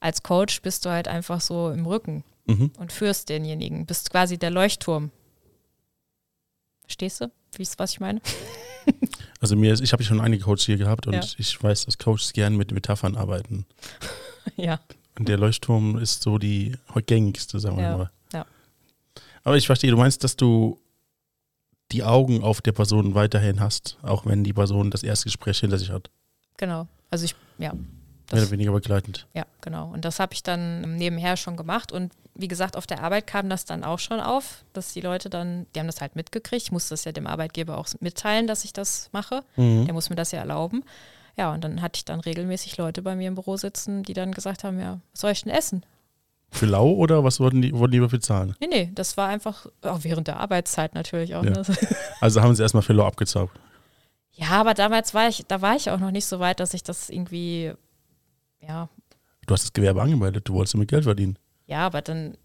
als 0.00 0.22
Coach 0.22 0.62
bist 0.62 0.86
du 0.86 0.90
halt 0.90 1.08
einfach 1.08 1.40
so 1.42 1.70
im 1.70 1.84
Rücken 1.84 2.24
mhm. 2.46 2.72
und 2.78 2.92
führst 2.92 3.28
denjenigen, 3.28 3.84
bist 3.84 4.10
quasi 4.10 4.38
der 4.38 4.50
Leuchtturm. 4.50 5.10
Verstehst 6.82 7.20
du, 7.20 7.30
wie 7.52 7.62
ist, 7.62 7.78
was 7.78 7.92
ich 7.92 8.00
meine? 8.00 8.20
Also 9.40 9.56
mir 9.56 9.72
ist, 9.72 9.80
ich 9.80 9.92
habe 9.92 10.04
schon 10.04 10.20
einige 10.20 10.44
Coaches 10.44 10.66
hier 10.66 10.76
gehabt 10.76 11.06
und 11.06 11.14
ja. 11.14 11.22
ich 11.38 11.62
weiß, 11.62 11.86
dass 11.86 11.96
Coaches 11.96 12.32
gerne 12.34 12.56
mit 12.56 12.72
Metaphern 12.72 13.16
arbeiten. 13.16 13.64
ja. 14.56 14.80
Und 15.18 15.28
der 15.28 15.38
Leuchtturm 15.38 15.98
ist 15.98 16.22
so 16.22 16.38
die 16.38 16.76
gängigste, 17.06 17.58
sagen 17.58 17.78
wir 17.78 17.84
ja. 17.84 17.96
mal. 17.96 18.10
Ja. 18.32 18.46
Aber 19.42 19.56
ich 19.56 19.66
verstehe, 19.66 19.90
du 19.90 19.96
meinst, 19.96 20.22
dass 20.24 20.36
du 20.36 20.78
die 21.90 22.04
Augen 22.04 22.42
auf 22.42 22.60
der 22.60 22.72
Person 22.72 23.14
weiterhin 23.14 23.60
hast, 23.60 23.98
auch 24.02 24.26
wenn 24.26 24.44
die 24.44 24.52
Person 24.52 24.90
das 24.90 25.02
erste 25.02 25.24
Gespräch 25.24 25.58
hinter 25.58 25.78
sich 25.78 25.90
hat. 25.90 26.10
Genau. 26.58 26.86
Also 27.10 27.24
ich, 27.24 27.34
ja. 27.58 27.72
Mehr 28.32 28.42
oder 28.42 28.50
weniger 28.50 28.72
begleitend. 28.72 29.26
Ja, 29.34 29.44
genau. 29.60 29.90
Und 29.90 30.04
das 30.04 30.20
habe 30.20 30.34
ich 30.34 30.42
dann 30.42 30.96
nebenher 30.96 31.36
schon 31.36 31.56
gemacht. 31.56 31.90
Und 31.90 32.12
wie 32.40 32.48
gesagt, 32.48 32.76
auf 32.76 32.86
der 32.86 33.02
Arbeit 33.02 33.26
kam 33.26 33.48
das 33.48 33.64
dann 33.64 33.84
auch 33.84 33.98
schon 33.98 34.20
auf, 34.20 34.64
dass 34.72 34.92
die 34.92 35.00
Leute 35.00 35.30
dann, 35.30 35.66
die 35.74 35.80
haben 35.80 35.86
das 35.86 36.00
halt 36.00 36.16
mitgekriegt. 36.16 36.62
Ich 36.62 36.72
muss 36.72 36.88
das 36.88 37.04
ja 37.04 37.12
dem 37.12 37.26
Arbeitgeber 37.26 37.78
auch 37.78 37.86
mitteilen, 38.00 38.46
dass 38.46 38.64
ich 38.64 38.72
das 38.72 39.08
mache. 39.12 39.42
Mhm. 39.56 39.84
Der 39.84 39.94
muss 39.94 40.10
mir 40.10 40.16
das 40.16 40.32
ja 40.32 40.40
erlauben. 40.40 40.84
Ja, 41.36 41.52
und 41.52 41.64
dann 41.64 41.80
hatte 41.82 41.98
ich 41.98 42.04
dann 42.04 42.20
regelmäßig 42.20 42.76
Leute 42.76 43.02
bei 43.02 43.16
mir 43.16 43.28
im 43.28 43.34
Büro 43.34 43.56
sitzen, 43.56 44.02
die 44.02 44.12
dann 44.12 44.32
gesagt 44.32 44.64
haben, 44.64 44.78
ja, 44.78 45.00
was 45.12 45.20
soll 45.20 45.30
ich 45.30 45.42
denn 45.42 45.52
essen? 45.52 45.84
Für 46.50 46.66
lau 46.66 46.90
oder 46.90 47.22
was 47.22 47.38
wollten 47.38 47.62
die, 47.62 47.72
wollten 47.72 47.92
die 47.92 48.00
bezahlen? 48.00 48.56
Nee, 48.60 48.66
nee, 48.66 48.90
das 48.94 49.16
war 49.16 49.28
einfach, 49.28 49.66
auch 49.82 50.02
während 50.02 50.26
der 50.26 50.40
Arbeitszeit 50.40 50.94
natürlich 50.94 51.34
auch. 51.34 51.44
Ja. 51.44 51.50
Ne? 51.50 51.62
Also 52.20 52.42
haben 52.42 52.54
sie 52.54 52.62
erstmal 52.62 52.82
für 52.82 52.92
lau 52.92 53.06
abgezaugt. 53.06 53.58
Ja, 54.32 54.50
aber 54.50 54.74
damals 54.74 55.14
war 55.14 55.28
ich, 55.28 55.46
da 55.46 55.62
war 55.62 55.76
ich 55.76 55.90
auch 55.90 55.98
noch 55.98 56.10
nicht 56.10 56.26
so 56.26 56.38
weit, 56.40 56.60
dass 56.60 56.74
ich 56.74 56.82
das 56.82 57.08
irgendwie, 57.08 57.72
ja. 58.60 58.88
Du 59.46 59.54
hast 59.54 59.64
das 59.64 59.72
Gewerbe 59.72 60.02
angemeldet, 60.02 60.48
du 60.48 60.54
wolltest 60.54 60.74
damit 60.74 60.88
Geld 60.88 61.04
verdienen. 61.04 61.38
Ja, 61.70 61.86
aber 61.86 62.02
dann, 62.02 62.36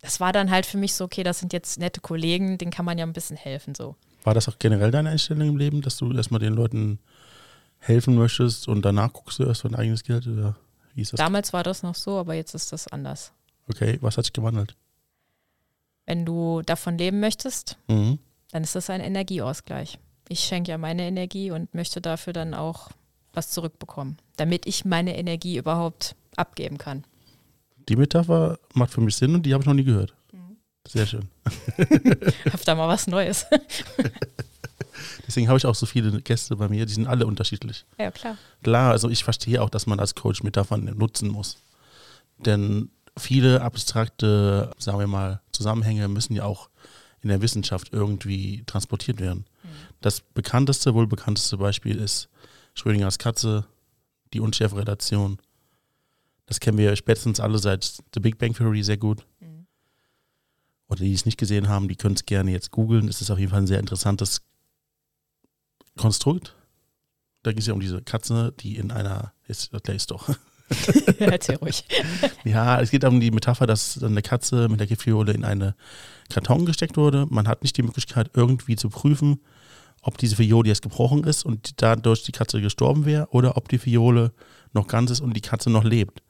das 0.00 0.20
war 0.20 0.32
dann 0.32 0.52
halt 0.52 0.66
für 0.66 0.78
mich 0.78 0.94
so, 0.94 1.04
okay, 1.04 1.24
das 1.24 1.40
sind 1.40 1.52
jetzt 1.52 1.80
nette 1.80 2.00
Kollegen, 2.00 2.58
denen 2.58 2.70
kann 2.70 2.84
man 2.84 2.96
ja 2.96 3.04
ein 3.04 3.12
bisschen 3.12 3.36
helfen 3.36 3.74
so. 3.74 3.96
War 4.22 4.34
das 4.34 4.48
auch 4.48 4.58
generell 4.60 4.92
deine 4.92 5.10
Einstellung 5.10 5.48
im 5.48 5.56
Leben, 5.56 5.82
dass 5.82 5.96
du 5.96 6.12
erstmal 6.12 6.38
den 6.38 6.54
Leuten 6.54 7.00
helfen 7.78 8.14
möchtest 8.14 8.68
und 8.68 8.82
danach 8.82 9.12
guckst 9.12 9.40
du 9.40 9.44
erst 9.44 9.64
dein 9.64 9.74
eigenes 9.74 10.04
Geld? 10.04 10.28
Oder 10.28 10.54
wie 10.94 11.02
ist 11.02 11.12
das? 11.12 11.18
Damals 11.18 11.52
war 11.52 11.64
das 11.64 11.82
noch 11.82 11.96
so, 11.96 12.18
aber 12.18 12.34
jetzt 12.34 12.54
ist 12.54 12.72
das 12.72 12.86
anders. 12.86 13.32
Okay, 13.68 13.98
was 14.00 14.16
hat 14.16 14.24
sich 14.24 14.32
gewandelt? 14.32 14.76
Wenn 16.06 16.24
du 16.24 16.62
davon 16.62 16.98
leben 16.98 17.18
möchtest, 17.18 17.78
mhm. 17.88 18.20
dann 18.52 18.62
ist 18.62 18.76
das 18.76 18.90
ein 18.90 19.00
Energieausgleich. 19.00 19.98
Ich 20.28 20.38
schenke 20.38 20.70
ja 20.70 20.78
meine 20.78 21.02
Energie 21.02 21.50
und 21.50 21.74
möchte 21.74 22.00
dafür 22.00 22.32
dann 22.32 22.54
auch 22.54 22.90
was 23.32 23.50
zurückbekommen, 23.50 24.18
damit 24.36 24.66
ich 24.66 24.84
meine 24.84 25.18
Energie 25.18 25.56
überhaupt 25.56 26.14
abgeben 26.36 26.78
kann. 26.78 27.04
Die 27.88 27.96
Metapher 27.96 28.58
macht 28.74 28.92
für 28.92 29.00
mich 29.00 29.16
Sinn 29.16 29.34
und 29.34 29.44
die 29.44 29.52
habe 29.52 29.62
ich 29.62 29.66
noch 29.66 29.74
nie 29.74 29.84
gehört. 29.84 30.14
Mhm. 30.32 30.56
Sehr 30.86 31.06
schön. 31.06 31.28
Hab 32.52 32.64
da 32.64 32.74
mal 32.74 32.88
was 32.88 33.06
Neues. 33.06 33.46
Deswegen 35.26 35.48
habe 35.48 35.58
ich 35.58 35.66
auch 35.66 35.74
so 35.74 35.86
viele 35.86 36.20
Gäste 36.22 36.56
bei 36.56 36.68
mir, 36.68 36.86
die 36.86 36.92
sind 36.92 37.06
alle 37.06 37.26
unterschiedlich. 37.26 37.84
Ja, 37.98 38.10
klar. 38.10 38.36
Klar, 38.62 38.92
also 38.92 39.10
ich 39.10 39.24
verstehe 39.24 39.60
auch, 39.62 39.70
dass 39.70 39.86
man 39.86 40.00
als 40.00 40.14
Coach 40.14 40.42
Metaphern 40.42 40.84
nutzen 40.96 41.28
muss. 41.28 41.58
Denn 42.38 42.90
viele 43.18 43.62
abstrakte, 43.62 44.70
sagen 44.78 44.98
wir 44.98 45.06
mal, 45.06 45.40
Zusammenhänge 45.52 46.08
müssen 46.08 46.34
ja 46.34 46.44
auch 46.44 46.68
in 47.22 47.28
der 47.28 47.42
Wissenschaft 47.42 47.92
irgendwie 47.92 48.62
transportiert 48.66 49.20
werden. 49.20 49.46
Mhm. 49.62 49.68
Das 50.00 50.20
bekannteste, 50.20 50.94
wohl 50.94 51.06
bekannteste 51.06 51.56
Beispiel 51.56 51.98
ist 51.98 52.28
Schrödingers 52.74 53.18
Katze, 53.18 53.66
die 54.32 54.40
Unschärferelation. 54.40 55.38
Das 56.46 56.60
kennen 56.60 56.78
wir 56.78 56.94
spätestens 56.96 57.40
alle 57.40 57.58
seit 57.58 58.02
The 58.14 58.20
Big 58.20 58.38
Bang 58.38 58.54
Theory 58.54 58.82
sehr 58.82 58.96
gut. 58.96 59.26
Mhm. 59.40 59.66
Oder 60.88 61.00
die 61.00 61.12
es 61.12 61.26
nicht 61.26 61.38
gesehen 61.38 61.68
haben, 61.68 61.88
die 61.88 61.96
können 61.96 62.14
es 62.14 62.24
gerne 62.24 62.52
jetzt 62.52 62.70
googeln. 62.70 63.08
Es 63.08 63.20
ist 63.20 63.30
auf 63.30 63.38
jeden 63.38 63.50
Fall 63.50 63.62
ein 63.62 63.66
sehr 63.66 63.80
interessantes 63.80 64.42
Konstrukt. 65.96 66.54
Da 67.42 67.50
ging 67.50 67.58
es 67.58 67.66
ja 67.66 67.74
um 67.74 67.80
diese 67.80 68.02
Katze, 68.02 68.52
die 68.60 68.76
in 68.76 68.90
einer, 68.90 69.32
jetzt 69.48 69.72
erklär 69.72 69.96
ich 69.96 70.06
doch. 70.06 70.28
Erzähl 71.18 71.56
ruhig. 71.56 71.84
ja, 72.44 72.80
es 72.80 72.90
geht 72.90 73.04
um 73.04 73.20
die 73.20 73.30
Metapher, 73.30 73.66
dass 73.66 74.02
eine 74.02 74.22
Katze 74.22 74.68
mit 74.68 74.80
der 74.80 74.86
Giftfiole 74.86 75.32
in 75.32 75.44
eine 75.44 75.74
Karton 76.28 76.66
gesteckt 76.66 76.96
wurde. 76.96 77.26
Man 77.28 77.48
hat 77.48 77.62
nicht 77.62 77.76
die 77.76 77.82
Möglichkeit, 77.82 78.30
irgendwie 78.34 78.76
zu 78.76 78.88
prüfen, 78.88 79.40
ob 80.02 80.18
diese 80.18 80.36
Fiole 80.36 80.68
jetzt 80.68 80.82
gebrochen 80.82 81.24
ist 81.24 81.44
und 81.44 81.82
dadurch 81.82 82.24
die 82.24 82.32
Katze 82.32 82.60
gestorben 82.60 83.04
wäre 83.04 83.28
oder 83.30 83.56
ob 83.56 83.68
die 83.68 83.78
Fiole 83.78 84.32
noch 84.72 84.86
ganz 84.88 85.10
ist 85.10 85.20
und 85.20 85.34
die 85.34 85.40
Katze 85.40 85.70
noch 85.70 85.84
lebt. 85.84 86.22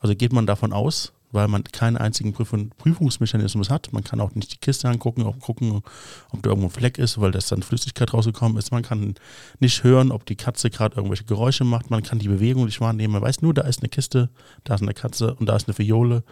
Also 0.00 0.16
geht 0.16 0.32
man 0.32 0.46
davon 0.46 0.72
aus, 0.72 1.12
weil 1.30 1.46
man 1.46 1.62
keinen 1.62 1.96
einzigen 1.96 2.32
Prüfungsmechanismus 2.32 3.70
hat. 3.70 3.92
Man 3.92 4.02
kann 4.02 4.20
auch 4.20 4.34
nicht 4.34 4.52
die 4.52 4.58
Kiste 4.58 4.88
angucken, 4.88 5.22
auch 5.22 5.38
gucken, 5.38 5.82
ob 6.30 6.42
da 6.42 6.50
irgendwo 6.50 6.68
ein 6.68 6.72
Fleck 6.72 6.98
ist, 6.98 7.20
weil 7.20 7.30
das 7.30 7.48
dann 7.48 7.62
Flüssigkeit 7.62 8.12
rausgekommen 8.12 8.58
ist. 8.58 8.72
Man 8.72 8.82
kann 8.82 9.14
nicht 9.60 9.84
hören, 9.84 10.10
ob 10.10 10.26
die 10.26 10.36
Katze 10.36 10.70
gerade 10.70 10.96
irgendwelche 10.96 11.24
Geräusche 11.24 11.64
macht. 11.64 11.90
Man 11.90 12.02
kann 12.02 12.18
die 12.18 12.28
Bewegung 12.28 12.64
nicht 12.64 12.80
wahrnehmen. 12.80 13.12
Man 13.12 13.22
weiß 13.22 13.42
nur, 13.42 13.54
da 13.54 13.62
ist 13.62 13.80
eine 13.80 13.88
Kiste, 13.90 14.30
da 14.64 14.74
ist 14.74 14.82
eine 14.82 14.94
Katze 14.94 15.34
und 15.34 15.46
da 15.46 15.54
ist 15.54 15.68
eine 15.68 15.74
Fiole. 15.74 16.24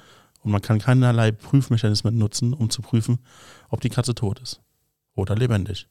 Und 0.43 0.51
man 0.51 0.63
kann 0.63 0.79
keinerlei 0.79 1.31
Prüfmechanismen 1.31 2.17
nutzen, 2.17 2.55
um 2.55 2.71
zu 2.71 2.83
prüfen, 2.83 3.19
ob 3.69 3.81
die 3.81 3.91
Katze 3.91 4.15
tot 4.15 4.41
ist 4.41 4.61
oder 5.15 5.37
lebendig. 5.37 5.89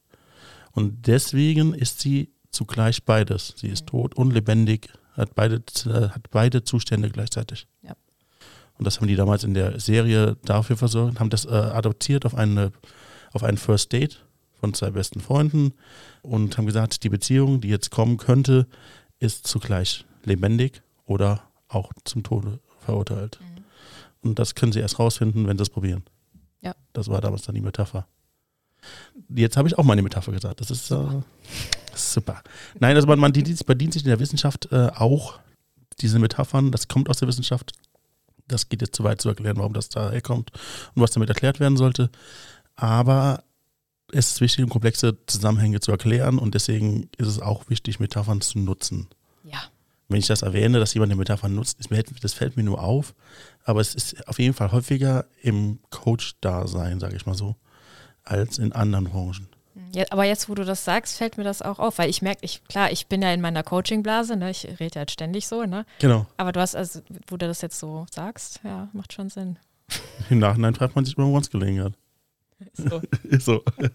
Und 0.72 1.06
deswegen 1.06 1.74
ist 1.74 2.00
sie 2.00 2.32
zugleich 2.50 3.04
beides. 3.04 3.54
Sie 3.56 3.68
ist 3.68 3.86
tot 3.86 4.14
und 4.14 4.32
lebendig, 4.32 4.90
hat 5.18 5.34
beide, 5.34 5.62
äh, 5.86 6.08
hat 6.08 6.30
beide 6.30 6.64
Zustände 6.64 7.10
gleichzeitig. 7.10 7.66
Ja. 7.82 7.94
Und 8.78 8.86
das 8.86 9.00
haben 9.00 9.08
die 9.08 9.16
damals 9.16 9.44
in 9.44 9.54
der 9.54 9.80
Serie 9.80 10.36
dafür 10.44 10.76
versorgt, 10.76 11.18
haben 11.18 11.30
das 11.30 11.44
äh, 11.44 11.48
adoptiert 11.48 12.24
auf, 12.24 12.34
eine, 12.34 12.72
auf 13.32 13.42
ein 13.42 13.56
First 13.56 13.92
Date 13.92 14.24
von 14.60 14.74
zwei 14.74 14.90
besten 14.90 15.20
Freunden 15.20 15.74
und 16.22 16.56
haben 16.56 16.66
gesagt, 16.66 17.02
die 17.02 17.08
Beziehung, 17.08 17.60
die 17.60 17.68
jetzt 17.68 17.90
kommen 17.90 18.16
könnte, 18.16 18.66
ist 19.18 19.46
zugleich 19.46 20.04
lebendig 20.24 20.82
oder 21.06 21.42
auch 21.68 21.92
zum 22.04 22.22
Tode 22.22 22.60
verurteilt. 22.80 23.38
Mhm. 23.40 23.64
Und 24.20 24.38
das 24.38 24.54
können 24.54 24.72
sie 24.72 24.80
erst 24.80 24.98
rausfinden, 24.98 25.46
wenn 25.46 25.58
sie 25.58 25.62
es 25.62 25.70
probieren. 25.70 26.04
Ja. 26.60 26.74
Das 26.92 27.08
war 27.08 27.20
damals 27.20 27.42
dann 27.42 27.54
die 27.54 27.60
Metapher. 27.60 28.06
Jetzt 29.28 29.56
habe 29.56 29.68
ich 29.68 29.76
auch 29.76 29.84
meine 29.84 30.02
Metapher 30.02 30.32
gesagt. 30.32 30.60
Das 30.60 30.70
ist, 30.70 30.90
äh, 30.90 30.96
super. 31.98 32.42
Nein, 32.78 32.96
also 32.96 33.06
man, 33.06 33.18
man 33.18 33.32
bedient 33.32 33.92
sich 33.92 34.02
in 34.02 34.08
der 34.08 34.20
Wissenschaft 34.20 34.68
äh, 34.72 34.88
auch 34.94 35.38
diese 36.00 36.18
Metaphern. 36.18 36.70
Das 36.70 36.88
kommt 36.88 37.08
aus 37.08 37.18
der 37.18 37.28
Wissenschaft 37.28 37.72
das 38.48 38.68
geht 38.68 38.80
jetzt 38.80 38.96
zu 38.96 39.04
weit 39.04 39.20
zu 39.20 39.28
erklären, 39.28 39.58
warum 39.58 39.74
das 39.74 39.88
da 39.88 40.10
herkommt 40.10 40.50
und 40.94 41.02
was 41.02 41.12
damit 41.12 41.28
erklärt 41.28 41.60
werden 41.60 41.76
sollte. 41.76 42.10
Aber 42.74 43.44
es 44.10 44.32
ist 44.32 44.40
wichtig, 44.40 44.64
um 44.64 44.70
komplexe 44.70 45.18
Zusammenhänge 45.26 45.80
zu 45.80 45.92
erklären 45.92 46.38
und 46.38 46.54
deswegen 46.54 47.10
ist 47.18 47.28
es 47.28 47.40
auch 47.40 47.68
wichtig, 47.68 48.00
Metaphern 48.00 48.40
zu 48.40 48.58
nutzen. 48.58 49.08
Ja. 49.44 49.60
Wenn 50.08 50.18
ich 50.18 50.26
das 50.26 50.40
erwähne, 50.40 50.78
dass 50.78 50.94
jemand 50.94 51.12
eine 51.12 51.18
Metapher 51.18 51.50
nutzt, 51.50 51.78
das 52.22 52.32
fällt 52.32 52.56
mir 52.56 52.62
nur 52.62 52.82
auf, 52.82 53.14
aber 53.64 53.82
es 53.82 53.94
ist 53.94 54.26
auf 54.26 54.38
jeden 54.38 54.54
Fall 54.54 54.72
häufiger 54.72 55.26
im 55.42 55.80
Coach-Dasein, 55.90 56.98
sage 56.98 57.16
ich 57.16 57.26
mal 57.26 57.34
so, 57.34 57.56
als 58.24 58.56
in 58.56 58.72
anderen 58.72 59.04
Branchen. 59.04 59.48
Ja, 59.94 60.04
aber 60.10 60.24
jetzt, 60.24 60.48
wo 60.48 60.54
du 60.54 60.64
das 60.64 60.84
sagst, 60.84 61.16
fällt 61.16 61.38
mir 61.38 61.44
das 61.44 61.62
auch 61.62 61.78
auf, 61.78 61.98
weil 61.98 62.10
ich 62.10 62.22
merke, 62.22 62.40
ich, 62.42 62.62
klar, 62.64 62.90
ich 62.90 63.06
bin 63.06 63.22
ja 63.22 63.32
in 63.32 63.40
meiner 63.40 63.62
Coaching-Blase, 63.62 64.36
ne? 64.36 64.50
ich 64.50 64.64
rede 64.64 64.94
ja 64.94 64.98
halt 65.00 65.10
ständig 65.10 65.46
so, 65.46 65.64
ne? 65.64 65.86
Genau. 65.98 66.26
Aber 66.36 66.52
du 66.52 66.60
hast, 66.60 66.76
also, 66.76 67.00
wo 67.26 67.36
du 67.36 67.46
das 67.46 67.62
jetzt 67.62 67.78
so 67.78 68.06
sagst, 68.10 68.60
ja, 68.64 68.88
macht 68.92 69.12
schon 69.12 69.30
Sinn. 69.30 69.58
Im 70.30 70.38
Nachhinein 70.38 70.74
fragt 70.74 70.94
man 70.94 71.04
sich, 71.04 71.16
warum 71.16 71.36
es 71.36 71.50
gelegen 71.50 71.82
hat. 71.82 71.94
So. 72.74 73.00
so. 73.38 73.64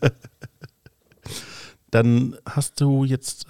Dann 1.91 2.35
hast 2.45 2.81
du 2.81 3.03
jetzt 3.03 3.45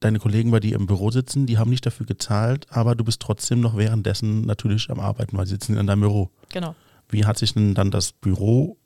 deine 0.00 0.18
Kollegen 0.18 0.50
bei 0.50 0.60
dir 0.60 0.76
im 0.76 0.86
Büro 0.86 1.10
sitzen, 1.10 1.46
die 1.46 1.58
haben 1.58 1.70
nicht 1.70 1.86
dafür 1.86 2.06
gezahlt, 2.06 2.66
aber 2.70 2.94
du 2.94 3.04
bist 3.04 3.22
trotzdem 3.22 3.60
noch 3.60 3.76
währenddessen 3.76 4.42
natürlich 4.42 4.90
am 4.90 5.00
Arbeiten, 5.00 5.36
weil 5.36 5.46
sie 5.46 5.52
sitzen 5.52 5.76
in 5.76 5.86
deinem 5.86 6.00
Büro. 6.00 6.30
Genau. 6.50 6.74
Wie 7.08 7.24
hat 7.24 7.38
sich 7.38 7.54
denn 7.54 7.74
dann 7.74 7.90
das 7.90 8.12
Büro 8.12 8.76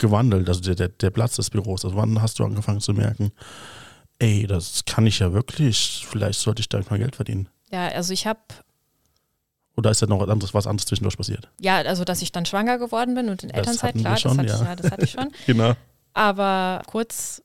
gewandelt, 0.00 0.48
also 0.48 0.60
der, 0.60 0.74
der, 0.74 0.88
der 0.88 1.10
Platz 1.10 1.36
des 1.36 1.50
Büros? 1.50 1.84
Also 1.84 1.96
wann 1.96 2.20
hast 2.20 2.38
du 2.40 2.44
angefangen 2.44 2.80
zu 2.80 2.92
merken, 2.92 3.30
ey, 4.18 4.46
das 4.46 4.84
kann 4.84 5.06
ich 5.06 5.20
ja 5.20 5.32
wirklich, 5.32 6.04
vielleicht 6.08 6.40
sollte 6.40 6.60
ich 6.60 6.68
da 6.68 6.80
mal 6.90 6.98
Geld 6.98 7.14
verdienen? 7.14 7.48
Ja, 7.70 7.86
also 7.88 8.12
ich 8.12 8.26
habe, 8.26 8.40
Oder 9.76 9.90
ist 9.92 10.02
da 10.02 10.06
noch 10.06 10.20
was 10.20 10.28
anderes, 10.28 10.54
was 10.54 10.66
anderes 10.66 10.86
zwischendurch 10.86 11.16
passiert? 11.16 11.48
ja, 11.60 11.76
also 11.76 12.04
dass 12.04 12.20
ich 12.20 12.32
dann 12.32 12.44
schwanger 12.46 12.78
geworden 12.78 13.14
bin 13.14 13.28
und 13.28 13.44
in 13.44 13.50
Das 13.50 13.58
Elternzeit, 13.58 13.94
klar, 13.94 14.16
schon, 14.16 14.38
das, 14.38 14.38
hatte 14.38 14.48
ja. 14.48 14.54
ich, 14.54 14.68
ja, 14.68 14.76
das 14.76 14.90
hatte 14.90 15.04
ich 15.04 15.10
schon. 15.12 15.32
Genau. 15.46 15.74
Aber 16.12 16.82
kurz, 16.86 17.40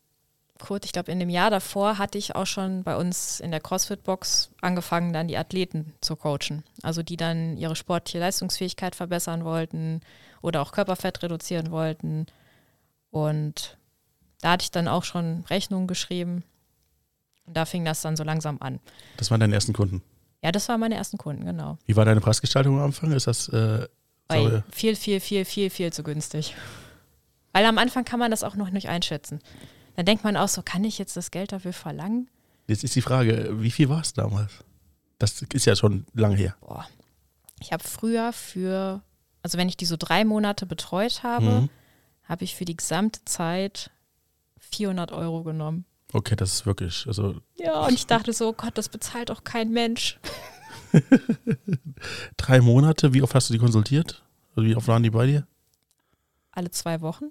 kurz, 0.59 0.85
ich 0.85 0.91
glaube, 0.91 1.11
in 1.11 1.19
dem 1.19 1.29
Jahr 1.29 1.51
davor 1.51 1.99
hatte 1.99 2.17
ich 2.17 2.35
auch 2.35 2.47
schon 2.47 2.83
bei 2.83 2.95
uns 2.95 3.39
in 3.39 3.51
der 3.51 3.59
CrossFit-Box 3.59 4.49
angefangen, 4.61 5.13
dann 5.13 5.27
die 5.27 5.37
Athleten 5.37 5.93
zu 6.01 6.15
coachen. 6.15 6.63
Also 6.81 7.03
die 7.03 7.15
dann 7.17 7.57
ihre 7.57 7.75
sportliche 7.75 8.19
Leistungsfähigkeit 8.19 8.95
verbessern 8.95 9.45
wollten 9.45 10.01
oder 10.41 10.61
auch 10.61 10.71
Körperfett 10.71 11.21
reduzieren 11.21 11.69
wollten. 11.69 12.25
Und 13.15 13.77
da 14.41 14.51
hatte 14.51 14.63
ich 14.63 14.71
dann 14.71 14.89
auch 14.89 15.05
schon 15.05 15.45
Rechnungen 15.49 15.87
geschrieben. 15.87 16.43
Und 17.45 17.55
da 17.55 17.63
fing 17.63 17.85
das 17.85 18.01
dann 18.01 18.17
so 18.17 18.25
langsam 18.25 18.57
an. 18.59 18.81
Das 19.15 19.31
waren 19.31 19.39
deine 19.39 19.55
ersten 19.55 19.71
Kunden. 19.71 20.01
Ja, 20.43 20.51
das 20.51 20.67
waren 20.67 20.81
meine 20.81 20.95
ersten 20.95 21.17
Kunden, 21.17 21.45
genau. 21.45 21.77
Wie 21.85 21.95
war 21.95 22.03
deine 22.03 22.19
Preisgestaltung 22.19 22.77
am 22.77 22.83
Anfang? 22.87 23.13
Ist 23.13 23.27
das 23.27 23.47
äh, 23.47 23.87
sauer? 24.29 24.63
viel, 24.69 24.97
viel, 24.97 25.21
viel, 25.21 25.45
viel, 25.45 25.69
viel 25.69 25.93
zu 25.93 26.03
günstig. 26.03 26.55
Weil 27.53 27.63
am 27.65 27.77
Anfang 27.77 28.03
kann 28.03 28.19
man 28.19 28.31
das 28.31 28.43
auch 28.43 28.55
noch 28.55 28.69
nicht 28.69 28.89
einschätzen. 28.89 29.39
Dann 29.95 30.05
denkt 30.05 30.25
man 30.25 30.35
auch 30.35 30.49
so, 30.49 30.61
kann 30.61 30.83
ich 30.83 30.97
jetzt 30.97 31.15
das 31.15 31.31
Geld 31.31 31.53
dafür 31.53 31.71
verlangen? 31.71 32.29
Jetzt 32.67 32.83
ist 32.83 32.95
die 32.95 33.01
Frage, 33.01 33.61
wie 33.61 33.71
viel 33.71 33.87
war 33.87 34.01
es 34.01 34.11
damals? 34.11 34.51
Das 35.19 35.41
ist 35.41 35.65
ja 35.65 35.77
schon 35.77 36.05
lange 36.13 36.35
her. 36.35 36.57
Boah. 36.59 36.85
Ich 37.61 37.71
habe 37.71 37.83
früher 37.85 38.33
für, 38.33 39.01
also 39.41 39.57
wenn 39.57 39.69
ich 39.69 39.77
die 39.77 39.85
so 39.85 39.95
drei 39.97 40.25
Monate 40.25 40.65
betreut 40.65 41.23
habe, 41.23 41.45
Mhm. 41.45 41.69
Habe 42.27 42.43
ich 42.43 42.55
für 42.55 42.65
die 42.65 42.75
gesamte 42.75 43.23
Zeit 43.25 43.91
400 44.59 45.11
Euro 45.11 45.43
genommen. 45.43 45.85
Okay, 46.13 46.35
das 46.35 46.53
ist 46.53 46.65
wirklich, 46.65 47.05
also 47.07 47.41
Ja, 47.55 47.85
und 47.85 47.93
ich 47.93 48.07
dachte 48.07 48.31
so, 48.33 48.49
oh 48.49 48.53
Gott, 48.53 48.77
das 48.77 48.89
bezahlt 48.89 49.29
doch 49.29 49.43
kein 49.43 49.71
Mensch. 49.71 50.19
drei 52.37 52.61
Monate, 52.61 53.13
wie 53.13 53.21
oft 53.21 53.35
hast 53.35 53.49
du 53.49 53.53
die 53.53 53.59
konsultiert? 53.59 54.23
Also 54.55 54.67
wie 54.67 54.75
oft 54.75 54.87
waren 54.87 55.03
die 55.03 55.09
bei 55.09 55.25
dir? 55.25 55.47
Alle 56.51 56.71
zwei 56.71 57.01
Wochen? 57.01 57.25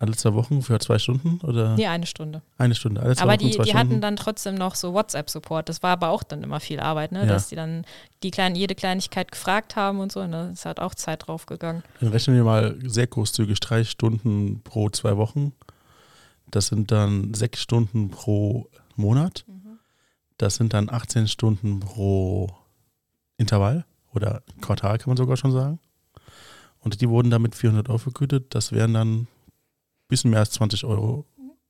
Alle 0.00 0.12
zwei 0.14 0.32
Wochen 0.34 0.62
für 0.62 0.78
zwei 0.78 0.98
Stunden 1.00 1.40
oder 1.42 1.74
Nee, 1.74 1.88
eine 1.88 2.06
Stunde. 2.06 2.40
eine 2.56 2.74
Stunde? 2.76 3.02
Alle 3.02 3.16
zwei 3.16 3.22
Aber 3.24 3.32
Wochen, 3.32 3.38
die, 3.40 3.50
zwei 3.50 3.64
die 3.64 3.70
Stunden? 3.70 3.78
hatten 3.90 4.00
dann 4.00 4.14
trotzdem 4.16 4.54
noch 4.54 4.76
so 4.76 4.92
WhatsApp-Support. 4.94 5.68
Das 5.68 5.82
war 5.82 5.90
aber 5.90 6.10
auch 6.10 6.22
dann 6.22 6.44
immer 6.44 6.60
viel 6.60 6.78
Arbeit, 6.78 7.10
ne? 7.10 7.20
Ja. 7.20 7.26
Dass 7.26 7.48
die 7.48 7.56
dann 7.56 7.84
die 8.22 8.30
kleinen, 8.30 8.54
jede 8.54 8.76
Kleinigkeit 8.76 9.32
gefragt 9.32 9.74
haben 9.74 9.98
und 9.98 10.12
so. 10.12 10.20
Und 10.20 10.30
da 10.32 10.50
ist 10.50 10.64
halt 10.66 10.78
auch 10.78 10.94
Zeit 10.94 11.26
drauf 11.26 11.46
gegangen. 11.46 11.82
Dann 12.00 12.10
rechnen 12.10 12.36
wir 12.36 12.44
mal 12.44 12.78
sehr 12.84 13.08
großzügig 13.08 13.58
drei 13.58 13.82
Stunden 13.82 14.60
pro 14.62 14.88
zwei 14.90 15.16
Wochen. 15.16 15.52
Das 16.50 16.68
sind 16.68 16.92
dann 16.92 17.34
sechs 17.34 17.60
Stunden 17.60 18.10
pro 18.10 18.68
Monat. 18.94 19.44
Das 20.38 20.54
sind 20.54 20.72
dann 20.74 20.88
18 20.88 21.26
Stunden 21.26 21.80
pro 21.80 22.48
Intervall 23.36 23.84
oder 24.14 24.42
Quartal, 24.60 24.98
kann 24.98 25.08
man 25.10 25.16
sogar 25.16 25.36
schon 25.36 25.50
sagen. 25.50 25.80
Und 26.80 27.00
die 27.00 27.08
wurden 27.08 27.30
damit 27.30 27.56
400 27.56 27.88
Euro 27.88 27.98
vergütet. 27.98 28.54
Das 28.54 28.70
wären 28.70 28.94
dann 28.94 29.26
bisschen 30.08 30.30
mehr 30.30 30.40
als 30.40 30.50
20 30.52 30.84
Euro, 30.84 31.24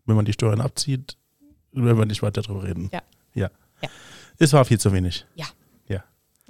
wenn 0.07 0.17
man 0.17 0.25
die 0.25 0.33
Steuern 0.33 0.61
abzieht, 0.61 1.17
wenn 1.73 1.99
wir 1.99 2.07
nicht 2.07 2.23
weiter 2.23 2.43
darüber 2.43 2.65
reden. 2.65 2.89
Ja. 2.93 3.03
Ja. 3.35 3.51
Ja. 3.83 3.89
Es 4.39 4.53
war 4.53 4.65
viel 4.65 4.81
zu 4.81 4.93
wenig. 4.93 5.27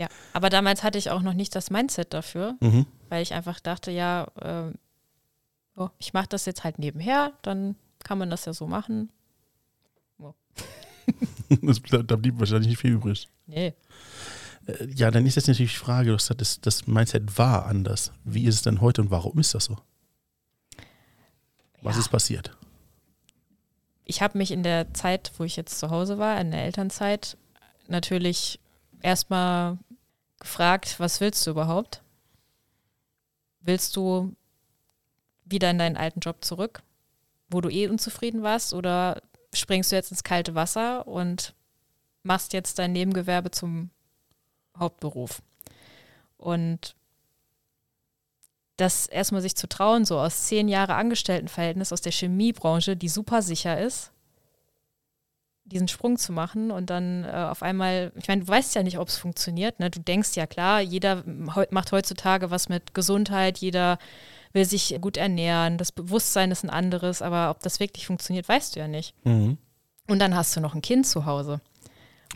Ja. 0.01 0.09
Aber 0.33 0.49
damals 0.49 0.85
hatte 0.85 0.97
ich 0.97 1.11
auch 1.11 1.23
noch 1.23 1.35
nicht 1.35 1.57
das 1.57 1.71
Mindset 1.71 2.15
dafür, 2.15 2.55
Mhm. 2.61 2.87
weil 3.09 3.21
ich 3.21 3.35
einfach 3.35 3.59
dachte, 3.59 3.91
ja, 3.91 4.29
äh, 4.41 4.73
oh, 5.75 5.89
ich 5.99 6.13
mache 6.13 6.29
das 6.29 6.47
jetzt 6.47 6.63
halt 6.63 6.79
nebenher, 6.79 7.33
dann 7.43 7.75
kann 8.05 8.17
man 8.17 8.31
das 8.31 8.45
ja 8.45 8.53
so 8.53 8.69
machen. 8.69 9.11
Das, 11.63 11.81
da 11.83 12.15
blieb 12.17 12.39
wahrscheinlich 12.39 12.69
nicht 12.69 12.79
viel 12.79 12.93
übrig. 12.93 13.27
Nee. 13.47 13.75
Äh, 14.67 14.87
Ja, 14.95 15.11
dann 15.11 15.27
ist 15.27 15.35
jetzt 15.35 15.49
natürlich 15.49 15.73
die 15.73 15.79
Frage, 15.79 16.11
du 16.11 16.15
hast 16.15 16.25
gesagt, 16.29 16.43
das, 16.43 16.61
das 16.61 16.87
Mindset 16.87 17.37
war 17.39 17.67
anders. 17.67 18.13
Wie 18.25 18.45
ist 18.45 18.55
es 18.57 18.63
denn 18.63 18.81
heute 18.81 19.01
und 19.03 19.11
warum 19.11 19.39
ist 19.41 19.55
das 19.55 19.65
so? 19.65 19.79
Was 21.89 21.97
ja. 21.97 22.01
ist 22.01 22.09
passiert? 22.11 22.59
ich 24.09 24.23
habe 24.23 24.39
mich 24.39 24.51
in 24.51 24.63
der 24.63 24.93
Zeit, 24.95 25.31
wo 25.37 25.45
ich 25.45 25.55
jetzt 25.55 25.79
zu 25.79 25.91
Hause 25.91 26.19
war, 26.19 26.41
in 26.41 26.51
der 26.51 26.65
Elternzeit, 26.65 27.37
natürlich 27.89 28.59
erstmal 29.03 29.77
gefragt, 30.41 30.99
was 30.99 31.21
willst 31.21 31.47
du 31.47 31.51
überhaupt? 31.51 32.03
Willst 33.61 33.95
du 33.97 34.35
wieder 35.45 35.71
in 35.71 35.79
deinen 35.79 35.99
alten 35.99 36.21
Job 36.21 36.43
zurück, 36.43 36.83
wo 37.51 37.61
du 37.61 37.69
eh 37.69 37.87
unzufrieden 37.87 38.43
warst, 38.43 38.73
oder 38.73 39.21
springst 39.53 39.93
du 39.93 39.97
jetzt 39.97 40.11
ins 40.11 40.25
kalte 40.25 40.55
Wasser 40.55 41.07
und 41.07 41.55
machst 42.23 42.55
jetzt 42.55 42.79
dein 42.79 42.93
Nebengewerbe 42.93 43.51
zum 43.51 43.91
Hauptberuf? 44.79 45.43
Und 46.39 46.97
das 48.79 49.07
erstmal 49.07 49.43
sich 49.43 49.57
zu 49.57 49.69
trauen, 49.69 50.05
so 50.05 50.19
aus 50.19 50.45
zehn 50.45 50.69
Jahre 50.69 50.95
Angestelltenverhältnis 50.95 51.93
aus 51.93 52.01
der 52.01 52.13
Chemiebranche, 52.13 52.97
die 52.97 53.09
super 53.09 53.43
sicher 53.43 53.79
ist, 53.79 54.13
diesen 55.65 55.89
Sprung 55.89 56.17
zu 56.17 56.33
machen 56.33 56.71
und 56.71 56.89
dann 56.89 57.25
äh, 57.25 57.29
auf 57.29 57.63
einmal, 57.63 58.13
ich 58.17 58.29
meine, 58.29 58.43
du 58.43 58.49
weißt 58.49 58.75
ja 58.77 58.83
nicht, 58.83 58.99
ob 58.99 59.09
es 59.09 59.17
funktioniert. 59.17 59.81
Ne? 59.81 59.91
Du 59.91 60.01
denkst 60.01 60.35
ja 60.37 60.47
klar, 60.47 60.81
jeder 60.81 61.25
macht 61.27 61.93
heutzutage 61.93 62.51
was 62.51 62.69
mit 62.69 62.95
Gesundheit, 62.95 63.59
jeder 63.59 63.99
will 64.53 64.65
sich 64.65 64.97
gut 65.01 65.17
ernähren, 65.17 65.77
das 65.77 65.93
Bewusstsein 65.93 66.51
ist 66.51 66.65
ein 66.65 66.71
anderes, 66.71 67.21
aber 67.21 67.51
ob 67.51 67.61
das 67.61 67.81
wirklich 67.81 68.07
funktioniert, 68.07 68.49
weißt 68.49 68.77
du 68.77 68.81
ja 68.81 68.89
nicht. 68.89 69.13
Mhm. 69.25 69.59
Und 70.07 70.21
dann 70.21 70.35
hast 70.35 70.57
du 70.57 70.61
noch 70.61 70.75
ein 70.75 70.83
Kind 70.83 71.07
zu 71.07 71.27
Hause. 71.27 71.61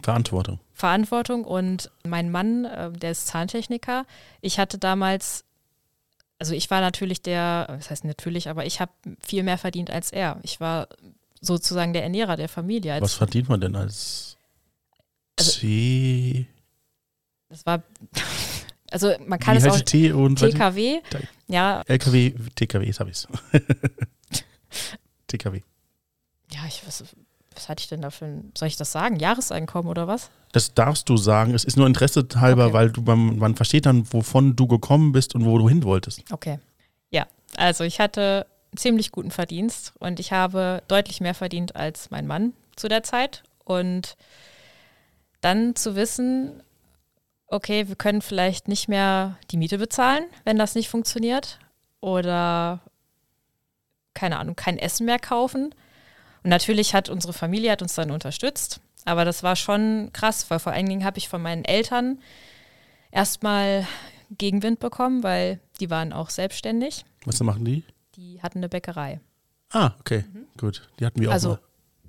Verantwortung. 0.03 0.59
Verantwortung 0.73 1.45
und 1.45 1.91
mein 2.05 2.31
Mann, 2.31 2.65
äh, 2.65 2.91
der 2.91 3.13
ist 3.13 3.29
Zahntechniker. 3.29 4.05
Ich 4.41 4.59
hatte 4.59 4.77
damals, 4.77 5.45
also 6.43 6.55
ich 6.57 6.69
war 6.73 6.81
natürlich 6.81 7.23
der, 7.23 7.67
das 7.69 7.89
heißt 7.91 8.05
natürlich, 8.05 8.49
aber 8.49 8.67
ich 8.67 8.81
habe 8.81 8.91
viel 9.25 9.45
mehr 9.45 9.59
verdient 9.59 9.91
als 9.93 10.11
er. 10.11 10.41
Ich 10.43 10.59
war 10.59 10.89
sozusagen 11.41 11.93
der 11.93 12.03
Ernährer 12.03 12.37
der 12.37 12.49
Familie. 12.49 13.01
Was 13.01 13.15
verdient 13.15 13.49
man 13.49 13.61
denn 13.61 13.77
als 13.77 14.37
Also- 15.39 15.53
C? 15.53 16.47
das 17.49 17.65
war, 17.65 17.85
also 18.91 19.15
man 19.25 19.39
kann 19.39 19.55
Wie 19.55 19.59
es 19.59 19.73
auch 19.73 19.81
T 19.83 20.11
und 20.11 20.41
TKW, 20.41 21.01
ja, 21.47 21.83
LKW, 21.87 22.35
TKW, 22.57 22.87
jetzt 22.87 22.99
hab 22.99 23.07
ich's. 23.07 23.29
TKW. 25.29 25.61
ja, 26.51 26.67
ich 26.67 26.83
was, 26.85 27.05
was 27.55 27.69
hatte 27.69 27.81
ich 27.83 27.89
denn 27.89 28.03
da 28.03 28.11
für 28.11 28.25
ein, 28.27 28.53
soll 28.57 28.69
ich 28.69 28.77
das 28.77 28.93
sagen? 28.93 29.17
Jahreseinkommen 29.17 29.91
oder 29.91 30.07
was? 30.09 30.31
Das 30.53 30.75
darfst 30.75 31.09
du 31.09 31.17
sagen. 31.17 31.55
Es 31.55 31.65
ist 31.65 31.77
nur 31.77 31.87
Interesse 31.87 32.27
halber, 32.37 32.67
Okay. 32.67 32.73
weil 32.75 32.91
du 32.91 33.01
man, 33.03 33.39
man 33.39 33.55
versteht 33.57 33.87
dann, 33.87 34.13
wovon 34.13 34.55
du 34.57 34.67
gekommen 34.67 35.13
bist 35.13 35.35
und 35.35 35.45
wo 35.45 35.57
du 35.59 35.69
hin 35.69 35.83
wolltest. 35.85 36.23
Okay. 36.31 36.59
Ja, 37.11 37.27
also 37.57 37.85
ich 37.85 38.01
hatte 38.01 38.47
einen 38.71 38.79
ziemlich 38.79 39.13
guten 39.13 39.31
Verdienst 39.31 39.93
und 39.99 40.21
ich 40.21 40.33
habe 40.33 40.83
deutlich 40.89 41.21
mehr 41.21 41.35
verdient 41.35 41.77
als 41.77 42.11
mein 42.11 42.27
Mann 42.27 42.53
zu 42.77 42.89
der 42.89 43.03
Zeit. 43.03 43.43
Und 43.65 44.17
dann 45.41 45.75
zu 45.77 45.95
wissen, 45.97 46.63
okay, 47.47 47.89
wir 47.89 47.97
können 47.97 48.23
vielleicht 48.23 48.69
nicht 48.69 48.89
mehr 48.89 49.37
die 49.51 49.57
Miete 49.57 49.79
bezahlen, 49.79 50.25
wenn 50.45 50.59
das 50.59 50.75
nicht 50.75 50.89
funktioniert. 50.89 51.59
Oder 52.01 52.81
keine 54.15 54.39
Ahnung, 54.39 54.57
kein 54.57 54.79
Essen 54.79 55.07
mehr 55.07 55.19
kaufen. 55.19 55.75
Und 56.45 56.51
natürlich 56.51 56.95
hat 56.95 57.09
unsere 57.09 57.33
Familie 57.33 57.71
hat 57.73 57.83
uns 57.83 57.95
dann 57.95 58.11
unterstützt. 58.11 58.81
Aber 59.05 59.25
das 59.25 59.43
war 59.43 59.57
schon 59.57 60.11
krass, 60.13 60.49
weil 60.51 60.59
vor 60.59 60.73
allen 60.73 60.87
Dingen 60.89 61.05
habe 61.05 61.19
ich 61.19 61.29
von 61.29 61.43
meinen 61.43 61.65
Eltern 61.65 62.21
erstmal 63.11 63.87
Gegenwind 64.31 64.79
bekommen, 64.81 65.23
weil 65.23 65.61
die 65.81 65.91
waren 65.91 66.13
auch 66.13 66.31
selbstständig. 66.31 67.05
Was 67.25 67.41
machen 67.41 67.65
die? 67.65 67.85
Die 68.17 68.41
hatten 68.43 68.59
eine 68.59 68.69
Bäckerei. 68.69 69.21
Ah, 69.71 69.93
okay, 70.01 70.25
gut. 70.59 70.89
Die 71.01 71.07
hatten 71.07 71.21
wir 71.21 71.29
auch 71.31 71.33
Also, 71.35 71.49
mal. 71.51 71.61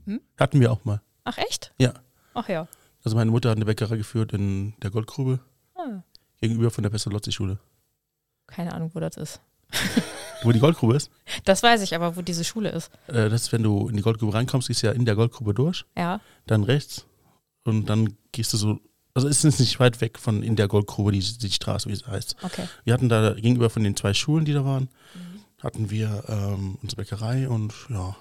hm? 0.06 0.22
Hatten 0.39 0.60
wir 0.60 0.72
auch 0.72 0.84
mal. 0.86 1.02
Ach 1.24 1.38
echt? 1.38 1.74
Ja. 1.78 1.93
Ach 2.34 2.48
ja. 2.50 2.67
Also 3.04 3.15
meine 3.17 3.32
Mutter 3.32 3.50
hat 3.50 3.58
eine 3.58 3.65
Bäckerei 3.65 3.98
geführt 3.98 4.34
in 4.34 4.74
der 4.82 4.91
Goldgrube 4.91 5.39
Ah, 5.76 6.02
gegenüber 6.41 6.72
von 6.72 6.84
der 6.84 6.89
Pestalozzi-Schule. 6.89 7.58
keine 8.48 8.74
Ahnung, 8.74 8.91
wo 8.93 9.00
das 9.00 9.17
ist. 9.17 9.41
Wo 10.43 10.51
die 10.51 10.60
Goldgrube 10.60 10.95
ist, 10.95 11.10
Das 11.45 11.63
weiß 11.63 11.82
ich 11.82 11.95
aber, 11.95 12.15
wo 12.15 12.21
diese 12.21 12.43
Schule 12.43 12.69
ist. 12.69 12.91
äh, 13.08 13.29
das 13.29 13.43
ist, 13.43 13.51
wenn 13.53 13.63
du 13.63 13.88
in 13.89 13.95
die 13.95 14.01
Goldgrube 14.03 14.34
reinkommst, 14.34 14.67
gehst 14.67 14.84
du 14.84 14.88
ja 14.88 14.93
in 14.93 15.06
der 15.06 15.15
Goldgrube 15.15 15.53
durch, 15.53 15.86
Ja. 15.97 16.19
dann 16.47 16.63
rechts 16.63 17.06
und 17.63 17.88
dann 17.89 18.15
gehst 18.32 18.51
du 18.53 18.58
so, 18.58 18.79
also 19.13 19.27
es 19.27 19.43
ist 19.43 19.60
nicht 19.60 19.79
weit 19.79 20.01
weg 20.01 20.17
von 20.19 20.43
in 20.43 20.56
der 20.56 20.67
Goldgrube, 20.67 21.12
die, 21.12 21.19
die 21.19 21.51
Straße, 21.51 21.88
wie 21.89 21.93
es 21.93 22.06
heißt. 22.08 22.36
Okay. 22.41 22.67
Wir 22.84 22.93
hatten 22.93 23.10
da 23.10 23.34
gegenüber 23.34 23.69
von 23.69 23.84
den 23.84 23.95
zwei 23.95 24.13
Schulen, 24.13 24.43
die 24.45 24.53
da 24.53 24.65
waren, 24.65 24.89
hatten 25.62 25.89
wir 25.91 26.23
ähm, 26.27 26.77
unsere 26.82 27.01
Bäckerei 27.03 27.47
und 27.47 27.73
ja, 27.89 28.15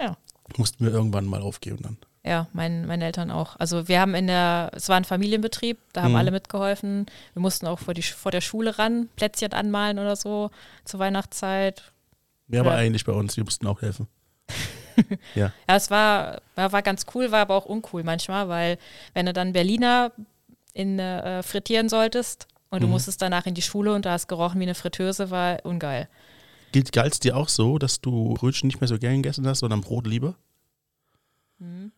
Ja. 0.00 0.16
mussten 0.56 0.84
wir 0.84 0.92
irgendwann 0.92 1.26
mal 1.26 1.42
aufgeben 1.42 1.78
dann. 1.82 1.96
Ja, 2.22 2.48
mein, 2.52 2.86
meine 2.86 3.06
Eltern 3.06 3.30
auch. 3.30 3.56
Also 3.58 3.88
wir 3.88 3.98
haben 4.00 4.14
in 4.14 4.26
der, 4.26 4.70
es 4.74 4.88
war 4.90 4.96
ein 4.96 5.04
Familienbetrieb, 5.04 5.78
da 5.94 6.02
haben 6.02 6.10
Mhm. 6.12 6.16
alle 6.18 6.30
mitgeholfen. 6.32 7.06
Wir 7.32 7.40
mussten 7.40 7.66
auch 7.66 7.78
vor, 7.78 7.94
die, 7.94 8.02
vor 8.02 8.30
der 8.30 8.42
Schule 8.42 8.78
ran, 8.78 9.08
Plätzchen 9.16 9.52
anmalen 9.54 9.98
oder 9.98 10.16
so 10.16 10.50
zur 10.84 11.00
Weihnachtszeit. 11.00 11.92
Ja, 12.48 12.60
aber 12.60 12.72
Ja. 12.72 12.76
eigentlich 12.78 13.04
bei 13.06 13.12
uns, 13.12 13.36
wir 13.38 13.44
mussten 13.44 13.66
auch 13.66 13.80
helfen. 13.82 14.06
Ja, 15.34 15.50
es 15.66 15.90
war, 15.90 16.42
war, 16.56 16.72
war 16.72 16.82
ganz 16.82 17.06
cool, 17.14 17.30
war 17.32 17.40
aber 17.40 17.54
auch 17.54 17.64
uncool 17.64 18.02
manchmal, 18.02 18.48
weil 18.50 18.76
wenn 19.14 19.24
du 19.24 19.32
dann 19.32 19.54
Berliner 19.54 20.12
in 20.74 20.98
äh, 20.98 21.42
frittieren 21.42 21.88
solltest 21.88 22.48
und 22.68 22.82
du 22.82 22.86
Mhm. 22.86 22.92
musstest 22.92 23.22
danach 23.22 23.46
in 23.46 23.54
die 23.54 23.62
Schule 23.62 23.94
und 23.94 24.04
da 24.04 24.12
hast 24.12 24.28
gerochen 24.28 24.60
wie 24.60 24.64
eine 24.64 24.74
Fritteuse, 24.74 25.30
war 25.30 25.64
ungeil. 25.64 26.06
Gilt 26.72 26.92
galt 26.92 27.14
es 27.14 27.20
dir 27.20 27.34
auch 27.36 27.48
so, 27.48 27.78
dass 27.78 28.02
du 28.02 28.34
Brötchen 28.34 28.66
nicht 28.66 28.80
mehr 28.80 28.88
so 28.88 28.98
gern 28.98 29.16
gegessen 29.22 29.46
hast, 29.46 29.60
sondern 29.60 29.80
Brot 29.80 30.06
lieber? 30.06 30.34
Mhm. 31.58 31.92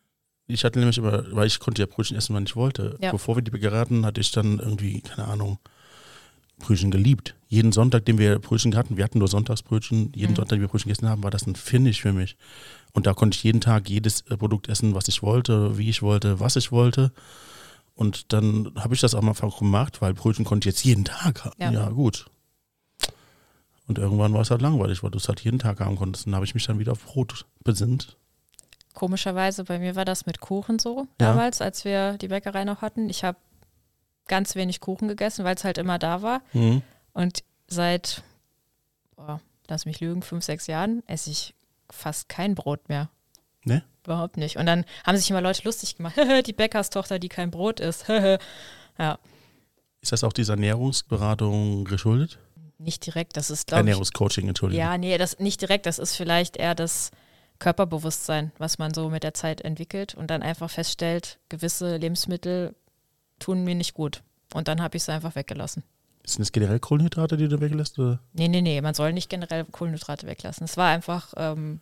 Ich 0.47 0.63
hatte 0.63 0.79
nämlich 0.79 0.97
immer, 0.97 1.23
weil 1.35 1.47
ich 1.47 1.59
konnte 1.59 1.81
ja 1.81 1.85
Brötchen 1.85 2.17
essen, 2.17 2.35
wann 2.35 2.43
ich 2.45 2.55
wollte. 2.55 2.97
Ja. 3.01 3.11
Bevor 3.11 3.35
wir 3.37 3.41
die 3.43 3.67
hatten, 3.69 4.05
hatte 4.05 4.21
ich 4.21 4.31
dann 4.31 4.59
irgendwie, 4.59 5.01
keine 5.01 5.27
Ahnung, 5.27 5.57
Brötchen 6.59 6.91
geliebt. 6.91 7.35
Jeden 7.47 7.71
Sonntag, 7.71 8.05
den 8.05 8.17
wir 8.17 8.39
Brötchen 8.39 8.75
hatten, 8.75 8.97
wir 8.97 9.03
hatten 9.03 9.19
nur 9.19 9.27
Sonntagsbrötchen, 9.27 10.11
jeden 10.15 10.31
Mhm. 10.33 10.35
Sonntag, 10.35 10.55
den 10.57 10.61
wir 10.61 10.67
Brötchen 10.67 10.89
gegessen 10.89 11.09
haben, 11.09 11.23
war 11.23 11.31
das 11.31 11.47
ein 11.47 11.55
Finish 11.55 12.01
für 12.01 12.13
mich. 12.13 12.35
Und 12.93 13.07
da 13.07 13.13
konnte 13.13 13.35
ich 13.37 13.43
jeden 13.43 13.61
Tag 13.61 13.89
jedes 13.89 14.21
äh, 14.21 14.37
Produkt 14.37 14.69
essen, 14.69 14.95
was 14.95 15.07
ich 15.07 15.23
wollte, 15.23 15.77
wie 15.77 15.89
ich 15.89 16.01
wollte, 16.01 16.39
was 16.39 16.55
ich 16.55 16.71
wollte. 16.71 17.11
Und 17.95 18.33
dann 18.33 18.71
habe 18.75 18.95
ich 18.95 19.01
das 19.01 19.15
auch 19.15 19.21
mal 19.21 19.33
gemacht, 19.33 20.01
weil 20.01 20.13
Brötchen 20.13 20.45
konnte 20.45 20.67
ich 20.67 20.75
jetzt 20.75 20.83
jeden 20.85 21.05
Tag 21.05 21.45
haben. 21.45 21.55
Ja. 21.59 21.71
Ja, 21.71 21.89
gut. 21.89 22.25
Und 23.87 23.97
irgendwann 23.97 24.33
war 24.33 24.41
es 24.41 24.51
halt 24.51 24.61
langweilig, 24.61 25.03
weil 25.03 25.11
du 25.11 25.17
es 25.17 25.27
halt 25.27 25.41
jeden 25.41 25.59
Tag 25.59 25.79
haben 25.79 25.95
konntest. 25.97 26.25
Und 26.25 26.31
dann 26.31 26.37
habe 26.37 26.45
ich 26.45 26.53
mich 26.53 26.65
dann 26.65 26.79
wieder 26.79 26.93
auf 26.93 27.03
Brot 27.03 27.45
besinnt. 27.63 28.17
Komischerweise, 28.93 29.63
bei 29.63 29.79
mir 29.79 29.95
war 29.95 30.05
das 30.05 30.25
mit 30.25 30.39
Kuchen 30.39 30.79
so 30.79 31.07
Ja. 31.19 31.27
damals, 31.29 31.61
als 31.61 31.83
wir 31.85 32.17
die 32.17 32.27
Bäckerei 32.27 32.63
noch 32.63 32.81
hatten. 32.81 33.09
Ich 33.09 33.23
habe 33.23 33.37
ganz 34.27 34.55
wenig 34.55 34.79
Kuchen 34.79 35.07
gegessen, 35.07 35.43
weil 35.43 35.55
es 35.55 35.63
halt 35.63 35.77
immer 35.77 35.99
da 35.99 36.21
war. 36.21 36.41
Mhm. 36.53 36.81
Und 37.13 37.43
seit, 37.67 38.21
boah, 39.15 39.41
lass 39.67 39.85
mich 39.85 39.99
lügen, 39.99 40.21
fünf, 40.21 40.43
sechs 40.43 40.67
Jahren 40.67 41.03
esse 41.07 41.29
ich 41.31 41.53
fast 41.89 42.29
kein 42.29 42.55
Brot 42.55 42.87
mehr. 42.89 43.09
Ne? 43.65 43.83
Überhaupt 44.05 44.37
nicht. 44.37 44.57
Und 44.57 44.65
dann 44.65 44.85
haben 45.05 45.17
sich 45.17 45.29
immer 45.29 45.41
Leute 45.41 45.63
lustig 45.63 45.95
gemacht. 45.97 46.15
die 46.45 46.53
Bäckerstochter, 46.53 47.19
die 47.19 47.29
kein 47.29 47.51
Brot 47.51 47.79
isst. 47.79 48.05
ja, 48.97 49.19
Ist 50.01 50.11
das 50.11 50.23
auch 50.23 50.33
dieser 50.33 50.53
Ernährungsberatung 50.53 51.85
geschuldet? 51.85 52.39
nicht 52.79 53.05
direkt. 53.05 53.37
Das 53.37 53.49
ist, 53.49 53.67
glaube 53.67 53.81
ich, 53.81 53.87
Ernährungscoaching, 53.87 54.47
Entschuldigung. 54.49 54.83
ja, 54.85 54.97
nee, 54.97 55.17
das 55.17 55.39
nicht 55.39 55.61
direkt. 55.61 55.85
Das 55.85 55.99
ist 55.99 56.17
vielleicht 56.17 56.57
eher 56.57 56.75
das 56.75 57.11
Körperbewusstsein, 57.63 58.51
was 58.57 58.77
man 58.77 58.93
so 58.93 59.09
mit 59.09 59.23
der 59.23 59.33
Zeit 59.33 59.61
entwickelt 59.61 60.15
und 60.15 60.27
dann 60.29 60.43
einfach 60.43 60.69
feststellt, 60.69 61.39
gewisse 61.47 61.95
Lebensmittel 61.95 62.75
tun 63.39 63.63
mir 63.63 63.73
nicht 63.73 63.93
gut. 63.93 64.21
Und 64.53 64.67
dann 64.67 64.81
habe 64.81 64.97
ich 64.97 65.03
sie 65.03 65.13
einfach 65.13 65.35
weggelassen. 65.35 65.83
Sind 66.25 66.41
das 66.41 66.51
generell 66.51 66.79
Kohlenhydrate, 66.79 67.37
die 67.37 67.47
du 67.47 67.61
weglässt? 67.61 67.97
Oder? 67.99 68.19
Nee, 68.33 68.49
nee, 68.49 68.61
nee, 68.61 68.81
man 68.81 68.93
soll 68.93 69.13
nicht 69.13 69.29
generell 69.29 69.63
Kohlenhydrate 69.63 70.27
weglassen. 70.27 70.65
Es 70.65 70.75
war 70.75 70.89
einfach, 70.89 71.33
ähm, 71.37 71.79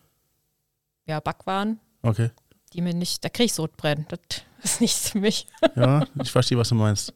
ja, 1.06 1.18
Backwaren, 1.18 1.80
Okay. 2.02 2.30
die 2.72 2.80
mir 2.80 2.94
nicht, 2.94 3.24
da 3.24 3.28
kriege 3.28 3.46
ich 3.46 3.54
Sodbrennen. 3.54 4.06
Das 4.08 4.20
ist 4.74 4.80
nichts 4.80 5.10
für 5.10 5.18
mich. 5.18 5.48
Ja, 5.74 6.06
ich 6.22 6.30
verstehe, 6.30 6.58
was 6.58 6.68
du 6.68 6.76
meinst. 6.76 7.12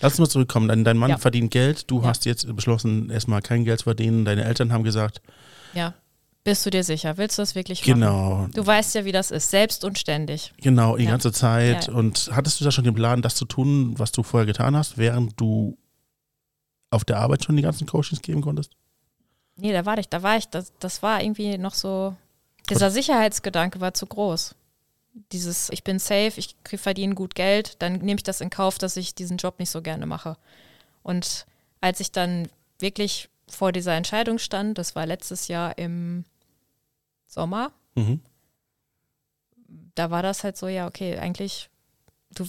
Lass 0.00 0.12
uns 0.14 0.20
mal 0.20 0.28
zurückkommen. 0.30 0.68
Dein, 0.68 0.84
dein 0.84 0.96
Mann 0.96 1.10
Ja. 1.10 1.18
verdient 1.18 1.50
Geld. 1.50 1.90
Du 1.90 2.00
Ja. 2.00 2.08
hast 2.08 2.24
jetzt 2.24 2.46
beschlossen, 2.56 3.10
erstmal 3.10 3.42
kein 3.42 3.64
Geld 3.66 3.80
zu 3.80 3.84
verdienen. 3.84 4.24
Deine 4.24 4.44
Eltern 4.44 4.72
haben 4.72 4.84
gesagt, 4.84 5.20
Ja. 5.74 5.92
Bist 6.46 6.64
du 6.64 6.70
dir 6.70 6.84
sicher? 6.84 7.16
Willst 7.18 7.38
du 7.38 7.42
das 7.42 7.56
wirklich 7.56 7.80
machen? 7.80 8.00
genau, 8.00 8.46
Du 8.54 8.64
weißt 8.64 8.94
ja, 8.94 9.04
wie 9.04 9.10
das 9.10 9.32
ist, 9.32 9.50
selbst 9.50 9.84
und 9.84 9.98
ständig. 9.98 10.52
genau, 10.62 10.96
die 10.96 11.02
Ja. 11.04 11.10
ganze 11.10 11.32
Zeit. 11.32 11.88
Ja. 11.88 11.92
Und 11.94 12.30
hattest 12.32 12.60
du 12.60 12.64
da 12.64 12.70
schon 12.70 12.84
den 12.84 12.94
Plan, 12.94 13.20
das 13.20 13.34
zu 13.34 13.46
tun, 13.46 13.98
was 13.98 14.12
du 14.12 14.22
vorher 14.22 14.46
getan 14.46 14.76
hast, 14.76 14.96
während 14.96 15.38
du 15.40 15.76
auf 16.90 17.04
der 17.04 17.18
Arbeit 17.18 17.42
schon 17.44 17.56
die 17.56 17.62
ganzen 17.62 17.88
Coachings 17.88 18.22
geben 18.22 18.42
konntest? 18.42 18.72
Nee, 19.56 19.72
da 19.72 19.84
war 19.86 19.98
ich, 19.98 20.08
da 20.08 20.22
war 20.22 20.36
ich, 20.36 20.46
das, 20.48 20.72
das 20.78 21.02
war 21.02 21.20
irgendwie 21.20 21.58
noch 21.58 21.74
so, 21.74 22.14
dieser 22.70 22.92
Sicherheitsgedanke 22.92 23.80
war 23.80 23.92
zu 23.94 24.06
groß. 24.06 24.54
Dieses, 25.32 25.68
ich 25.70 25.82
bin 25.82 25.98
safe, 25.98 26.32
ich 26.36 26.54
verdiene 26.76 27.14
gut 27.16 27.34
Geld, 27.34 27.74
dann 27.82 27.94
nehme 27.94 28.18
ich 28.18 28.22
das 28.22 28.40
in 28.40 28.50
Kauf, 28.50 28.78
dass 28.78 28.96
ich 28.96 29.16
diesen 29.16 29.38
Job 29.38 29.58
nicht 29.58 29.70
so 29.70 29.82
gerne 29.82 30.06
mache. 30.06 30.36
Und 31.02 31.44
als 31.80 31.98
ich 31.98 32.12
dann 32.12 32.48
wirklich 32.78 33.30
vor 33.48 33.72
dieser 33.72 33.94
Entscheidung 33.94 34.38
stand, 34.38 34.78
das 34.78 34.94
war 34.94 35.06
letztes 35.06 35.48
Jahr 35.48 35.76
im 35.76 36.24
Sommer, 37.36 37.70
Mhm. 37.94 38.20
da 39.94 40.10
war 40.10 40.22
das 40.22 40.42
halt 40.44 40.56
so, 40.56 40.68
ja, 40.68 40.86
okay, 40.86 41.18
eigentlich, 41.18 41.68
du, 42.34 42.46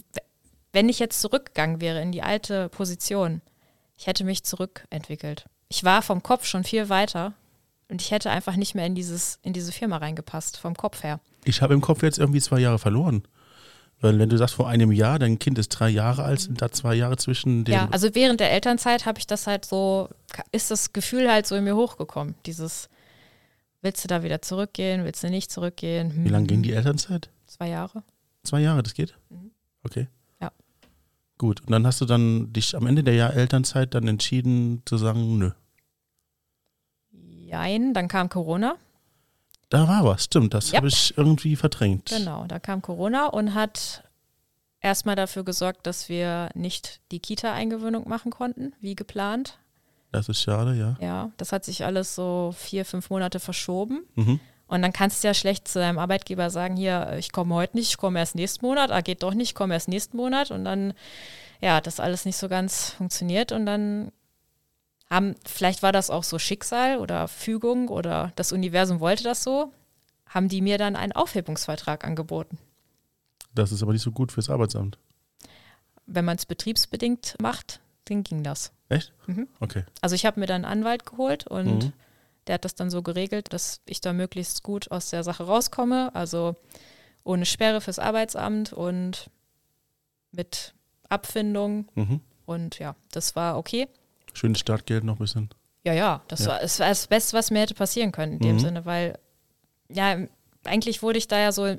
wenn 0.74 0.90
ich 0.90 1.00
jetzt 1.00 1.22
zurückgegangen 1.22 1.82
wäre 1.82 2.02
in 2.02 2.12
die 2.12 2.22
alte 2.24 2.70
Position, 2.70 3.42
ich 3.98 4.08
hätte 4.08 4.24
mich 4.24 4.44
zurückentwickelt. 4.44 5.46
Ich 5.70 5.84
war 5.84 6.02
vom 6.02 6.24
Kopf 6.24 6.46
schon 6.46 6.64
viel 6.64 6.90
weiter 6.90 7.34
und 7.90 8.02
ich 8.02 8.12
hätte 8.12 8.30
einfach 8.32 8.56
nicht 8.56 8.76
mehr 8.76 8.86
in 8.86 8.96
dieses, 8.96 9.40
in 9.42 9.54
diese 9.54 9.72
Firma 9.72 9.98
reingepasst, 9.98 10.58
vom 10.58 10.76
Kopf 10.76 11.04
her. 11.04 11.20
Ich 11.44 11.62
habe 11.62 11.74
im 11.74 11.82
Kopf 11.82 12.02
jetzt 12.04 12.18
irgendwie 12.20 12.42
zwei 12.42 12.60
Jahre 12.60 12.80
verloren. 12.80 13.24
Weil 14.00 14.20
wenn 14.20 14.30
du 14.30 14.38
sagst, 14.38 14.54
vor 14.56 14.68
einem 14.70 14.92
Jahr, 14.92 15.18
dein 15.18 15.40
Kind 15.40 15.58
ist 15.58 15.70
drei 15.70 15.90
Jahre 15.90 16.24
alt, 16.24 16.40
sind 16.42 16.62
da 16.62 16.72
zwei 16.72 16.94
Jahre 16.94 17.18
zwischen 17.18 17.66
den. 17.66 17.74
Ja, 17.74 17.88
also 17.92 18.14
während 18.14 18.40
der 18.40 18.52
Elternzeit 18.52 19.08
habe 19.08 19.18
ich 19.18 19.26
das 19.26 19.48
halt 19.48 19.66
so, 19.66 20.08
ist 20.52 20.70
das 20.70 20.94
Gefühl 20.94 21.30
halt 21.32 21.48
so 21.48 21.56
in 21.56 21.64
mir 21.64 21.76
hochgekommen. 21.76 22.36
Dieses, 22.46 22.90
willst 23.82 24.04
du 24.04 24.08
da 24.08 24.24
wieder 24.24 24.42
zurückgehen, 24.42 25.04
willst 25.04 25.24
du 25.24 25.30
nicht 25.30 25.52
zurückgehen? 25.52 26.12
Hm, 26.14 26.26
Wie 26.26 26.30
lange 26.30 26.48
ging 26.48 26.64
die 26.64 26.74
Elternzeit? 26.74 27.30
Zwei 27.46 27.70
Jahre. 27.70 28.04
Zwei 28.44 28.62
Jahre, 28.62 28.84
das 28.84 28.94
geht? 28.94 29.16
Mhm. 29.30 29.52
Okay. 29.84 30.08
Ja. 30.42 30.52
Gut, 31.38 31.62
und 31.62 31.72
dann 31.72 31.86
hast 31.86 32.02
du 32.02 32.06
dann 32.06 32.52
dich 32.54 32.76
am 32.76 32.88
Ende 32.88 33.04
der 33.04 33.14
Jahr 33.16 33.34
Elternzeit 33.34 33.94
dann 33.94 34.08
entschieden 34.08 34.82
zu 34.86 34.98
sagen, 34.98 35.38
nö. 35.38 35.52
Jein, 37.12 37.94
dann 37.94 38.08
kam 38.08 38.30
Corona. 38.30 38.76
Da 39.70 39.88
war 39.88 40.04
was, 40.06 40.26
stimmt, 40.26 40.54
das 40.54 40.72
Ja. 40.72 40.78
habe 40.78 40.88
ich 40.88 41.18
irgendwie 41.18 41.56
verdrängt. 41.56 42.10
Genau, 42.10 42.46
da 42.46 42.60
kam 42.60 42.82
Corona 42.82 43.28
und 43.28 43.54
hat 43.54 44.04
erstmal 44.80 45.16
dafür 45.16 45.44
gesorgt, 45.44 45.86
dass 45.88 46.08
wir 46.10 46.50
nicht 46.54 47.02
die 47.12 47.20
Kita-Eingewöhnung 47.20 48.08
machen 48.08 48.32
konnten, 48.32 48.74
wie 48.80 48.96
geplant. 48.96 49.60
Das 50.18 50.30
ist 50.30 50.42
schade, 50.42 50.76
ja. 50.76 50.98
Ja, 51.00 51.32
das 51.38 51.52
hat 51.52 51.64
sich 51.66 51.86
alles 51.86 52.16
so 52.16 52.54
vier, 52.58 52.86
fünf 52.86 53.10
Monate 53.10 53.40
verschoben. 53.40 54.04
Mhm. 54.16 54.40
Und 54.68 54.82
dann 54.82 54.92
kannst 54.92 55.24
du 55.24 55.28
ja 55.28 55.34
schlecht 55.34 55.68
zu 55.68 55.80
deinem 55.80 55.98
Arbeitgeber 55.98 56.50
sagen, 56.50 56.76
hier, 56.76 57.16
ich 57.18 57.32
komme 57.32 57.56
heute 57.56 57.78
nicht, 57.78 57.90
ich 57.90 57.98
komme 57.98 58.20
erst 58.20 58.36
nächsten 58.36 58.66
Monat, 58.66 58.92
ah, 58.92 59.02
geht 59.02 59.24
doch 59.24 59.34
nicht, 59.34 59.50
ich 59.50 59.56
komme 59.56 59.74
erst 59.74 59.88
nächsten 59.88 60.18
Monat. 60.18 60.52
Und 60.52 60.66
dann, 60.66 60.94
ja, 61.62 61.80
das 61.80 62.00
alles 62.00 62.26
nicht 62.26 62.38
so 62.38 62.50
ganz 62.50 62.92
funktioniert. 62.92 63.52
Und 63.52 63.66
dann 63.66 64.12
haben, 65.10 65.36
vielleicht 65.46 65.84
war 65.84 65.94
das 65.94 66.10
auch 66.10 66.24
so 66.24 66.38
Schicksal 66.38 66.98
oder 66.98 67.28
Fügung 67.28 67.88
oder 67.88 68.34
das 68.36 68.52
Universum 68.52 69.00
wollte 69.00 69.24
das 69.24 69.44
so, 69.44 69.72
haben 70.28 70.50
die 70.50 70.62
mir 70.62 70.78
dann 70.78 70.98
einen 70.98 71.14
Aufhebungsvertrag 71.14 72.04
angeboten. 72.04 72.58
Das 73.56 73.72
ist 73.72 73.82
aber 73.82 73.94
nicht 73.94 74.04
so 74.04 74.12
gut 74.12 74.32
fürs 74.32 74.50
Arbeitsamt. 74.50 74.98
Wenn 76.06 76.26
man 76.26 76.38
es 76.38 76.46
betriebsbedingt 76.46 77.36
macht, 77.42 77.80
dann 78.06 78.24
ging 78.24 78.44
das. 78.44 78.72
Echt? 78.90 79.14
Mhm. 79.28 79.48
Okay. 79.60 79.84
Also 80.02 80.16
ich 80.16 80.26
habe 80.26 80.40
mir 80.40 80.46
dann 80.46 80.64
einen 80.66 80.80
Anwalt 80.80 81.06
geholt 81.06 81.46
und 81.48 81.86
Mhm. 81.86 81.94
der 82.48 82.56
hat 82.56 82.66
das 82.66 82.76
dann 82.76 82.90
so 82.90 83.02
geregelt, 83.02 83.52
dass 83.54 83.82
ich 83.86 84.00
da 84.02 84.14
möglichst 84.14 84.64
gut 84.64 84.92
aus 84.92 85.10
der 85.10 85.24
Sache 85.24 85.44
rauskomme. 85.44 86.14
Also 86.16 86.56
ohne 87.24 87.46
Sperre 87.46 87.82
fürs 87.82 88.00
Arbeitsamt 88.00 88.72
und 88.74 89.30
mit 90.32 90.74
Abfindung. 91.10 91.88
Mhm. 91.96 92.22
Und 92.46 92.80
ja, 92.80 92.96
das 93.12 93.36
war 93.36 93.58
okay. 93.58 93.88
Schönes 94.34 94.60
Startgeld 94.60 95.04
noch 95.04 95.16
ein 95.16 95.20
bisschen. 95.20 95.50
Ja, 95.84 95.94
ja, 95.94 96.22
das 96.28 96.42
Ja. 96.42 96.48
war 96.52 96.62
es 96.64 96.80
war 96.80 96.88
das 96.90 97.08
Beste, 97.08 97.36
was 97.38 97.52
mir 97.52 97.60
hätte 97.62 97.74
passieren 97.74 98.12
können 98.12 98.34
in 98.34 98.40
dem 98.40 98.56
Mhm. 98.56 98.60
Sinne, 98.60 98.86
weil 98.86 99.18
ja, 99.90 100.18
eigentlich 100.66 101.02
wurde 101.02 101.18
ich 101.18 101.28
da 101.28 101.40
ja 101.40 101.52
so 101.52 101.76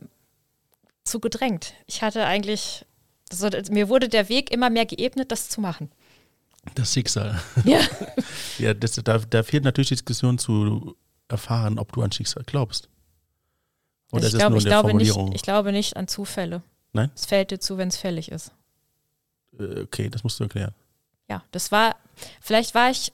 zu 1.04 1.20
gedrängt. 1.20 1.74
Ich 1.86 2.02
hatte 2.02 2.24
eigentlich, 2.26 2.84
so, 3.32 3.48
mir 3.70 3.88
wurde 3.88 4.08
der 4.08 4.28
Weg 4.28 4.50
immer 4.50 4.70
mehr 4.70 4.86
geebnet, 4.86 5.30
das 5.32 5.48
zu 5.48 5.60
machen. 5.60 5.90
Das 6.74 6.92
Schicksal. 6.92 7.40
Ja. 7.64 7.80
Ja, 8.58 8.74
das, 8.74 8.92
da, 9.04 9.18
da 9.18 9.42
fehlt 9.44 9.62
natürlich 9.62 9.88
die 9.90 9.94
Diskussion 9.94 10.36
zu 10.36 10.96
erfahren, 11.28 11.78
ob 11.78 11.92
du 11.92 12.02
an 12.02 12.10
Schicksal 12.10 12.42
glaubst. 12.44 12.88
Oder 14.10 14.24
Also 14.24 14.36
ist 14.38 14.42
ich, 14.42 14.48
nur 14.48 14.58
ich, 14.58 14.64
glaube 14.64 14.94
nicht, 14.94 15.16
ich 15.34 15.42
glaube 15.42 15.70
nicht 15.70 15.96
an 15.96 16.08
Zufälle. 16.08 16.62
Nein? 16.92 17.10
Es 17.14 17.26
fällt 17.26 17.52
dir 17.52 17.60
zu, 17.60 17.78
wenn 17.78 17.86
es 17.88 17.96
fällig 17.96 18.32
ist. 18.32 18.50
Äh, 19.60 19.82
okay, 19.82 20.08
das 20.10 20.24
musst 20.24 20.40
du 20.40 20.44
erklären. 20.44 20.74
Ja, 21.28 21.44
das 21.52 21.70
war, 21.70 21.94
vielleicht 22.40 22.74
war 22.74 22.90
ich 22.90 23.12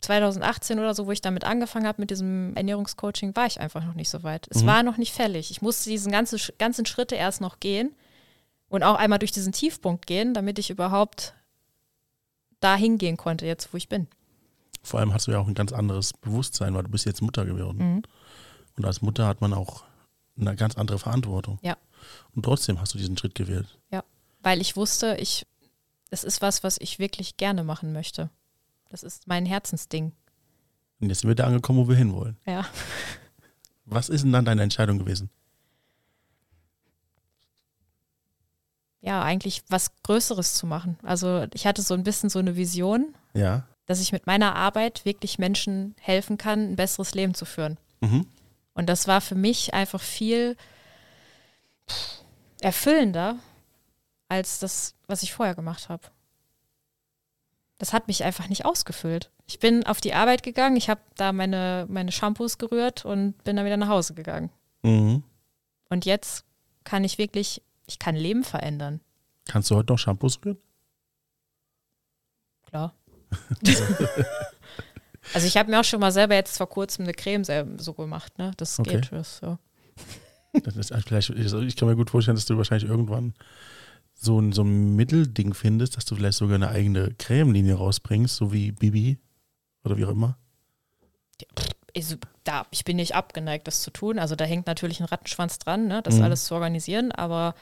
2018 0.00 0.78
oder 0.78 0.94
so, 0.94 1.06
wo 1.06 1.12
ich 1.12 1.20
damit 1.20 1.44
angefangen 1.44 1.86
habe 1.86 2.00
mit 2.00 2.10
diesem 2.10 2.54
Ernährungscoaching, 2.56 3.34
war 3.34 3.46
ich 3.46 3.60
einfach 3.60 3.84
noch 3.84 3.94
nicht 3.94 4.10
so 4.10 4.22
weit. 4.22 4.46
Es 4.50 4.62
Mhm. 4.62 4.66
war 4.66 4.82
noch 4.82 4.96
nicht 4.96 5.12
fällig. 5.12 5.50
Ich 5.50 5.62
musste 5.62 5.90
diesen 5.90 6.12
ganzen, 6.12 6.38
ganzen 6.58 6.86
Schritte 6.86 7.14
erst 7.14 7.40
noch 7.40 7.58
gehen 7.60 7.94
und 8.68 8.82
auch 8.82 8.96
einmal 8.96 9.18
durch 9.18 9.32
diesen 9.32 9.52
Tiefpunkt 9.52 10.06
gehen, 10.06 10.34
damit 10.34 10.58
ich 10.58 10.70
überhaupt 10.70 11.34
da 12.62 12.76
hingehen 12.76 13.16
konnte, 13.16 13.46
jetzt 13.46 13.72
wo 13.72 13.76
ich 13.76 13.88
bin. 13.88 14.06
Vor 14.82 15.00
allem 15.00 15.12
hast 15.14 15.26
du 15.26 15.32
ja 15.32 15.38
auch 15.38 15.46
ein 15.46 15.54
ganz 15.54 15.72
anderes 15.72 16.12
Bewusstsein, 16.12 16.74
weil 16.74 16.82
du 16.82 16.90
bist 16.90 17.04
jetzt 17.06 17.22
Mutter 17.22 17.44
geworden. 17.44 17.78
Mhm. 17.78 18.02
Und 18.76 18.84
als 18.84 19.02
Mutter 19.02 19.26
hat 19.26 19.40
man 19.40 19.52
auch 19.52 19.84
eine 20.38 20.56
ganz 20.56 20.76
andere 20.76 20.98
Verantwortung. 20.98 21.58
Ja. 21.62 21.76
Und 22.34 22.44
trotzdem 22.44 22.80
hast 22.80 22.94
du 22.94 22.98
diesen 22.98 23.16
Schritt 23.16 23.34
gewählt. 23.34 23.78
Ja, 23.90 24.02
weil 24.42 24.60
ich 24.60 24.76
wusste, 24.76 25.16
ich, 25.20 25.46
das 26.10 26.24
ist 26.24 26.42
was, 26.42 26.64
was 26.64 26.78
ich 26.80 26.98
wirklich 26.98 27.36
gerne 27.36 27.64
machen 27.64 27.92
möchte. 27.92 28.30
Das 28.88 29.02
ist 29.02 29.28
mein 29.28 29.46
Herzensding. 29.46 30.12
Und 31.00 31.08
jetzt 31.08 31.20
sind 31.20 31.28
wir 31.28 31.34
da 31.34 31.46
angekommen, 31.46 31.78
wo 31.78 31.88
wir 31.88 31.96
hinwollen. 31.96 32.36
Ja. 32.46 32.66
Was 33.84 34.08
ist 34.08 34.22
denn 34.22 34.32
dann 34.32 34.44
deine 34.44 34.62
Entscheidung 34.62 34.98
gewesen? 34.98 35.30
Ja, 39.02 39.22
eigentlich 39.22 39.62
was 39.68 39.90
Größeres 40.04 40.54
zu 40.54 40.66
machen. 40.66 40.96
Also 41.02 41.46
ich 41.52 41.66
hatte 41.66 41.82
so 41.82 41.92
ein 41.94 42.04
bisschen 42.04 42.30
so 42.30 42.38
eine 42.38 42.56
Vision, 42.56 43.14
Ja. 43.34 43.64
dass 43.86 44.00
ich 44.00 44.12
mit 44.12 44.26
meiner 44.26 44.54
Arbeit 44.54 45.04
wirklich 45.04 45.38
Menschen 45.38 45.94
helfen 46.00 46.38
kann, 46.38 46.70
ein 46.72 46.76
besseres 46.76 47.12
Leben 47.14 47.34
zu 47.34 47.44
führen. 47.44 47.78
Mhm. 48.00 48.26
Und 48.74 48.88
das 48.88 49.06
war 49.08 49.20
für 49.20 49.34
mich 49.34 49.74
einfach 49.74 50.00
viel 50.00 50.56
erfüllender 52.60 53.36
als 54.28 54.60
das, 54.60 54.94
was 55.06 55.22
ich 55.22 55.32
vorher 55.32 55.54
gemacht 55.54 55.88
habe. 55.88 56.04
Das 57.78 57.92
hat 57.92 58.06
mich 58.06 58.22
einfach 58.24 58.48
nicht 58.48 58.64
ausgefüllt. 58.64 59.30
Ich 59.46 59.58
bin 59.58 59.84
auf 59.84 60.00
die 60.00 60.14
Arbeit 60.14 60.42
gegangen, 60.44 60.76
ich 60.76 60.88
habe 60.88 61.00
da 61.16 61.32
meine, 61.32 61.86
meine 61.88 62.12
Shampoos 62.12 62.56
gerührt 62.58 63.04
und 63.04 63.42
bin 63.42 63.56
dann 63.56 63.66
wieder 63.66 63.76
nach 63.76 63.88
Hause 63.88 64.14
gegangen. 64.14 64.50
Mhm. 64.82 65.24
Und 65.90 66.04
jetzt 66.06 66.44
kann 66.84 67.02
ich 67.04 67.18
wirklich, 67.18 67.60
ich 67.86 67.98
kann 67.98 68.16
Leben 68.16 68.44
verändern. 68.44 69.00
Kannst 69.46 69.70
du 69.70 69.76
heute 69.76 69.92
noch 69.92 69.98
Shampoos 69.98 70.38
rühren? 70.44 70.58
Klar. 72.66 72.94
also 75.34 75.46
ich 75.46 75.56
habe 75.56 75.70
mir 75.70 75.80
auch 75.80 75.84
schon 75.84 76.00
mal 76.00 76.12
selber 76.12 76.34
jetzt 76.34 76.56
vor 76.56 76.68
kurzem 76.68 77.04
eine 77.04 77.12
Creme 77.14 77.44
so 77.78 77.92
gemacht, 77.94 78.38
ne? 78.38 78.52
Das 78.56 78.78
Okay. 78.78 79.00
geht 79.00 79.12
das, 79.12 79.38
so. 79.38 79.58
Das 80.64 80.76
ist 80.76 80.92
vielleicht, 81.06 81.30
ich 81.30 81.76
kann 81.76 81.88
mir 81.88 81.96
gut 81.96 82.10
vorstellen, 82.10 82.34
dass 82.34 82.44
du 82.44 82.58
wahrscheinlich 82.58 82.88
irgendwann 82.88 83.32
so 84.14 84.38
ein, 84.38 84.52
so 84.52 84.62
ein 84.62 84.94
Mittelding 84.96 85.54
findest, 85.54 85.96
dass 85.96 86.04
du 86.04 86.14
vielleicht 86.14 86.36
sogar 86.36 86.56
eine 86.56 86.68
eigene 86.68 87.14
Cremelinie 87.14 87.74
rausbringst, 87.74 88.36
so 88.36 88.52
wie 88.52 88.70
Bibi 88.70 89.18
oder 89.82 89.96
wie 89.96 90.04
auch 90.04 90.10
immer. 90.10 90.36
Also 91.96 92.16
da, 92.44 92.66
ich 92.70 92.84
bin 92.84 92.96
nicht 92.96 93.14
abgeneigt, 93.14 93.66
das 93.66 93.82
zu 93.82 93.90
tun. 93.90 94.18
Also 94.18 94.34
da 94.36 94.44
hängt 94.44 94.66
natürlich 94.66 95.00
ein 95.00 95.06
Rattenschwanz 95.06 95.58
dran, 95.58 95.86
ne, 95.88 96.02
das 96.02 96.16
Mhm. 96.16 96.22
alles 96.24 96.44
zu 96.46 96.54
organisieren, 96.54 97.12
aber 97.12 97.54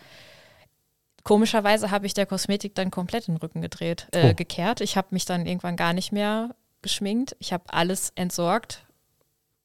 komischerweise 1.25 1.91
habe 1.91 2.07
ich 2.07 2.15
der 2.15 2.27
Kosmetik 2.27 2.75
dann 2.75 2.91
komplett 2.91 3.27
den 3.29 3.37
Rücken 3.37 3.61
gedreht, 3.61 4.07
äh, 4.13 4.31
Oh. 4.31 4.35
gekehrt. 4.35 4.81
Ich 4.81 4.97
habe 4.97 5.09
mich 5.11 5.25
dann 5.25 5.47
irgendwann 5.47 5.77
gar 5.77 5.93
nicht 5.93 6.13
mehr 6.13 6.55
geschminkt. 6.83 7.37
Ich 7.39 7.53
habe 7.53 7.65
alles 7.73 8.13
entsorgt. 8.15 8.87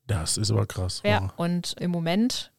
Das 0.07 0.37
ist 0.37 0.51
aber 0.51 0.65
krass. 0.65 1.01
Ja. 1.03 1.23
Wow. 1.23 1.31
Und 1.37 1.75
im 1.79 1.91
Moment, 1.91 2.51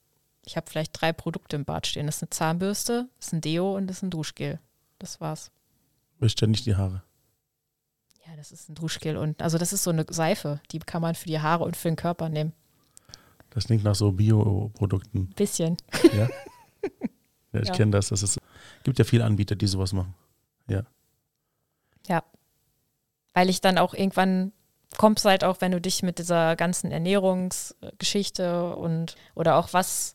ich 0.44 0.56
habe 0.56 0.68
vielleicht 0.70 1.00
drei 1.00 1.12
Produkte 1.12 1.56
im 1.56 1.64
Bad 1.64 1.86
stehen. 1.86 2.06
Das 2.06 2.16
ist 2.16 2.22
eine 2.22 2.30
Zahnbürste, 2.30 3.08
das 3.18 3.26
ist 3.28 3.32
ein 3.34 3.40
Deo 3.40 3.76
und 3.76 3.86
das 3.86 3.98
ist 3.98 4.02
ein 4.02 4.10
Duschgel. 4.10 4.58
Das 4.98 5.20
war's. 5.20 5.50
Nicht 6.18 6.40
die 6.66 6.74
Haare. 6.74 7.02
Ja, 8.37 8.40
das 8.42 8.53
ist 8.53 8.68
ein 8.68 8.75
Duschgel 8.75 9.16
und 9.16 9.40
also 9.40 9.57
das 9.57 9.72
ist 9.72 9.83
so 9.83 9.88
eine 9.90 10.05
Seife, 10.11 10.61
die 10.70 10.79
kann 10.79 11.01
man 11.01 11.14
für 11.14 11.25
die 11.27 11.40
Haare 11.40 11.64
und 11.64 11.75
für 11.75 11.88
den 11.88 11.96
Körper 11.96 12.29
nehmen. 12.29 12.53
Das 13.49 13.64
klingt 13.64 13.83
nach 13.83 13.94
so 13.94 14.12
Bioprodukten. 14.12 15.31
Bisschen. 15.31 15.79
Ja, 16.12 16.29
ja 17.55 17.61
ich 17.62 17.68
Ja. 17.68 17.75
kenne 17.75 17.92
das. 17.92 18.09
Das 18.09 18.22
ist, 18.22 18.38
gibt 18.85 18.99
ja 18.99 19.07
viele 19.07 19.25
Anbieter, 19.25 19.57
die 19.57 19.66
sowas 19.66 19.94
machen. 19.94 20.14
weil 23.33 23.49
ich 23.49 23.62
dann 23.62 23.79
auch 23.79 23.94
irgendwann 23.94 24.53
kommst 24.99 25.25
halt 25.25 25.42
auch, 25.42 25.62
wenn 25.62 25.72
du 25.72 25.81
dich 25.81 26.03
mit 26.03 26.18
dieser 26.18 26.57
ganzen 26.57 26.90
Ernährungsgeschichte 26.90 28.77
und 28.77 29.16
oder 29.35 29.57
auch 29.57 29.72
was 29.72 30.14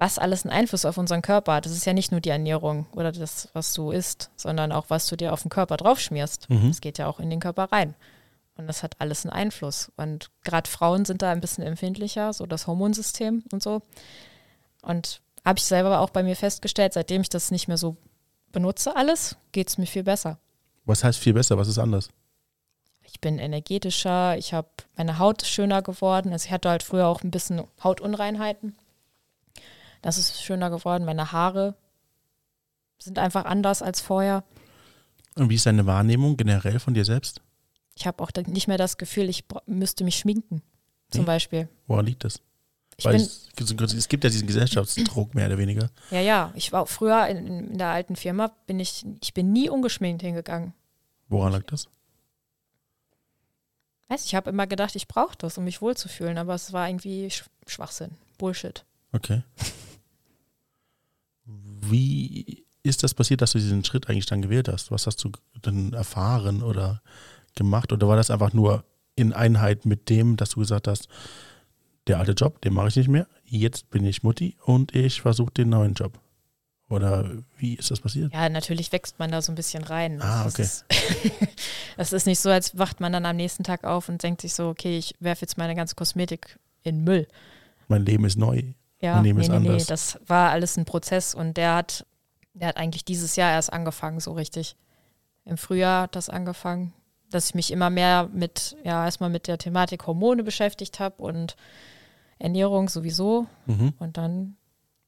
was 0.00 0.18
alles 0.18 0.46
einen 0.46 0.52
Einfluss 0.52 0.86
auf 0.86 0.96
unseren 0.96 1.20
Körper 1.20 1.52
hat. 1.52 1.66
Das 1.66 1.72
ist 1.72 1.84
ja 1.84 1.92
nicht 1.92 2.10
nur 2.10 2.22
die 2.22 2.30
Ernährung 2.30 2.86
oder 2.92 3.12
das, 3.12 3.50
was 3.52 3.74
du 3.74 3.90
isst, 3.90 4.30
sondern 4.34 4.72
auch, 4.72 4.86
was 4.88 5.06
du 5.06 5.14
dir 5.14 5.34
auf 5.34 5.42
den 5.42 5.50
Körper 5.50 5.76
draufschmierst. 5.76 6.48
Mhm. 6.48 6.68
Das 6.68 6.80
geht 6.80 6.96
ja 6.96 7.06
auch 7.06 7.20
in 7.20 7.28
den 7.28 7.38
Körper 7.38 7.64
rein. 7.64 7.94
Und 8.56 8.66
das 8.66 8.82
hat 8.82 8.94
alles 8.98 9.26
einen 9.26 9.34
Einfluss. 9.34 9.92
Und 9.98 10.30
gerade 10.42 10.70
Frauen 10.70 11.04
sind 11.04 11.20
da 11.20 11.30
ein 11.30 11.42
bisschen 11.42 11.64
empfindlicher, 11.64 12.32
so 12.32 12.46
das 12.46 12.66
Hormonsystem 12.66 13.44
und 13.52 13.62
so. 13.62 13.82
Und 14.80 15.20
habe 15.44 15.58
ich 15.58 15.66
selber 15.66 16.00
auch 16.00 16.10
bei 16.10 16.22
mir 16.22 16.34
festgestellt, 16.34 16.94
seitdem 16.94 17.20
ich 17.20 17.28
das 17.28 17.50
nicht 17.50 17.68
mehr 17.68 17.76
so 17.76 17.98
benutze, 18.52 18.96
alles, 18.96 19.36
geht 19.52 19.68
es 19.68 19.76
mir 19.76 19.86
viel 19.86 20.04
besser. 20.04 20.38
Was 20.86 21.04
heißt 21.04 21.18
viel 21.18 21.34
besser? 21.34 21.58
Was 21.58 21.68
ist 21.68 21.78
anders? 21.78 22.08
Ich 23.02 23.20
bin 23.20 23.38
energetischer, 23.38 24.38
ich 24.38 24.54
habe 24.54 24.68
meine 24.96 25.18
Haut 25.18 25.42
schöner 25.44 25.82
geworden. 25.82 26.32
Also 26.32 26.46
ich 26.46 26.52
hatte 26.52 26.70
halt 26.70 26.82
früher 26.82 27.06
auch 27.06 27.22
ein 27.22 27.30
bisschen 27.30 27.64
Hautunreinheiten. 27.84 28.76
Das 30.02 30.18
ist 30.18 30.42
schöner 30.42 30.70
geworden. 30.70 31.04
Meine 31.04 31.32
Haare 31.32 31.74
sind 32.98 33.18
einfach 33.18 33.44
anders 33.44 33.82
als 33.82 34.00
vorher. 34.00 34.44
Und 35.36 35.50
wie 35.50 35.54
ist 35.54 35.66
deine 35.66 35.86
Wahrnehmung 35.86 36.36
generell 36.36 36.78
von 36.80 36.94
dir 36.94 37.04
selbst? 37.04 37.40
Ich 37.94 38.06
habe 38.06 38.22
auch 38.22 38.30
nicht 38.46 38.68
mehr 38.68 38.78
das 38.78 38.98
Gefühl, 38.98 39.28
ich 39.28 39.44
müsste 39.66 40.04
mich 40.04 40.16
schminken, 40.16 40.62
zum 41.10 41.22
Nee. 41.22 41.26
Beispiel. 41.26 41.68
Woran 41.86 42.06
liegt 42.06 42.24
das? 42.24 42.40
Weil 43.02 43.14
es, 43.16 43.48
es 43.58 44.08
gibt 44.08 44.24
ja 44.24 44.30
diesen 44.30 44.46
Gesellschaftsdruck 44.46 45.34
mehr 45.34 45.46
oder 45.46 45.56
weniger. 45.58 45.88
ja, 46.10 46.20
ja, 46.20 46.52
ich 46.54 46.70
war 46.72 46.86
früher 46.86 47.26
in, 47.28 47.46
in 47.70 47.78
der 47.78 47.88
alten 47.88 48.14
Firma, 48.16 48.48
bin 48.66 48.78
ich, 48.78 49.06
ich 49.22 49.32
bin 49.32 49.52
nie 49.52 49.70
ungeschminkt 49.70 50.20
hingegangen. 50.22 50.74
Woran 51.28 51.52
lag 51.52 51.62
das? 51.64 51.88
Weißt, 54.08 54.26
ich 54.26 54.34
habe 54.34 54.50
immer 54.50 54.66
gedacht, 54.66 54.96
ich 54.96 55.08
brauche 55.08 55.36
das, 55.38 55.56
um 55.56 55.64
mich 55.64 55.80
wohlzufühlen, 55.80 56.36
aber 56.36 56.54
es 56.54 56.72
war 56.72 56.88
irgendwie 56.88 57.30
Sch 57.30 57.44
Schwachsinn, 57.66 58.10
Bullshit. 58.38 58.84
Okay. 59.12 59.42
Wie 61.82 62.64
ist 62.82 63.02
das 63.02 63.14
passiert, 63.14 63.42
dass 63.42 63.52
du 63.52 63.58
diesen 63.58 63.84
Schritt 63.84 64.08
eigentlich 64.08 64.26
dann 64.26 64.42
gewählt 64.42 64.68
hast? 64.68 64.90
Was 64.90 65.06
hast 65.06 65.22
du 65.24 65.30
denn 65.64 65.92
erfahren 65.92 66.62
oder 66.62 67.02
gemacht? 67.54 67.92
Oder 67.92 68.08
war 68.08 68.16
das 68.16 68.30
einfach 68.30 68.52
nur 68.52 68.84
in 69.16 69.32
Einheit 69.32 69.84
mit 69.86 70.08
dem, 70.08 70.36
dass 70.36 70.50
du 70.50 70.60
gesagt 70.60 70.88
hast, 70.88 71.08
der 72.06 72.18
alte 72.18 72.32
Job, 72.32 72.60
den 72.62 72.72
mache 72.72 72.88
ich 72.88 72.96
nicht 72.96 73.08
mehr, 73.08 73.26
jetzt 73.44 73.90
bin 73.90 74.04
ich 74.04 74.22
Mutti 74.22 74.56
und 74.64 74.94
ich 74.94 75.20
versuche 75.20 75.52
den 75.52 75.68
neuen 75.68 75.94
Job? 75.94 76.18
Oder 76.88 77.30
wie 77.56 77.74
ist 77.74 77.90
das 77.90 78.00
passiert? 78.00 78.32
Ja, 78.32 78.48
natürlich 78.48 78.90
wächst 78.90 79.18
man 79.20 79.30
da 79.30 79.40
so 79.42 79.52
ein 79.52 79.54
bisschen 79.54 79.84
rein. 79.84 80.20
Ah, 80.20 80.42
Das 80.44 80.54
okay. 80.54 80.62
Ist, 80.62 80.84
das 81.96 82.12
ist 82.12 82.26
nicht 82.26 82.40
so, 82.40 82.50
als 82.50 82.76
wacht 82.78 82.98
man 83.00 83.12
dann 83.12 83.26
am 83.26 83.36
nächsten 83.36 83.62
Tag 83.62 83.84
auf 83.84 84.08
und 84.08 84.20
denkt 84.22 84.40
sich 84.40 84.54
so, 84.54 84.68
okay, 84.68 84.98
ich 84.98 85.14
werfe 85.20 85.42
jetzt 85.42 85.56
meine 85.56 85.76
ganze 85.76 85.94
Kosmetik 85.94 86.58
in 86.82 87.04
Müll. 87.04 87.28
Mein 87.86 88.04
Leben 88.04 88.24
ist 88.24 88.36
neu. 88.38 88.62
Ja, 89.00 89.20
nee, 89.22 89.32
nee, 89.32 89.48
nee, 89.60 89.84
das 89.86 90.18
war 90.26 90.50
alles 90.50 90.76
ein 90.76 90.84
Prozess 90.84 91.34
und 91.34 91.56
der 91.56 91.74
hat, 91.76 92.04
der 92.52 92.68
hat 92.68 92.76
eigentlich 92.76 93.04
dieses 93.04 93.36
Jahr 93.36 93.50
erst 93.52 93.72
angefangen, 93.72 94.20
so 94.20 94.32
richtig. 94.32 94.76
Im 95.46 95.56
Frühjahr 95.56 96.02
hat 96.02 96.16
das 96.16 96.28
angefangen, 96.28 96.92
dass 97.30 97.48
ich 97.50 97.54
mich 97.54 97.70
immer 97.72 97.88
mehr 97.88 98.28
mit, 98.32 98.76
ja, 98.84 99.04
erstmal 99.04 99.30
mit 99.30 99.46
der 99.48 99.56
Thematik 99.56 100.06
Hormone 100.06 100.42
beschäftigt 100.44 101.00
habe 101.00 101.22
und 101.22 101.56
Ernährung 102.38 102.88
sowieso 102.88 103.46
Mhm. 103.66 103.94
und 103.98 104.16
dann 104.16 104.56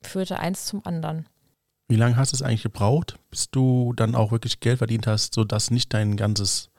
führte 0.02 0.38
eins 0.38 0.64
zum 0.66 0.84
anderen. 0.86 1.28
Wie 1.88 1.96
lange 1.96 2.16
hast 2.16 2.32
du 2.32 2.36
es 2.36 2.42
eigentlich 2.42 2.62
gebraucht, 2.62 3.18
bis 3.30 3.50
du 3.50 3.92
dann 3.94 4.14
auch 4.14 4.32
wirklich 4.32 4.60
Geld 4.60 4.78
verdient 4.78 5.06
hast, 5.06 5.34
sodass 5.34 5.70
nicht 5.70 5.92
dein 5.92 6.16
ganzes, 6.16 6.70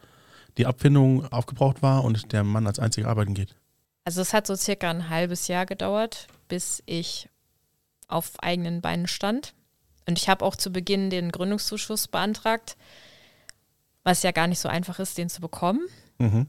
die 0.58 0.66
Abfindung 0.66 1.32
aufgebraucht 1.32 1.82
war 1.84 2.04
und 2.04 2.32
der 2.32 2.44
Mann 2.44 2.66
als 2.66 2.80
einziger 2.80 3.10
arbeiten 3.10 3.34
geht? 3.36 3.56
Also 4.06 4.22
es 4.22 4.34
hat 4.34 4.48
so 4.48 4.56
circa 4.56 4.90
ein 4.90 5.10
halbes 5.10 5.48
Jahr 5.48 5.66
gedauert, 5.66 6.28
bis 6.54 6.84
ich 6.86 7.30
auf 8.08 8.34
eigenen 8.38 8.82
Beinen 8.82 9.08
stand. 9.08 9.56
Und 10.08 10.20
ich 10.20 10.30
habe 10.30 10.46
auch 10.46 10.56
zu 10.56 10.72
Beginn 10.72 11.10
den 11.10 11.32
Gründungszuschuss 11.32 12.08
beantragt, 12.08 12.78
was 14.04 14.22
ja 14.22 14.30
gar 14.30 14.46
nicht 14.46 14.60
so 14.60 14.70
einfach 14.70 15.00
ist, 15.00 15.18
den 15.18 15.30
zu 15.30 15.42
bekommen. 15.42 15.82
Mhm. 16.20 16.46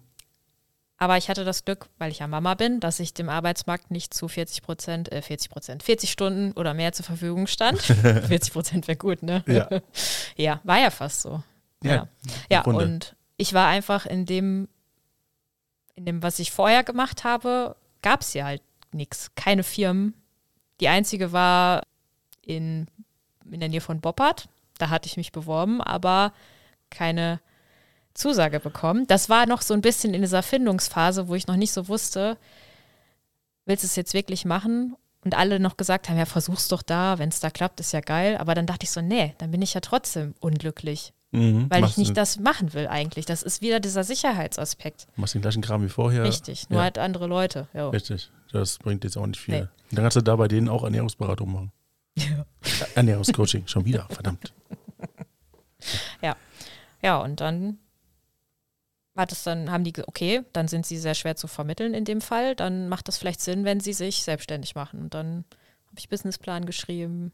Aber 0.98 1.16
ich 1.16 1.30
hatte 1.30 1.46
das 1.46 1.64
Glück, 1.64 1.88
weil 1.96 2.10
ich 2.10 2.18
ja 2.18 2.26
Mama 2.26 2.52
bin, 2.52 2.80
dass 2.80 3.00
ich 3.00 3.14
dem 3.14 3.30
Arbeitsmarkt 3.30 3.90
nicht 3.90 4.12
zu 4.12 4.28
40 4.28 4.60
Prozent, 4.60 5.10
äh 5.10 5.22
40 5.22 5.50
Prozent, 5.50 5.82
40 5.82 6.10
Stunden 6.10 6.52
oder 6.52 6.74
mehr 6.74 6.92
zur 6.92 7.06
Verfügung 7.06 7.46
stand. 7.46 7.80
40 7.82 8.52
Prozent 8.52 8.86
wäre 8.86 8.98
gut, 8.98 9.22
ne? 9.22 9.42
Ja. 9.46 9.70
ja, 10.36 10.60
war 10.64 10.80
ja 10.80 10.90
fast 10.90 11.22
so. 11.22 11.42
Ja, 11.82 12.08
ja 12.50 12.60
Grunde. 12.60 12.84
und 12.84 13.16
ich 13.38 13.54
war 13.54 13.68
einfach 13.68 14.04
in 14.04 14.26
dem, 14.26 14.68
in 15.94 16.04
dem, 16.04 16.22
was 16.22 16.40
ich 16.40 16.50
vorher 16.50 16.84
gemacht 16.84 17.24
habe, 17.24 17.74
gab 18.02 18.20
es 18.20 18.34
ja 18.34 18.44
halt 18.44 18.60
nichts. 18.94 19.30
Keine 19.34 19.62
Firmen. 19.62 20.14
Die 20.80 20.88
einzige 20.88 21.32
war 21.32 21.82
in, 22.42 22.86
in 23.50 23.60
der 23.60 23.68
Nähe 23.68 23.80
von 23.80 24.00
Boppard. 24.00 24.48
Da 24.78 24.90
hatte 24.90 25.06
ich 25.08 25.16
mich 25.16 25.32
beworben, 25.32 25.80
aber 25.80 26.32
keine 26.90 27.40
Zusage 28.14 28.60
bekommen. 28.60 29.06
Das 29.06 29.28
war 29.28 29.46
noch 29.46 29.62
so 29.62 29.74
ein 29.74 29.80
bisschen 29.80 30.14
in 30.14 30.22
dieser 30.22 30.42
Findungsphase, 30.42 31.28
wo 31.28 31.34
ich 31.34 31.46
noch 31.46 31.56
nicht 31.56 31.72
so 31.72 31.88
wusste, 31.88 32.36
willst 33.66 33.82
du 33.82 33.86
es 33.86 33.96
jetzt 33.96 34.14
wirklich 34.14 34.44
machen? 34.44 34.96
Und 35.24 35.34
alle 35.34 35.58
noch 35.58 35.76
gesagt 35.78 36.08
haben, 36.08 36.18
ja, 36.18 36.26
versuch's 36.26 36.68
doch 36.68 36.82
da, 36.82 37.18
wenn 37.18 37.30
es 37.30 37.40
da 37.40 37.48
klappt, 37.50 37.80
ist 37.80 37.92
ja 37.92 38.00
geil. 38.00 38.36
Aber 38.36 38.54
dann 38.54 38.66
dachte 38.66 38.84
ich 38.84 38.90
so, 38.90 39.00
nee, 39.00 39.34
dann 39.38 39.50
bin 39.50 39.62
ich 39.62 39.72
ja 39.74 39.80
trotzdem 39.80 40.34
unglücklich, 40.40 41.12
Mhm. 41.32 41.68
weil 41.70 41.82
ich 41.84 41.96
nicht 41.96 42.10
den, 42.10 42.14
das 42.14 42.38
machen 42.38 42.74
will 42.74 42.86
eigentlich. 42.86 43.24
Das 43.26 43.42
ist 43.42 43.60
wieder 43.62 43.80
dieser 43.80 44.04
Sicherheitsaspekt. 44.04 45.06
Machst 45.16 45.34
den 45.34 45.40
gleichen 45.42 45.62
Kram 45.62 45.82
wie 45.82 45.88
vorher. 45.88 46.22
Richtig, 46.24 46.68
nur 46.68 46.78
ja. 46.80 46.84
halt 46.84 46.98
andere 46.98 47.26
Leute. 47.26 47.66
Jo. 47.74 47.88
Richtig. 47.88 48.30
Das 48.54 48.78
bringt 48.78 49.02
jetzt 49.02 49.16
auch 49.16 49.26
nicht 49.26 49.40
viel. 49.40 49.62
Nee. 49.62 49.68
Dann 49.90 50.04
kannst 50.04 50.16
du 50.16 50.20
da 50.20 50.36
bei 50.36 50.46
denen 50.46 50.68
auch 50.68 50.84
Ernährungsberatung 50.84 51.52
machen. 51.52 51.72
Ernährungscoaching, 52.94 53.66
schon 53.66 53.84
wieder, 53.84 54.06
verdammt. 54.10 54.54
Ja. 56.22 56.36
Ja, 57.02 57.18
und 57.18 57.40
dann 57.40 57.78
hat 59.16 59.32
es 59.32 59.42
dann, 59.42 59.72
haben 59.72 59.82
die, 59.82 59.92
okay, 60.06 60.42
dann 60.52 60.68
sind 60.68 60.86
sie 60.86 60.98
sehr 60.98 61.14
schwer 61.14 61.34
zu 61.34 61.48
vermitteln 61.48 61.94
in 61.94 62.04
dem 62.04 62.20
Fall. 62.20 62.54
Dann 62.54 62.88
macht 62.88 63.08
das 63.08 63.18
vielleicht 63.18 63.40
Sinn, 63.40 63.64
wenn 63.64 63.80
sie 63.80 63.92
sich 63.92 64.22
selbstständig 64.22 64.76
machen. 64.76 65.00
Und 65.00 65.14
dann 65.14 65.44
habe 65.88 65.98
ich 65.98 66.08
Businessplan 66.08 66.64
geschrieben 66.64 67.32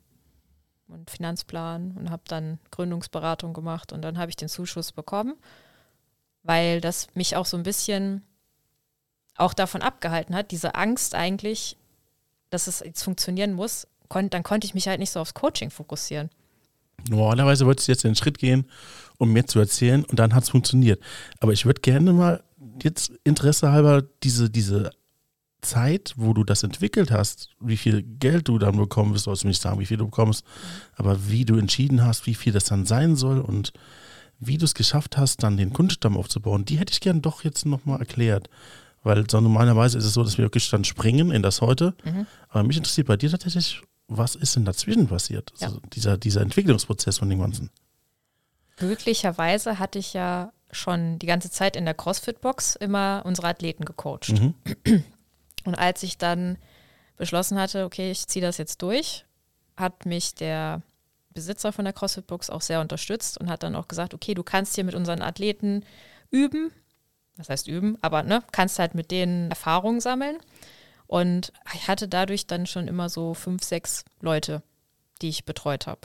und 0.89 1.11
Finanzplan 1.11 1.99
und 1.99 2.11
habe 2.11 2.23
dann 2.29 2.59
Gründungsberatung 2.71 3.53
gemacht 3.53 3.93
und 3.93 4.01
dann 4.01 4.17
habe 4.17 4.31
ich 4.31 4.37
den 4.37 4.49
Zuschuss 4.49 4.91
bekommen, 4.91 5.37
weil 6.43 6.81
das 6.81 7.09
mich 7.15 7.37
auch 7.37 7.47
so 7.47 7.59
ein 7.59 7.63
bisschen 7.63 8.23
auch 9.37 9.55
davon 9.55 9.83
abgehalten 9.83 10.35
hat, 10.35 10.51
diese 10.51 10.75
Angst 10.75 11.15
eigentlich, 11.15 11.77
dass 12.51 12.67
es 12.67 12.81
jetzt 12.81 13.03
funktionieren 13.03 13.53
muss, 13.53 13.87
kon 14.09 14.29
dann 14.31 14.43
konnte 14.43 14.67
ich 14.67 14.75
mich 14.75 14.89
halt 14.89 15.01
nicht 15.01 15.11
so 15.11 15.21
aufs 15.21 15.35
Coaching 15.35 15.71
fokussieren. 15.71 16.31
Normalerweise 17.09 17.65
wolltest 17.65 17.89
du 17.89 17.93
jetzt 17.93 18.05
den 18.05 18.17
Schritt 18.17 18.39
gehen, 18.39 18.67
um 19.19 19.33
mir 19.33 19.47
zu 19.47 19.59
erzählen 19.59 20.05
und 20.05 20.19
dann 20.19 20.35
hat 20.35 20.43
es 20.43 20.51
funktioniert. 20.51 21.03
Aber 21.39 21.53
ich 21.53 21.65
würde 21.65 21.81
gerne 21.81 22.13
mal 22.13 22.43
jetzt 22.83 23.13
Interesse 23.25 23.73
halber 23.73 24.03
diese, 24.23 24.51
diese 24.51 24.91
Zeit, 25.63 26.15
wo 26.17 26.33
du 26.33 26.45
das 26.45 26.63
entwickelt 26.63 27.11
hast, 27.11 27.51
wie 27.61 27.77
viel 27.77 28.03
Geld 28.03 28.49
du 28.49 28.59
dann 28.59 28.77
bekommen 28.77 29.15
wirst, 29.15 29.25
sollst 29.25 29.45
du 29.45 29.49
nicht 29.49 29.61
sagen, 29.61 29.81
wie 29.81 29.87
viel 29.87 29.97
du 29.97 30.07
bekommst, 30.07 30.45
aber 30.95 31.29
wie 31.29 31.45
du 31.45 31.57
entschieden 31.57 32.05
hast, 32.05 32.27
wie 32.27 32.35
viel 32.35 32.53
das 32.53 32.65
dann 32.65 32.87
sein 32.87 33.17
soll 33.17 33.41
und 33.41 33.73
wie 34.39 34.57
du 34.57 34.65
es 34.65 34.75
geschafft 34.75 35.19
hast, 35.19 35.43
dann 35.43 35.59
den 35.59 35.73
Kundenstamm 35.73 36.17
aufzubauen, 36.17 36.65
die 36.65 36.79
hätte 36.79 36.93
ich 36.93 37.01
gern 37.01 37.21
doch 37.21 37.45
jetzt 37.45 37.67
nochmal 37.67 38.01
erklärt. 38.01 38.49
Weil 39.03 39.29
so 39.31 39.41
normalerweise 39.41 39.99
ist 39.99 40.05
es 40.05 40.15
so, 40.15 40.23
dass 40.23 40.37
wir 40.37 40.45
wirklich 40.45 40.69
dann 40.71 40.85
springen 40.85 41.31
in 41.31 41.43
das 41.43 41.61
heute. 41.61 41.95
Mhm. 42.05 42.27
Aber 42.49 42.63
mich 42.65 42.77
interessiert 42.77 43.07
bei 43.07 43.17
dir 43.17 43.31
tatsächlich, 43.31 43.83
was 44.09 44.35
ist 44.35 44.57
denn 44.57 44.65
dazwischen 44.65 45.09
passiert? 45.09 45.53
Ja. 45.59 45.69
Also 45.69 45.81
dieser, 45.93 46.19
dieser 46.19 46.43
Entwicklungsprozess 46.43 47.19
von 47.19 47.31
dem 47.31 47.41
Ganzen. 47.41 47.71
Glücklicherweise 48.77 49.79
hatte 49.79 49.99
ich 49.99 50.13
ja 50.13 50.53
schon 50.73 51.19
die 51.19 51.27
ganze 51.27 51.51
Zeit 51.51 51.77
in 51.77 51.85
der 51.85 51.95
CrossFit-Box 51.95 52.77
immer 52.77 53.23
unsere 53.25 53.49
Athleten 53.49 53.85
gecoacht. 53.85 54.33
Mhm. 54.33 54.55
Und 55.65 55.75
als 55.75 56.03
ich 56.03 56.19
dann 56.19 56.59
beschlossen 57.17 57.59
hatte, 57.59 57.85
okay, 57.85 58.11
ich 58.11 58.27
ziehe 58.27 58.45
das 58.45 58.59
jetzt 58.59 58.81
durch, 58.83 59.27
hat 59.77 60.07
mich 60.07 60.35
der 60.35 60.83
Besitzer 61.33 61.73
von 61.73 61.85
der 61.85 61.95
CrossFit-Box 61.95 62.51
auch 62.51 62.63
sehr 62.63 62.81
unterstützt 62.81 63.39
und 63.39 63.49
hat 63.49 63.63
dann 63.63 63.77
auch 63.77 63.89
gesagt, 63.89 64.15
okay, 64.15 64.35
du 64.35 64.43
kannst 64.43 64.75
hier 64.75 64.85
mit 64.85 64.95
unseren 64.95 65.23
Athleten 65.23 65.85
üben. 66.31 66.73
Das 67.41 67.49
heißt 67.49 67.69
üben, 67.69 67.97
aber 68.03 68.23
ne, 68.23 68.43
kannst 68.53 68.79
halt 68.79 68.95
mit 68.95 69.11
denen 69.11 69.49
Erfahrungen 69.51 70.01
sammeln. 70.01 70.37
Und 71.07 71.53
ich 71.75 71.89
hatte 71.89 72.07
dadurch 72.07 72.47
dann 72.47 72.67
schon 72.67 72.87
immer 72.87 73.09
so 73.09 73.33
fünf, 73.35 73.65
sechs 73.65 74.05
Leute, 74.21 74.63
die 75.23 75.31
ich 75.31 75.47
betreut 75.47 75.87
habe. 75.87 76.01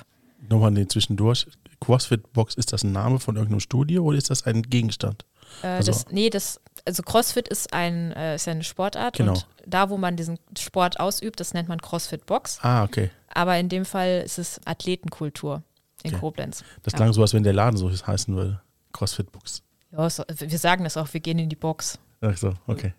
Nochmal 0.49 0.73
den 0.73 0.89
zwischendurch. 0.89 1.45
CrossFit 1.81 2.31
Box, 2.31 2.55
ist 2.55 2.71
das 2.71 2.83
ein 2.83 2.93
Name 2.93 3.19
von 3.19 3.35
irgendeinem 3.35 3.59
Studio 3.59 4.03
oder 4.05 4.17
ist 4.17 4.29
das 4.29 4.45
ein 4.45 4.63
Gegenstand? 4.63 5.25
Äh, 5.61 5.67
Also- 5.67 5.91
das, 5.91 6.05
nee, 6.09 6.29
das, 6.29 6.61
also 6.85 7.03
CrossFit 7.03 7.49
ist 7.49 7.73
ein, 7.73 8.13
äh, 8.13 8.35
ist 8.35 8.47
ja 8.47 8.53
eine 8.53 8.63
Sportart 8.63 9.17
Genau. 9.17 9.33
und 9.33 9.45
da, 9.67 9.89
wo 9.89 9.97
man 9.97 10.15
diesen 10.15 10.39
Sport 10.57 10.99
ausübt, 11.01 11.39
das 11.41 11.53
nennt 11.53 11.67
man 11.67 11.81
CrossFit 11.81 12.25
Box. 12.25 12.59
Ah, 12.61 12.83
okay. 12.85 13.11
Aber 13.33 13.57
in 13.57 13.67
dem 13.67 13.83
Fall 13.83 14.21
ist 14.25 14.39
es 14.39 14.61
Athletenkultur 14.65 15.63
in 16.03 16.11
Okay. 16.11 16.19
Koblenz. 16.21 16.63
Das 16.83 16.93
Ja. 16.93 16.97
klang 16.97 17.11
so, 17.13 17.21
als 17.21 17.33
wenn 17.33 17.43
der 17.43 17.53
Laden 17.53 17.75
so 17.77 17.91
heißen 17.91 18.33
würde. 18.33 18.61
CrossFit 18.93 19.31
Box. 19.33 19.61
Ja, 19.97 20.09
so, 20.09 20.23
wir 20.27 20.59
sagen 20.59 20.83
das 20.83 20.97
auch, 20.97 21.13
wir 21.13 21.21
gehen 21.21 21.39
in 21.39 21.49
die 21.49 21.55
Box. 21.55 21.99
Ach 22.21 22.35
so, 22.37 22.53
okay. 22.67 22.93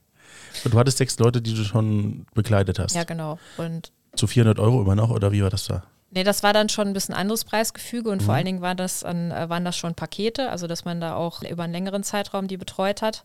Und 0.64 0.74
du 0.74 0.78
hattest 0.78 0.99
sechs 0.99 1.18
Leute, 1.18 1.40
die 1.42 1.55
du 1.55 1.64
schon 1.64 2.26
begleitet 2.34 2.78
hast. 2.78 2.94
Ja, 2.94 3.05
genau. 3.05 3.38
Und 3.57 3.92
Zu 4.14 4.26
400 4.26 4.59
Euro 4.59 4.80
immer 4.82 4.94
noch 4.94 5.11
oder 5.11 5.32
wie 5.32 5.42
war 5.42 5.51
das 5.51 5.66
da? 5.66 5.82
nee, 6.11 6.24
das 6.24 6.42
war 6.42 6.53
dann 6.55 6.68
schon 6.70 6.86
ein 6.86 6.92
bisschen 6.94 7.14
anderes 7.14 7.44
Preisgefüge 7.44 8.09
und 8.09 8.22
vor 8.22 8.32
Mhm. 8.32 8.36
allen 8.36 8.44
Dingen 8.47 8.61
war 8.62 8.74
das 8.74 9.05
an, 9.05 9.30
äh, 9.32 9.49
waren 9.51 9.64
das 9.64 9.76
schon 9.76 9.94
Pakete, 9.94 10.51
also 10.51 10.66
dass 10.66 10.84
man 10.86 11.01
da 11.01 11.14
auch 11.16 11.42
über 11.42 11.64
einen 11.64 11.72
längeren 11.74 12.03
Zeitraum 12.05 12.47
die 12.49 12.57
betreut 12.57 13.03
hat. 13.03 13.24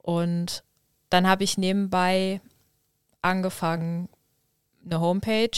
Und 0.00 0.62
dann 1.10 1.26
habe 1.28 1.44
ich 1.44 1.58
nebenbei 1.58 2.40
angefangen, 3.20 4.08
eine 4.86 5.00
Homepage 5.00 5.50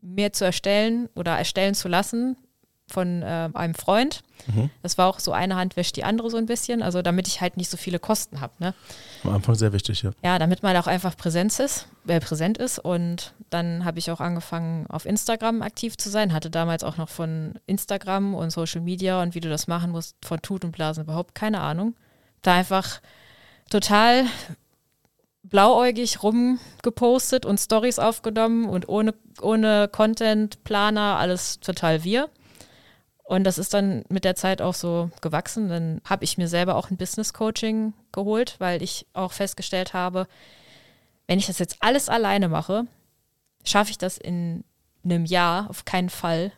mir 0.00 0.32
zu 0.32 0.44
erstellen 0.44 1.08
oder 1.14 1.36
erstellen 1.36 1.74
zu 1.74 1.88
lassen 1.88 2.36
von 2.92 3.22
äh, 3.22 3.48
einem 3.54 3.74
Freund. 3.74 4.22
Mhm. 4.46 4.70
Das 4.82 4.98
war 4.98 5.08
auch 5.08 5.20
so 5.20 5.32
eine 5.32 5.56
Hand 5.56 5.76
wäscht 5.76 5.96
die 5.96 6.04
andere 6.04 6.30
so 6.30 6.36
ein 6.36 6.46
bisschen, 6.46 6.82
also 6.82 7.02
damit 7.02 7.28
ich 7.28 7.40
halt 7.40 7.56
nicht 7.56 7.70
so 7.70 7.76
viele 7.76 7.98
Kosten 7.98 8.40
habe. 8.40 8.52
Ne? 8.58 8.74
Am 9.24 9.34
Anfang 9.34 9.54
sehr 9.54 9.72
wichtig, 9.72 10.02
ja. 10.02 10.10
Ja, 10.22 10.38
damit 10.38 10.62
man 10.62 10.76
auch 10.76 10.86
einfach 10.86 11.16
Präsenz 11.16 11.58
ist, 11.58 11.86
äh, 12.06 12.20
präsent 12.20 12.58
ist. 12.58 12.78
Und 12.78 13.34
dann 13.50 13.84
habe 13.84 13.98
ich 13.98 14.10
auch 14.10 14.20
angefangen, 14.20 14.86
auf 14.88 15.06
Instagram 15.06 15.62
aktiv 15.62 15.96
zu 15.96 16.10
sein. 16.10 16.32
Hatte 16.32 16.50
damals 16.50 16.84
auch 16.84 16.96
noch 16.96 17.08
von 17.08 17.54
Instagram 17.66 18.34
und 18.34 18.50
Social 18.50 18.80
Media 18.80 19.22
und 19.22 19.34
wie 19.34 19.40
du 19.40 19.48
das 19.48 19.66
machen 19.66 19.90
musst, 19.90 20.16
von 20.24 20.40
Tut 20.42 20.64
und 20.64 20.72
Blasen 20.72 21.04
überhaupt 21.04 21.34
keine 21.34 21.60
Ahnung. 21.60 21.94
Da 22.42 22.54
einfach 22.54 23.00
total 23.70 24.24
blauäugig 25.42 26.22
rumgepostet 26.22 27.44
und 27.44 27.58
Stories 27.58 27.98
aufgenommen 27.98 28.68
und 28.68 28.88
ohne, 28.88 29.14
ohne 29.40 29.88
Content, 29.88 30.62
Planer, 30.64 31.18
alles 31.18 31.60
total 31.60 32.04
wir. 32.04 32.28
Und 33.32 33.44
das 33.44 33.56
ist 33.56 33.72
dann 33.72 34.04
mit 34.10 34.24
der 34.24 34.36
Zeit 34.36 34.60
auch 34.60 34.74
so 34.74 35.10
gewachsen. 35.22 35.70
Dann 35.70 36.02
habe 36.04 36.22
ich 36.22 36.36
mir 36.36 36.48
selber 36.48 36.76
auch 36.76 36.90
ein 36.90 36.98
Business 36.98 37.32
Coaching 37.32 37.94
geholt, 38.12 38.56
weil 38.58 38.82
ich 38.82 39.06
auch 39.14 39.32
festgestellt 39.32 39.94
habe, 39.94 40.26
wenn 41.26 41.38
ich 41.38 41.46
das 41.46 41.58
jetzt 41.58 41.78
alles 41.80 42.10
alleine 42.10 42.50
mache, 42.50 42.84
schaffe 43.64 43.90
ich 43.90 43.96
das 43.96 44.18
in 44.18 44.64
einem 45.02 45.24
Jahr 45.24 45.70
auf 45.70 45.86
keinen 45.86 46.10
Fall 46.10 46.52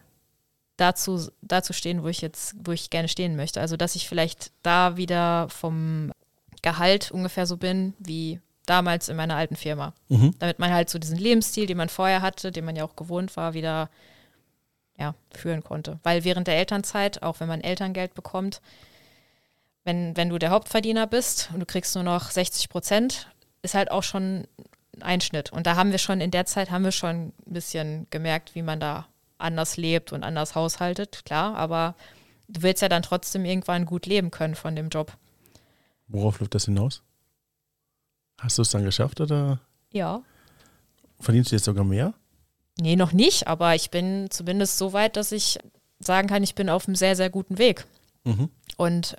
dazu, 0.76 1.28
dazu 1.42 1.72
stehen, 1.72 2.02
wo 2.02 2.08
ich 2.08 2.20
jetzt, 2.20 2.56
wo 2.64 2.72
ich 2.72 2.90
gerne 2.90 3.06
stehen 3.06 3.36
möchte. 3.36 3.60
Also 3.60 3.76
dass 3.76 3.94
ich 3.94 4.08
vielleicht 4.08 4.50
da 4.64 4.96
wieder 4.96 5.48
vom 5.50 6.10
Gehalt 6.62 7.12
ungefähr 7.12 7.46
so 7.46 7.56
bin 7.56 7.94
wie 8.00 8.40
damals 8.66 9.08
in 9.08 9.14
meiner 9.14 9.36
alten 9.36 9.54
Firma. 9.54 9.94
Mhm. 10.08 10.34
Damit 10.40 10.58
man 10.58 10.72
halt 10.72 10.90
so 10.90 10.98
diesen 10.98 11.18
Lebensstil, 11.18 11.66
den 11.66 11.76
man 11.76 11.88
vorher 11.88 12.20
hatte, 12.20 12.50
den 12.50 12.64
man 12.64 12.74
ja 12.74 12.84
auch 12.84 12.96
gewohnt 12.96 13.36
war, 13.36 13.54
wieder 13.54 13.90
ja, 14.98 15.14
führen 15.34 15.62
konnte. 15.64 15.98
Weil 16.02 16.24
während 16.24 16.46
der 16.46 16.56
Elternzeit, 16.56 17.22
auch 17.22 17.40
wenn 17.40 17.48
man 17.48 17.60
Elterngeld 17.60 18.14
bekommt, 18.14 18.60
wenn, 19.84 20.16
wenn 20.16 20.28
du 20.30 20.38
der 20.38 20.50
Hauptverdiener 20.50 21.06
bist 21.06 21.50
und 21.52 21.60
du 21.60 21.66
kriegst 21.66 21.94
nur 21.94 22.04
noch 22.04 22.30
60 22.30 22.68
Prozent, 22.68 23.28
ist 23.62 23.74
halt 23.74 23.90
auch 23.90 24.02
schon 24.02 24.46
ein 24.96 25.02
Einschnitt. 25.02 25.52
Und 25.52 25.66
da 25.66 25.76
haben 25.76 25.90
wir 25.90 25.98
schon, 25.98 26.20
in 26.20 26.30
der 26.30 26.46
Zeit 26.46 26.70
haben 26.70 26.84
wir 26.84 26.92
schon 26.92 27.26
ein 27.28 27.32
bisschen 27.52 28.06
gemerkt, 28.10 28.54
wie 28.54 28.62
man 28.62 28.80
da 28.80 29.06
anders 29.36 29.76
lebt 29.76 30.12
und 30.12 30.22
anders 30.22 30.54
haushaltet, 30.54 31.24
klar, 31.26 31.56
aber 31.56 31.96
du 32.48 32.62
willst 32.62 32.80
ja 32.82 32.88
dann 32.88 33.02
trotzdem 33.02 33.44
irgendwann 33.44 33.84
gut 33.84 34.06
leben 34.06 34.30
können 34.30 34.54
von 34.54 34.76
dem 34.76 34.88
Job. 34.88 35.12
Worauf 36.08 36.38
läuft 36.40 36.54
das 36.54 36.66
hinaus? 36.66 37.02
Hast 38.40 38.56
du 38.58 38.62
es 38.62 38.70
dann 38.70 38.84
geschafft 38.84 39.20
oder 39.20 39.60
Ja. 39.92 40.22
verdienst 41.20 41.50
du 41.50 41.56
jetzt 41.56 41.64
sogar 41.64 41.84
mehr? 41.84 42.14
Nee, 42.78 42.96
noch 42.96 43.12
nicht, 43.12 43.46
aber 43.46 43.74
ich 43.74 43.90
bin 43.90 44.30
zumindest 44.30 44.78
so 44.78 44.92
weit, 44.92 45.16
dass 45.16 45.32
ich 45.32 45.58
sagen 46.00 46.28
kann, 46.28 46.42
ich 46.42 46.54
bin 46.54 46.68
auf 46.68 46.86
einem 46.88 46.96
sehr, 46.96 47.14
sehr 47.16 47.30
guten 47.30 47.58
Weg. 47.58 47.86
Mhm. 48.24 48.50
Und 48.76 49.16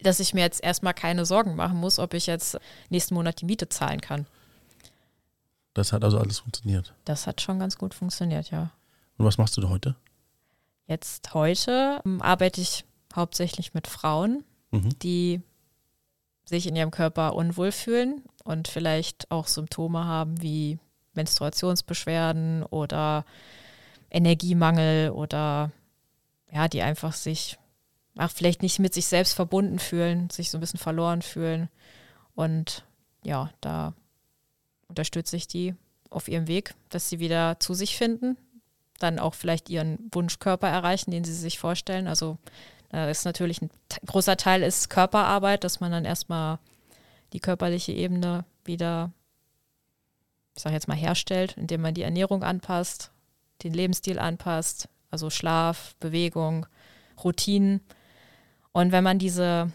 dass 0.00 0.20
ich 0.20 0.34
mir 0.34 0.40
jetzt 0.40 0.62
erstmal 0.62 0.94
keine 0.94 1.24
Sorgen 1.26 1.56
machen 1.56 1.78
muss, 1.78 1.98
ob 1.98 2.14
ich 2.14 2.26
jetzt 2.26 2.58
nächsten 2.88 3.14
Monat 3.14 3.40
die 3.40 3.44
Miete 3.46 3.68
zahlen 3.68 4.00
kann. 4.00 4.26
Das 5.74 5.92
hat 5.92 6.02
also 6.02 6.18
alles 6.18 6.40
funktioniert. 6.40 6.92
Das 7.04 7.26
hat 7.26 7.40
schon 7.40 7.58
ganz 7.60 7.78
gut 7.78 7.94
funktioniert, 7.94 8.50
ja. 8.50 8.70
Und 9.16 9.24
was 9.26 9.38
machst 9.38 9.56
du 9.56 9.60
da 9.60 9.68
heute? 9.68 9.94
Jetzt 10.86 11.34
heute 11.34 12.00
ähm, 12.04 12.20
arbeite 12.22 12.60
ich 12.60 12.84
hauptsächlich 13.14 13.74
mit 13.74 13.86
Frauen, 13.86 14.44
Mhm. 14.70 14.98
die 14.98 15.40
sich 16.44 16.66
in 16.66 16.76
ihrem 16.76 16.90
Körper 16.90 17.34
unwohl 17.34 17.72
fühlen 17.72 18.22
und 18.44 18.68
vielleicht 18.68 19.30
auch 19.30 19.46
Symptome 19.46 20.04
haben 20.04 20.42
wie 20.42 20.78
Menstruationsbeschwerden 21.18 22.62
oder 22.62 23.24
Energiemangel 24.10 25.10
oder 25.10 25.70
ja, 26.50 26.68
die 26.68 26.82
einfach 26.82 27.12
sich 27.12 27.58
ach, 28.18 28.30
vielleicht 28.30 28.62
nicht 28.62 28.78
mit 28.78 28.92
sich 28.92 29.06
selbst 29.06 29.34
verbunden 29.34 29.78
fühlen, 29.78 30.28
sich 30.30 30.50
so 30.50 30.58
ein 30.58 30.60
bisschen 30.60 30.80
verloren 30.80 31.22
fühlen. 31.22 31.68
Und 32.34 32.84
ja, 33.24 33.50
da 33.60 33.94
unterstütze 34.88 35.36
ich 35.36 35.46
die 35.46 35.74
auf 36.10 36.28
ihrem 36.28 36.48
Weg, 36.48 36.74
dass 36.90 37.08
sie 37.08 37.20
wieder 37.20 37.60
zu 37.60 37.74
sich 37.74 37.96
finden, 37.96 38.36
dann 38.98 39.18
auch 39.18 39.34
vielleicht 39.34 39.70
ihren 39.70 39.98
Wunschkörper 40.12 40.68
erreichen, 40.68 41.10
den 41.10 41.24
sie 41.24 41.34
sich 41.34 41.58
vorstellen. 41.58 42.08
Also 42.08 42.38
da 42.90 43.08
ist 43.08 43.24
natürlich 43.24 43.62
ein 43.62 43.70
großer 44.06 44.36
Teil 44.36 44.62
ist 44.62 44.90
Körperarbeit, 44.90 45.64
dass 45.64 45.80
man 45.80 45.92
dann 45.92 46.04
erstmal 46.04 46.58
die 47.32 47.40
körperliche 47.40 47.92
Ebene 47.92 48.44
wieder, 48.64 49.12
ich 50.58 50.62
sage 50.62 50.74
jetzt 50.74 50.88
mal, 50.88 50.96
herstellt, 50.96 51.56
indem 51.56 51.82
man 51.82 51.94
die 51.94 52.02
Ernährung 52.02 52.42
anpasst, 52.42 53.12
den 53.62 53.72
Lebensstil 53.72 54.18
anpasst, 54.18 54.88
also 55.08 55.30
Schlaf, 55.30 55.94
Bewegung, 56.00 56.66
Routinen. 57.22 57.80
Und 58.72 58.90
wenn 58.90 59.04
man 59.04 59.20
diese 59.20 59.70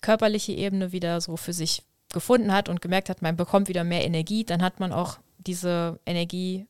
körperliche 0.00 0.52
Ebene 0.52 0.92
wieder 0.92 1.20
so 1.20 1.36
für 1.36 1.52
sich 1.52 1.82
gefunden 2.12 2.52
hat 2.52 2.68
und 2.68 2.80
gemerkt 2.80 3.08
hat, 3.08 3.20
man 3.20 3.36
bekommt 3.36 3.66
wieder 3.66 3.82
mehr 3.82 4.04
Energie, 4.04 4.44
dann 4.44 4.62
hat 4.62 4.78
man 4.78 4.92
auch 4.92 5.18
diese 5.38 5.98
Energie 6.06 6.68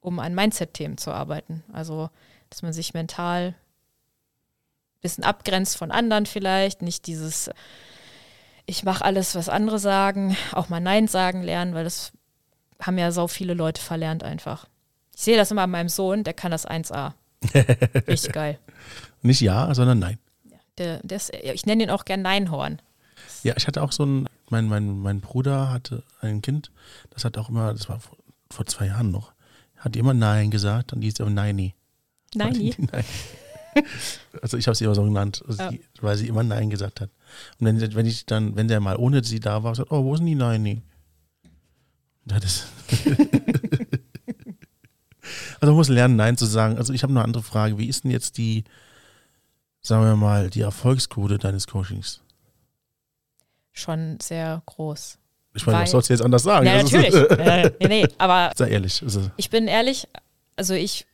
um 0.00 0.18
an 0.18 0.34
Mindset-Themen 0.34 0.98
zu 0.98 1.12
arbeiten. 1.12 1.64
Also, 1.72 2.10
dass 2.50 2.60
man 2.60 2.74
sich 2.74 2.92
mental 2.92 3.48
ein 3.48 5.00
bisschen 5.00 5.24
abgrenzt 5.24 5.78
von 5.78 5.90
anderen 5.90 6.26
vielleicht, 6.26 6.82
nicht 6.82 7.06
dieses, 7.06 7.48
ich 8.66 8.84
mache 8.84 9.02
alles, 9.02 9.34
was 9.34 9.48
andere 9.48 9.78
sagen, 9.78 10.36
auch 10.52 10.68
mal 10.68 10.80
Nein 10.80 11.08
sagen 11.08 11.42
lernen, 11.42 11.72
weil 11.72 11.84
das 11.84 12.12
haben 12.80 12.98
ja 12.98 13.12
so 13.12 13.28
viele 13.28 13.54
Leute 13.54 13.80
verlernt 13.80 14.22
einfach. 14.22 14.66
Ich 15.14 15.22
sehe 15.22 15.36
das 15.36 15.50
immer 15.50 15.62
an 15.62 15.70
meinem 15.70 15.88
Sohn, 15.88 16.24
der 16.24 16.34
kann 16.34 16.50
das 16.50 16.66
1A. 16.66 17.12
Richtig 18.06 18.32
geil. 18.32 18.58
Nicht 19.22 19.40
ja, 19.40 19.74
sondern 19.74 19.98
nein. 19.98 20.18
Der, 20.78 21.00
der 21.02 21.16
ist, 21.16 21.32
ich 21.34 21.66
nenne 21.66 21.82
ihn 21.84 21.90
auch 21.90 22.04
gern 22.04 22.22
Neinhorn. 22.22 22.80
Ja, 23.42 23.54
ich 23.56 23.66
hatte 23.66 23.82
auch 23.82 23.92
so 23.92 24.04
ein, 24.04 24.26
mein, 24.48 24.66
mein, 24.66 24.98
mein 25.00 25.20
Bruder 25.20 25.70
hatte 25.70 26.02
ein 26.20 26.40
Kind, 26.42 26.70
das 27.10 27.24
hat 27.24 27.36
auch 27.38 27.48
immer, 27.48 27.72
das 27.72 27.88
war 27.88 28.00
vor, 28.00 28.16
vor 28.50 28.66
zwei 28.66 28.86
Jahren 28.86 29.10
noch, 29.10 29.32
hat 29.76 29.96
immer 29.96 30.14
Nein 30.14 30.50
gesagt 30.50 30.92
und 30.92 31.00
die 31.02 31.08
ist 31.08 31.20
aber 31.20 31.30
Neini. 31.30 31.74
Neini? 32.34 32.74
Nein. 32.92 33.04
Also 34.42 34.56
ich 34.56 34.66
habe 34.66 34.74
sie 34.74 34.84
immer 34.84 34.94
so 34.94 35.02
genannt, 35.04 35.42
also 35.46 35.62
Ja. 35.62 35.70
die, 35.70 35.80
weil 36.00 36.16
sie 36.16 36.28
immer 36.28 36.42
Nein 36.42 36.70
gesagt 36.70 37.00
hat. 37.00 37.10
Und 37.58 37.66
wenn, 37.66 37.94
wenn 37.94 38.06
ich 38.06 38.26
dann, 38.26 38.56
wenn 38.56 38.68
der 38.68 38.80
mal 38.80 38.96
ohne 38.96 39.22
sie 39.22 39.40
da 39.40 39.62
war, 39.62 39.74
sagt, 39.74 39.92
oh, 39.92 40.04
wo 40.04 40.14
ist 40.14 40.20
denn 40.20 40.26
die 40.26 40.34
Neini? 40.34 40.82
Ja, 42.26 42.38
das 42.38 42.66
also 45.60 45.66
man 45.72 45.74
muss 45.74 45.88
lernen, 45.88 46.16
Nein 46.16 46.36
zu 46.36 46.46
sagen. 46.46 46.76
Also 46.78 46.92
ich 46.92 47.02
habe 47.02 47.12
noch 47.12 47.20
eine 47.20 47.26
andere 47.26 47.42
Frage. 47.42 47.78
Wie 47.78 47.86
ist 47.88 48.04
denn 48.04 48.10
jetzt 48.10 48.36
die, 48.38 48.64
sagen 49.80 50.04
wir 50.04 50.16
mal, 50.16 50.50
die 50.50 50.60
Erfolgsquote 50.62 51.38
deines 51.38 51.66
Coachings? 51.66 52.20
Schon 53.72 54.18
sehr 54.20 54.62
groß. 54.66 55.18
Ich 55.54 55.66
meine, 55.66 55.78
Weil- 55.78 55.84
was 55.84 55.90
sollst 55.90 56.08
du 56.08 56.14
jetzt 56.14 56.22
anders 56.22 56.42
sagen? 56.42 56.66
Ja, 56.66 56.82
natürlich. 56.82 57.14
Äh, 57.38 57.70
nee, 57.80 57.88
nee, 57.88 58.08
aber 58.18 58.52
sei 58.56 58.68
ehrlich. 58.70 59.02
Also, 59.02 59.30
ich 59.36 59.50
bin 59.50 59.66
ehrlich, 59.66 60.08
also 60.56 60.74
ich 60.74 61.06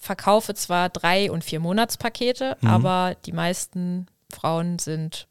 verkaufe 0.00 0.54
zwar 0.54 0.88
drei- 0.90 1.30
und 1.30 1.42
vier 1.44 1.60
Monatspakete, 1.60 2.56
Mhm. 2.60 2.68
aber 2.68 3.16
die 3.26 3.32
meisten 3.32 4.06
Frauen 4.32 4.78
sind 4.78 5.26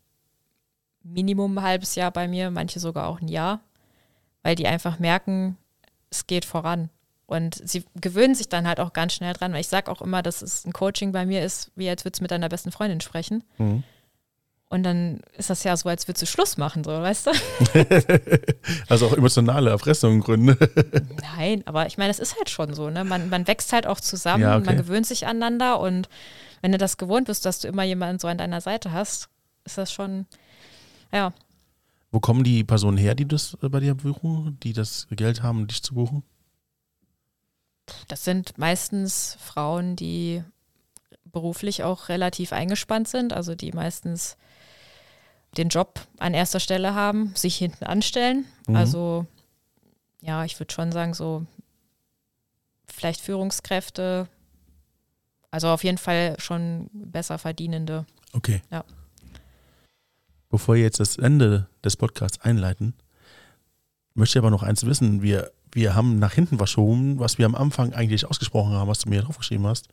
Minimum 1.04 1.58
ein 1.58 1.64
halbes 1.64 1.96
Jahr 1.96 2.12
bei 2.12 2.28
mir, 2.28 2.50
manche 2.52 2.80
sogar 2.80 3.08
auch 3.08 3.20
ein 3.22 3.28
Jahr, 3.28 3.60
weil 4.44 4.56
die 4.56 4.68
einfach 4.68 5.00
merken, 5.00 5.58
es 6.10 6.28
geht 6.28 6.46
voran. 6.46 6.90
Und 7.26 7.68
sie 7.68 7.86
gewöhnen 7.96 8.36
sich 8.36 8.50
dann 8.50 8.68
halt 8.68 8.80
auch 8.80 8.94
ganz 8.94 9.14
schnell 9.14 9.34
dran. 9.34 9.54
Weil 9.54 9.62
ich 9.62 9.68
sage 9.68 9.90
auch 9.92 10.02
immer, 10.02 10.22
dass 10.22 10.42
es 10.42 10.66
ein 10.66 10.74
Coaching 10.74 11.12
bei 11.12 11.26
mir 11.26 11.44
ist, 11.44 11.72
wie 11.76 11.90
als 11.90 12.06
würdest 12.06 12.20
du 12.20 12.24
mit 12.26 12.32
deiner 12.32 12.50
besten 12.50 12.72
Freundin 12.72 13.02
sprechen. 13.02 13.44
mhm. 13.58 13.84
Und 14.70 14.82
dann 14.82 15.22
ist 15.38 15.52
das 15.52 15.64
ja 15.64 15.78
so, 15.78 15.88
als 15.88 16.08
würdest 16.08 16.24
du 16.24 16.26
Schluss 16.26 16.58
machen, 16.58 16.84
so, 16.84 16.90
weißt 16.90 17.28
du? 17.28 17.32
also 18.90 19.06
auch 19.06 19.14
emotionale 19.14 19.70
Erpressung 19.70 20.20
Gründe. 20.20 20.58
Nein, 21.38 21.62
aber 21.68 21.86
ich 21.86 22.00
meine, 22.00 22.10
es 22.10 22.18
ist 22.18 22.36
halt 22.38 22.50
schon 22.50 22.74
so, 22.74 22.90
ne? 22.90 23.04
Man, 23.04 23.30
man 23.30 23.46
wächst 23.46 23.72
halt 23.72 23.86
auch 23.86 24.00
zusammen, 24.00 24.42
Ja, 24.42 24.56
okay. 24.58 24.66
man 24.66 24.78
gewöhnt 24.78 25.06
sich 25.06 25.28
aneinander 25.28 25.80
und 25.80 26.10
wenn 26.64 26.72
du 26.72 26.80
das 26.80 26.98
gewohnt 26.98 27.28
bist, 27.28 27.46
dass 27.46 27.60
du 27.60 27.68
immer 27.68 27.84
jemanden 27.84 28.18
so 28.18 28.28
an 28.28 28.40
deiner 28.40 28.62
Seite 28.62 28.92
hast, 28.92 29.30
ist 29.64 29.78
das 29.78 29.94
schon, 29.94 30.26
ja, 31.12 31.34
Wo 32.14 32.22
kommen 32.22 32.46
die 32.46 32.64
Personen 32.64 32.98
her, 32.98 33.16
die 33.16 33.28
das 33.28 33.58
äh, 33.62 33.68
bei 33.68 33.82
dir 33.82 33.96
buchen, 33.96 34.58
die 34.64 34.72
das 34.72 35.08
Geld 35.12 35.44
haben, 35.44 35.68
dich 35.68 35.84
zu 35.84 35.96
buchen? 35.96 36.24
das 38.08 38.24
sind 38.24 38.58
meistens 38.58 39.38
Frauen, 39.40 39.96
die 39.96 40.44
beruflich 41.26 41.84
auch 41.84 42.10
relativ 42.10 42.54
eingespannt 42.54 43.08
sind, 43.08 43.34
also 43.34 43.56
die 43.56 43.72
meistens 43.72 44.38
den 45.58 45.70
Job 45.70 46.00
an 46.18 46.34
erster 46.34 46.60
Stelle 46.60 46.96
haben, 46.96 47.34
sich 47.36 47.56
hinten 47.56 47.86
anstellen. 47.86 48.46
Mhm. 48.68 48.76
Also 48.76 49.26
ja, 50.22 50.46
ich 50.46 50.60
würde 50.60 50.74
schon 50.74 50.92
sagen, 50.92 51.14
so 51.14 51.46
vielleicht 52.88 53.22
Führungskräfte, 53.22 54.28
also 55.52 55.70
auf 55.70 55.84
jeden 55.84 55.98
Fall 55.98 56.36
schon 56.40 56.90
besser 56.94 57.38
verdienende. 57.38 58.06
Okay. 58.34 58.62
Ja. 58.72 58.84
Bevor 60.54 60.76
wir 60.76 60.84
jetzt 60.84 61.00
das 61.00 61.18
Ende 61.18 61.68
des 61.84 61.98
Podcasts 61.98 62.40
einleiten, 62.40 62.94
möchte 64.14 64.38
ich 64.38 64.44
aber 64.44 64.52
noch 64.52 64.62
eins 64.62 64.86
wissen. 64.86 65.24
Wir, 65.24 65.50
wir 65.72 65.96
haben 65.96 66.20
nach 66.20 66.34
hinten 66.34 66.60
verschoben, 66.60 67.18
was 67.18 67.40
wir 67.40 67.48
am 67.48 67.56
Anfang 67.56 67.94
eigentlich 67.94 68.30
ausgesprochen 68.30 68.74
haben, 68.74 68.88
was 68.88 69.00
du 69.00 69.10
mir 69.10 69.24
draufgeschrieben 69.24 69.66
hast. 69.66 69.88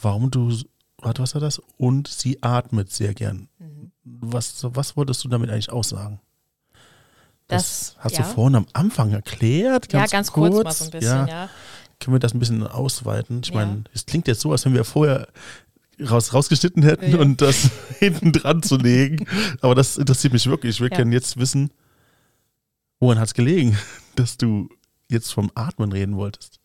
Warum 0.00 0.30
du, 0.30 0.50
warte, 0.96 1.20
was 1.20 1.34
war 1.34 1.42
das? 1.42 1.60
Und 1.76 2.08
sie 2.08 2.42
atmet 2.42 2.90
sehr 2.90 3.12
gern. 3.12 3.50
Was, 4.02 4.64
was 4.66 4.96
wolltest 4.96 5.22
du 5.24 5.28
damit 5.28 5.50
eigentlich 5.50 5.70
aussagen? 5.70 6.20
Das, 7.46 7.96
hast 7.98 8.16
ja. 8.16 8.22
du 8.24 8.30
vorhin 8.30 8.56
am 8.56 8.66
Anfang 8.72 9.12
erklärt? 9.12 9.92
ja, 9.92 10.06
ganz 10.06 10.32
kurz, 10.32 10.54
mal 10.54 10.72
so 10.72 10.86
ein 10.86 10.90
bisschen, 10.90 11.28
ja. 11.28 11.50
Können 12.00 12.14
wir 12.14 12.18
das 12.20 12.32
ein 12.32 12.38
bisschen 12.38 12.66
ausweiten? 12.66 13.42
Ich 13.42 13.50
Ja. 13.50 13.56
meine, 13.56 13.84
es 13.92 14.06
klingt 14.06 14.26
jetzt 14.26 14.40
so, 14.40 14.52
als 14.52 14.64
wenn 14.64 14.72
wir 14.72 14.84
vorher 14.84 15.28
raus, 16.00 16.32
rausgeschnitten 16.34 16.82
hätten 16.82 17.12
Ja. 17.12 17.18
und 17.18 17.40
das 17.40 17.70
hinten 17.98 18.32
dran 18.32 18.62
zu 18.62 18.76
legen. 18.76 19.26
Aber 19.60 19.74
das 19.74 19.96
interessiert 19.96 20.32
mich 20.32 20.46
wirklich. 20.46 20.80
Wir 20.80 20.90
Ja. 20.90 20.96
können 20.96 21.12
jetzt 21.12 21.36
wissen, 21.38 21.70
woran 23.00 23.18
hat 23.18 23.28
es 23.28 23.34
gelegen, 23.34 23.76
dass 24.16 24.36
du 24.36 24.68
jetzt 25.08 25.32
vom 25.32 25.50
Atmen 25.54 25.92
reden 25.92 26.16
wolltest. 26.16 26.58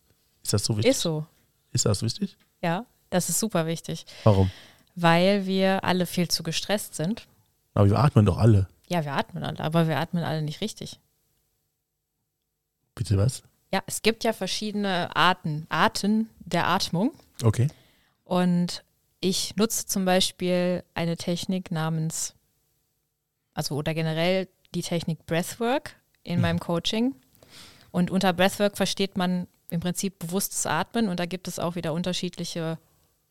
Ist 0.43 0.53
das 0.53 0.63
so 0.65 0.75
wichtig? 0.77 0.91
Ist 0.91 1.01
so, 1.01 1.25
Ist 1.71 1.85
das 1.85 2.01
wichtig? 2.01 2.37
ja. 2.61 2.85
Das 3.09 3.27
ist 3.27 3.41
super 3.41 3.65
wichtig, 3.67 4.05
Warum? 4.23 4.49
weil 4.95 5.45
wir 5.45 5.83
alle 5.83 6.05
viel 6.05 6.29
zu 6.29 6.43
gestresst 6.43 6.95
sind. 6.95 7.27
Aber 7.73 7.89
wir 7.89 7.99
atmen 7.99 8.25
doch 8.25 8.37
alle. 8.37 8.69
Ja, 8.87 9.03
wir 9.03 9.11
atmen 9.11 9.43
alle, 9.43 9.59
aber 9.59 9.89
wir 9.89 9.97
atmen 9.99 10.23
alle 10.23 10.41
nicht 10.41 10.61
richtig. 10.61 10.97
Bitte 12.95 13.17
was? 13.17 13.43
Ja, 13.73 13.81
es 13.85 14.01
gibt 14.01 14.23
ja 14.23 14.31
verschiedene 14.33 15.13
Arten, 15.15 15.65
Arten 15.69 16.29
der 16.39 16.67
Atmung. 16.67 17.11
Okay. 17.43 17.67
Und 18.23 18.83
ich 19.21 19.55
nutze 19.55 19.85
zum 19.85 20.03
Beispiel 20.03 20.83
eine 20.93 21.15
Technik 21.15 21.71
namens, 21.71 22.33
also 23.53 23.75
oder 23.75 23.93
generell 23.93 24.47
die 24.75 24.81
Technik 24.81 25.25
Breathwork 25.25 25.95
in 26.23 26.35
Mhm. 26.37 26.41
meinem 26.41 26.59
Coaching. 26.59 27.15
Und 27.91 28.09
unter 28.11 28.33
Breathwork 28.33 28.77
versteht 28.77 29.17
man 29.17 29.47
im 29.69 29.79
Prinzip 29.79 30.19
bewusstes 30.19 30.65
Atmen 30.65 31.07
und 31.07 31.19
da 31.19 31.25
gibt 31.25 31.47
es 31.47 31.59
auch 31.59 31.75
wieder 31.75 31.93
unterschiedliche 31.93 32.77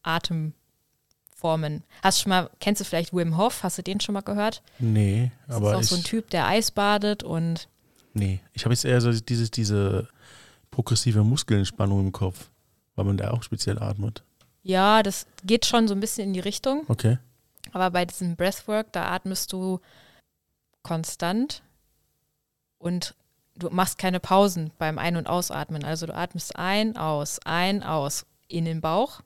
Atemformen. 0.03 1.83
Hast 2.03 2.19
du 2.19 2.23
schon 2.23 2.31
mal, 2.31 2.51
kennst 2.61 2.81
du 2.81 2.85
vielleicht 2.85 3.13
Wim 3.15 3.37
Hof? 3.37 3.63
Hast 3.63 3.79
du 3.79 3.83
den 3.83 4.01
schon 4.01 4.13
mal 4.15 4.21
gehört? 4.23 4.63
Nee, 4.79 5.31
Das 5.47 5.57
aber 5.57 5.71
ist 5.71 5.77
auch 5.77 5.81
ich, 5.83 5.89
so 5.89 5.97
ein 5.97 6.05
Typ, 6.05 6.31
der 6.31 6.47
Eis 6.47 6.71
badet 6.71 7.23
und 7.23 7.69
nee. 8.15 8.41
ich 8.53 8.65
habe 8.65 8.75
jetzt 8.75 8.85
eher 8.85 9.01
so 9.01 9.13
dieses, 9.13 9.51
diese 9.51 10.09
progressive 10.71 11.25
Muskelentspannung 11.25 12.01
im 12.01 12.13
Kopf, 12.13 12.51
weil 12.95 13.05
man 13.07 13.17
da 13.17 13.31
auch 13.33 13.43
speziell 13.43 13.79
atmet. 13.79 14.23
Ja, 14.63 15.03
das 15.03 15.27
geht 15.45 15.67
schon 15.67 15.89
so 15.89 15.95
ein 15.95 16.01
bisschen 16.01 16.29
in 16.29 16.33
die 16.35 16.41
Richtung. 16.41 16.85
Okay. 16.89 17.19
Aber 17.73 17.91
bei 17.91 18.05
diesem 18.05 18.37
Breathwork, 18.37 18.93
da 18.93 19.11
atmest 19.11 19.53
du 19.53 19.81
konstant 20.83 21.63
und 22.79 23.15
du 23.57 23.71
machst 23.71 23.99
keine 23.99 24.21
Pausen 24.21 24.73
beim 24.79 24.99
Ein- 24.99 25.17
und 25.17 25.27
Ausatmen. 25.27 25.85
Also 25.85 26.07
du 26.07 26.15
atmest 26.15 26.57
ein, 26.57 26.97
aus, 26.97 27.39
ein, 27.45 27.83
aus 27.83 28.27
in 28.49 28.65
den 28.65 28.81
Bauch. 28.81 29.21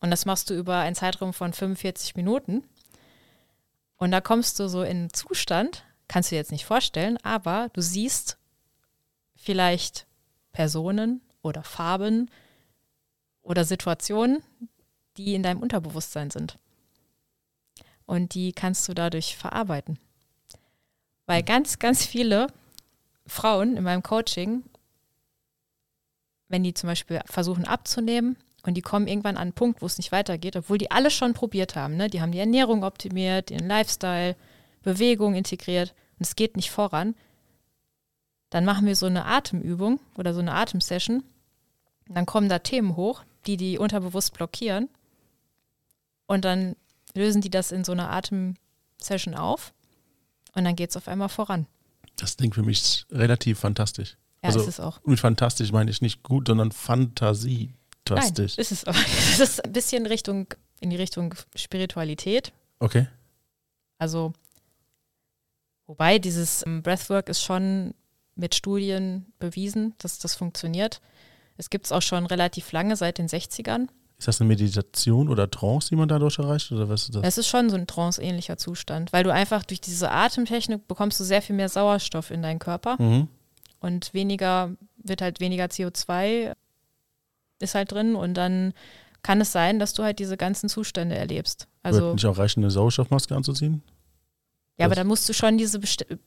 Und 0.00 0.10
das 0.10 0.26
machst 0.26 0.50
du 0.50 0.54
über 0.54 0.78
einen 0.78 0.94
Zeitraum 0.94 1.32
von 1.32 1.52
45 1.52 2.16
Minuten. 2.16 2.64
Und 3.96 4.10
da 4.10 4.20
kommst 4.20 4.58
du 4.58 4.68
so 4.68 4.82
in 4.82 4.96
einen 4.96 5.12
Zustand, 5.12 5.84
kannst 6.06 6.30
du 6.30 6.34
dir 6.34 6.40
jetzt 6.40 6.52
nicht 6.52 6.66
vorstellen, 6.66 7.16
aber 7.22 7.70
du 7.72 7.80
siehst 7.80 8.36
vielleicht 9.36 10.06
Personen 10.52 11.22
oder 11.42 11.62
Farben 11.62 12.30
oder 13.42 13.64
Situationen, 13.64 14.42
die 15.16 15.34
in 15.34 15.42
deinem 15.42 15.60
Unterbewusstsein 15.60 16.30
sind. 16.30 16.58
Und 18.04 18.34
die 18.34 18.52
kannst 18.52 18.88
du 18.88 18.94
dadurch 18.94 19.36
verarbeiten. 19.36 19.98
Weil 21.26 21.42
ganz, 21.42 21.78
ganz 21.78 22.06
viele 22.06 22.46
Frauen 23.26 23.76
in 23.76 23.82
meinem 23.82 24.02
Coaching, 24.02 24.62
wenn 26.48 26.62
die 26.62 26.74
zum 26.74 26.88
Beispiel 26.88 27.20
versuchen 27.26 27.64
abzunehmen 27.64 28.36
und 28.64 28.74
die 28.74 28.82
kommen 28.82 29.08
irgendwann 29.08 29.36
an 29.36 29.42
einen 29.42 29.52
Punkt, 29.52 29.82
wo 29.82 29.86
es 29.86 29.98
nicht 29.98 30.12
weitergeht, 30.12 30.56
obwohl 30.56 30.78
die 30.78 30.90
alles 30.90 31.14
schon 31.14 31.34
probiert 31.34 31.74
haben. 31.74 31.96
Ne? 31.96 32.08
Die 32.08 32.20
haben 32.20 32.32
die 32.32 32.38
Ernährung 32.38 32.84
optimiert, 32.84 33.50
den 33.50 33.66
Lifestyle, 33.66 34.36
Bewegung 34.82 35.34
integriert 35.34 35.94
und 36.18 36.26
es 36.26 36.36
geht 36.36 36.56
nicht 36.56 36.70
voran. 36.70 37.16
Dann 38.50 38.64
machen 38.64 38.86
wir 38.86 38.94
so 38.94 39.06
eine 39.06 39.24
Atemübung 39.24 39.98
oder 40.16 40.32
so 40.32 40.40
eine 40.40 40.54
Atemsession. 40.54 41.24
Und 42.08 42.14
dann 42.14 42.26
kommen 42.26 42.48
da 42.48 42.60
Themen 42.60 42.94
hoch, 42.94 43.24
die 43.46 43.56
die 43.56 43.78
unterbewusst 43.78 44.32
blockieren. 44.34 44.88
Und 46.26 46.44
dann 46.44 46.76
lösen 47.14 47.40
die 47.40 47.50
das 47.50 47.72
in 47.72 47.84
so 47.84 47.92
einer 47.92 48.10
Atemsession 48.10 49.34
auf. 49.34 49.72
Und 50.54 50.64
dann 50.64 50.76
geht 50.76 50.90
es 50.90 50.96
auf 50.96 51.08
einmal 51.08 51.28
voran. 51.28 51.66
Das 52.16 52.36
klingt 52.36 52.54
für 52.54 52.62
mich 52.62 53.04
relativ 53.10 53.58
fantastisch. 53.60 54.16
Ja, 54.42 54.48
Also- 54.48 54.60
ist 54.60 54.68
es 54.68 54.80
auch. 54.80 54.98
Und 55.02 55.10
mit 55.10 55.20
fantastisch 55.20 55.72
meine 55.72 55.90
ich 55.90 56.00
nicht 56.00 56.22
gut, 56.22 56.48
sondern 56.48 56.68
Nein, 56.68 56.76
fantasie-tastisch. 56.76 58.58
ist 58.58 58.72
es 58.72 58.84
auch. 58.86 58.94
Das 59.38 59.40
ist 59.40 59.64
ein 59.64 59.72
bisschen 59.72 60.06
Richtung, 60.06 60.46
in 60.80 60.90
die 60.90 60.96
Richtung 60.96 61.34
Spiritualität. 61.54 62.52
Okay. 62.78 63.06
Also, 63.98 64.32
wobei 65.86 66.18
dieses 66.18 66.64
ähm, 66.66 66.82
Breathwork 66.82 67.28
ist 67.28 67.42
schon 67.42 67.94
mit 68.34 68.54
Studien 68.54 69.26
bewiesen, 69.38 69.94
dass 69.98 70.18
das 70.18 70.34
funktioniert. 70.34 71.00
Es 71.56 71.70
gibt 71.70 71.86
es 71.86 71.92
auch 71.92 72.02
schon 72.02 72.26
relativ 72.26 72.72
lange, 72.72 72.96
seit 72.96 73.18
den 73.18 73.28
60ern. 73.28 73.88
Ist 74.18 74.28
das 74.28 74.40
eine 74.40 74.48
Meditation 74.48 75.28
oder 75.28 75.50
Trance, 75.50 75.88
die 75.90 75.96
man 75.96 76.08
dadurch 76.08 76.38
erreicht? 76.38 76.72
Oder 76.72 76.88
was 76.88 77.02
ist 77.04 77.14
das? 77.14 77.22
Es 77.22 77.38
ist 77.38 77.48
schon 77.48 77.68
so 77.68 77.76
ein 77.76 77.86
trance-ähnlicher 77.86 78.56
Zustand, 78.56 79.12
weil 79.12 79.24
du 79.24 79.32
einfach 79.32 79.62
durch 79.62 79.80
diese 79.80 80.10
Atemtechnik 80.10 80.88
bekommst 80.88 81.20
du 81.20 81.24
sehr 81.24 81.42
viel 81.42 81.54
mehr 81.54 81.68
Sauerstoff 81.68 82.30
in 82.30 82.40
deinen 82.42 82.58
Körper 82.58 82.96
Mhm. 83.00 83.28
und 83.80 84.14
weniger, 84.14 84.70
wird 84.96 85.20
halt 85.20 85.40
weniger 85.40 85.66
CO2 85.66 86.54
ist 87.58 87.74
halt 87.74 87.92
drin 87.92 88.14
und 88.16 88.34
dann 88.34 88.72
kann 89.22 89.40
es 89.40 89.50
sein, 89.52 89.78
dass 89.78 89.92
du 89.94 90.02
halt 90.02 90.18
diese 90.18 90.36
ganzen 90.36 90.68
Zustände 90.68 91.16
erlebst. 91.16 91.60
Wird 91.82 91.94
Also, 91.94 92.12
nicht 92.12 92.26
auch 92.26 92.38
reichen, 92.38 92.60
eine 92.62 92.70
Sauerstoffmaske 92.70 93.34
anzuziehen? 93.34 93.82
ja, 94.78 94.84
aber 94.86 94.94
das- 94.94 95.00
dann 95.00 95.06
musst 95.08 95.28
du 95.28 95.32
schon 95.32 95.56
diese, 95.58 95.78
besti- 95.78 96.18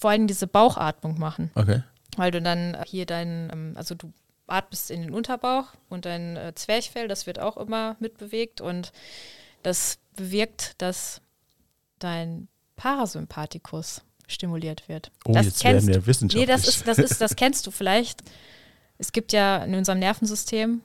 vor 0.00 0.10
allem 0.10 0.26
diese 0.26 0.46
Bauchatmung 0.46 1.18
machen. 1.18 1.50
Okay. 1.54 1.82
weil 2.16 2.32
du 2.32 2.42
dann 2.42 2.76
hier 2.84 3.06
dein, 3.06 3.48
ähm, 3.52 3.72
also 3.76 3.94
du 3.94 4.12
atmest 4.48 4.90
in 4.90 5.02
den 5.02 5.14
Unterbauch 5.14 5.66
und 5.88 6.04
dein 6.04 6.36
äh, 6.36 6.54
Zwerchfell, 6.54 7.08
das 7.08 7.26
wird 7.26 7.38
auch 7.38 7.56
immer 7.56 7.96
mitbewegt 8.00 8.60
und 8.60 8.92
das 9.62 9.98
bewirkt, 10.16 10.80
dass 10.80 11.20
dein 11.98 12.48
Parasympathikus 12.76 14.02
stimuliert 14.26 14.88
wird. 14.88 15.10
Oh, 15.26 15.32
das 15.32 15.46
jetzt 15.46 15.64
werden 15.64 15.86
wir 15.86 15.98
Nee, 15.98 16.06
wissenschaftlich. 16.06 16.46
das 16.48 16.68
ist, 16.68 16.86
das 16.86 16.98
ist, 16.98 17.20
das 17.20 17.36
kennst 17.36 17.66
du 17.66 17.70
vielleicht. 17.70 18.22
Es 18.98 19.12
gibt 19.12 19.32
ja 19.32 19.64
in 19.64 19.74
unserem 19.74 19.98
Nervensystem 19.98 20.82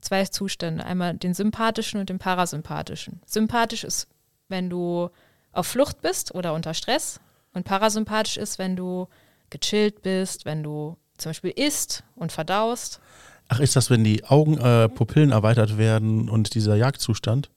zwei 0.00 0.24
Zustände, 0.24 0.84
einmal 0.84 1.14
den 1.14 1.34
sympathischen 1.34 2.00
und 2.00 2.08
den 2.08 2.18
parasympathischen. 2.18 3.20
Sympathisch 3.26 3.84
ist, 3.84 4.08
wenn 4.48 4.70
du 4.70 5.10
auf 5.52 5.66
Flucht 5.66 6.00
bist 6.00 6.34
oder 6.34 6.54
unter 6.54 6.74
Stress 6.74 7.20
und 7.52 7.64
parasympathisch 7.64 8.36
ist, 8.36 8.58
wenn 8.58 8.76
du 8.76 9.08
gechillt 9.50 10.02
bist, 10.02 10.44
wenn 10.44 10.62
du 10.62 10.96
zum 11.20 11.30
Beispiel 11.30 11.50
isst 11.50 12.04
und 12.16 12.32
verdaust. 12.32 13.00
Ach, 13.48 13.60
ist 13.60 13.76
das, 13.76 13.90
wenn 13.90 14.04
die 14.04 14.24
Augenpupillen 14.24 15.30
äh, 15.30 15.34
erweitert 15.34 15.76
werden 15.76 16.28
und 16.28 16.54
dieser 16.54 16.76
Jagdzustand? 16.76 17.50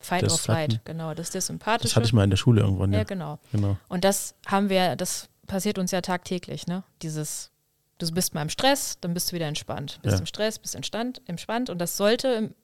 Fight 0.00 0.24
or 0.24 0.36
flight, 0.36 0.80
genau, 0.84 1.14
das 1.14 1.28
ist 1.28 1.34
der 1.34 1.40
sympathische. 1.42 1.88
Das 1.88 1.96
hatte 1.96 2.06
ich 2.06 2.12
mal 2.12 2.24
in 2.24 2.30
der 2.30 2.36
Schule 2.36 2.62
irgendwann, 2.62 2.92
ja. 2.92 3.00
ja, 3.00 3.04
genau. 3.04 3.38
Genau. 3.52 3.76
Und 3.88 4.04
das 4.04 4.34
haben 4.46 4.68
wir, 4.68 4.96
das 4.96 5.28
passiert 5.46 5.78
uns 5.78 5.92
ja 5.92 6.00
tagtäglich, 6.00 6.66
ne? 6.66 6.82
Dieses, 7.02 7.50
du 7.98 8.10
bist 8.10 8.34
mal 8.34 8.42
im 8.42 8.48
Stress, 8.48 8.98
dann 9.00 9.14
bist 9.14 9.30
du 9.30 9.36
wieder 9.36 9.46
entspannt. 9.46 10.00
Bist 10.02 10.14
Ja. 10.14 10.18
im 10.20 10.26
Stress, 10.26 10.58
bist 10.58 10.74
entspannt, 10.74 11.22
entspannt. 11.26 11.70
Und 11.70 11.78
das 11.78 11.96
sollte 11.96 12.28
im 12.28 12.54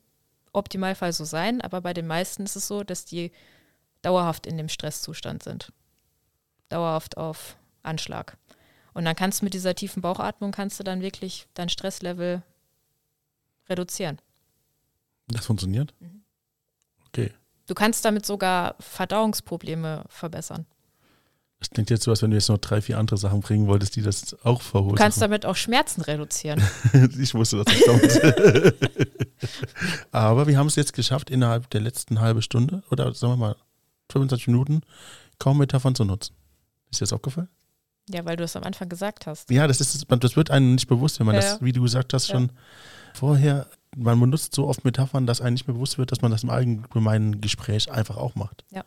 Optimalfall 0.53 1.13
so 1.13 1.25
sein, 1.25 1.61
aber 1.61 1.81
bei 1.81 1.95
den 1.95 2.09
meisten 2.09 2.43
ist 2.45 2.57
es 2.57 2.67
so, 2.67 2.83
dass 2.83 3.05
die 3.05 3.31
dauerhaft 4.03 4.47
in 4.47 4.57
dem 4.57 4.69
Stresszustand 4.69 5.43
sind. 5.43 5.73
Dauerhaft 6.69 7.17
auf 7.17 7.57
Anschlag. 7.83 8.37
Und 8.99 9.05
dann 9.05 9.15
kannst 9.15 9.41
du 9.41 9.45
mit 9.45 9.55
dieser 9.55 9.77
tiefen 9.77 10.03
Bauchatmung 10.03 10.51
kannst 10.51 10.81
du 10.81 10.83
dann 10.83 11.03
wirklich 11.03 11.47
dein 11.55 11.69
Stresslevel 11.69 12.43
reduzieren. 13.69 14.19
Das 15.29 15.47
funktioniert? 15.47 15.95
Mhm. 16.01 16.23
Okay. 17.07 17.31
Du 17.69 17.75
kannst 17.75 18.05
damit 18.05 18.27
sogar 18.27 18.75
Verdauungsprobleme 18.81 20.03
verbessern. 20.09 20.67
Das 21.61 21.71
klingt 21.71 21.91
jetzt 21.91 22.03
so, 22.03 22.11
als 22.11 22.23
wenn 22.23 22.33
du 22.33 22.37
jetzt 22.37 22.49
noch 22.49 22.59
drei, 22.59 22.83
vier 22.83 22.99
andere 22.99 23.19
Sachen 23.19 23.39
bringen 23.39 23.69
wolltest, 23.69 23.95
die 23.95 24.03
das 24.03 24.35
auch 24.43 24.59
Du 24.59 24.65
verholen. 24.65 24.97
kannst 24.97 25.23
damit 25.23 25.47
auch 25.47 25.55
Schmerzen 25.55 26.01
reduzieren. 26.03 26.61
ich 27.21 27.35
wusste, 27.35 27.63
dass 27.63 27.67
das 27.67 27.85
kommt. 27.85 28.77
Aber 30.11 30.49
wir 30.49 30.59
haben 30.59 30.67
es 30.67 30.75
jetzt 30.75 30.93
geschafft, 30.93 31.31
innerhalb 31.31 31.71
der 31.71 31.83
letzten 31.83 32.19
halben 32.19 32.43
Stunde 32.43 32.83
oder 32.91 33.15
sagen 33.15 33.35
wir 33.35 33.37
mal 33.37 33.57
25 34.11 34.49
Minuten 34.49 34.81
kaum 35.39 35.59
Metaphern 35.59 35.95
zu 35.95 36.05
nutzen. 36.05 36.35
Ist 36.91 37.01
dir 37.01 37.05
das 37.05 37.13
aufgefallen? 37.13 37.49
Ja, 38.13 38.25
weil 38.25 38.37
du 38.37 38.45
es 38.45 38.57
am 38.57 38.63
Anfang 38.65 38.89
gesagt 38.89 39.27
hast. 39.27 39.51
Ja, 39.51 39.67
das 39.67 39.81
ist, 39.81 40.07
das 40.09 40.37
wird 40.37 40.51
einem 40.51 40.75
nicht 40.75 40.89
bewusst, 40.89 41.19
wenn 41.19 41.27
man 41.27 41.35
Ja, 41.35 41.41
das, 41.43 41.51
ja. 41.61 41.65
wie 41.67 41.73
du 41.73 41.83
gesagt 41.83 42.13
hast, 42.15 42.29
Ja. 42.29 42.35
schon 42.37 42.51
vorher, 43.15 43.67
man 43.97 44.19
benutzt 44.21 44.55
so 44.55 44.67
oft 44.69 44.85
Metaphern, 44.85 45.27
dass 45.27 45.41
einem 45.41 45.55
nicht 45.55 45.67
mehr 45.67 45.75
bewusst 45.75 45.99
wird, 45.99 46.13
dass 46.13 46.21
man 46.23 46.31
das 46.31 46.43
im 46.43 46.51
allgemeinen 46.51 47.41
Gespräch 47.41 47.91
einfach 47.91 48.17
auch 48.17 48.35
macht. 48.35 48.65
Ja, 48.71 48.83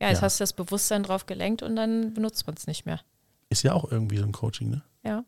jetzt 0.00 0.18
Ja. 0.18 0.22
hast 0.22 0.38
du 0.40 0.42
das 0.42 0.52
Bewusstsein 0.52 1.02
drauf 1.02 1.26
gelenkt 1.26 1.62
und 1.62 1.76
dann 1.76 2.14
benutzt 2.14 2.46
man 2.46 2.56
es 2.56 2.66
nicht 2.66 2.86
mehr. 2.86 3.00
Ist 3.50 3.62
ja 3.62 3.72
auch 3.72 3.90
irgendwie 3.90 4.18
so 4.18 4.24
ein 4.24 4.32
Coaching, 4.32 4.70
ne? 4.70 4.82
Ja. 5.04 5.24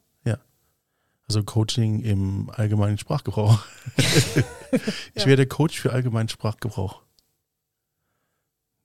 Also 1.28 1.44
Coaching 1.44 2.00
im 2.00 2.50
allgemeinen 2.52 2.98
Sprachgebrauch. 2.98 3.60
ich 3.96 4.42
Ja. 5.14 5.26
werde 5.26 5.46
Coach 5.46 5.78
für 5.80 5.92
allgemeinen 5.92 6.28
Sprachgebrauch. 6.28 7.02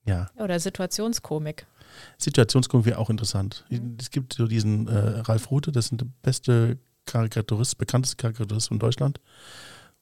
Ja, 0.05 0.29
Oder 0.37 0.59
Situationskomik. 0.59 1.65
Situationskomik 2.17 2.85
wäre 2.85 2.99
auch 2.99 3.09
interessant. 3.09 3.65
Mhm. 3.69 3.97
Es 3.99 4.11
gibt 4.11 4.33
so 4.33 4.47
diesen 4.47 4.87
äh, 4.87 5.19
Ralf 5.21 5.49
Rute, 5.51 5.71
das 5.71 5.91
ist 5.91 5.99
der 5.99 6.07
beste 6.21 6.77
Karikaturist, 7.05 7.77
bekannteste 7.77 8.17
Karikaturist 8.17 8.67
von 8.67 8.79
Deutschland. 8.79 9.19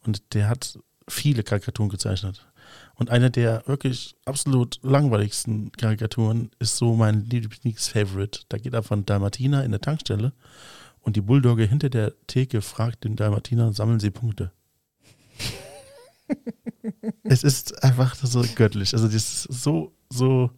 Und 0.05 0.33
der 0.33 0.49
hat 0.49 0.77
viele 1.07 1.43
Karikaturen 1.43 1.89
gezeichnet. 1.89 2.45
Und 2.95 3.09
eine 3.09 3.29
der 3.29 3.63
wirklich 3.67 4.15
absolut 4.25 4.79
langweiligsten 4.83 5.71
Karikaturen 5.73 6.51
ist 6.59 6.77
so 6.77 6.95
mein 6.95 7.25
Lieblingsfavorite. 7.25 8.41
Da 8.49 8.57
geht 8.57 8.73
er 8.73 8.83
von 8.83 9.05
Dalmatiner 9.05 9.63
in 9.63 9.71
der 9.71 9.81
Tankstelle 9.81 10.33
und 11.01 11.15
die 11.15 11.21
Bulldogge 11.21 11.65
hinter 11.65 11.89
der 11.89 12.13
Theke 12.27 12.61
fragt 12.61 13.03
den 13.03 13.15
Dalmatiner, 13.15 13.73
sammeln 13.73 13.99
Sie 13.99 14.11
Punkte. 14.11 14.51
Es 17.23 17.43
ist 17.43 17.83
einfach 17.83 18.15
so 18.15 18.43
göttlich. 18.55 18.93
Also 18.93 19.07
das 19.07 19.15
ist 19.15 19.43
so, 19.43 19.93
so, 20.09 20.51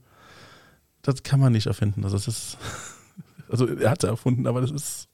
das 1.01 1.23
kann 1.23 1.39
man 1.39 1.53
nicht 1.53 1.67
erfinden. 1.67 2.03
Also 2.03 2.17
das 2.17 2.27
ist, 2.27 2.57
also 3.49 3.67
er 3.67 3.91
hat 3.91 4.03
es 4.03 4.09
erfunden, 4.09 4.47
aber 4.47 4.61
das 4.61 4.71
ist 4.71 5.07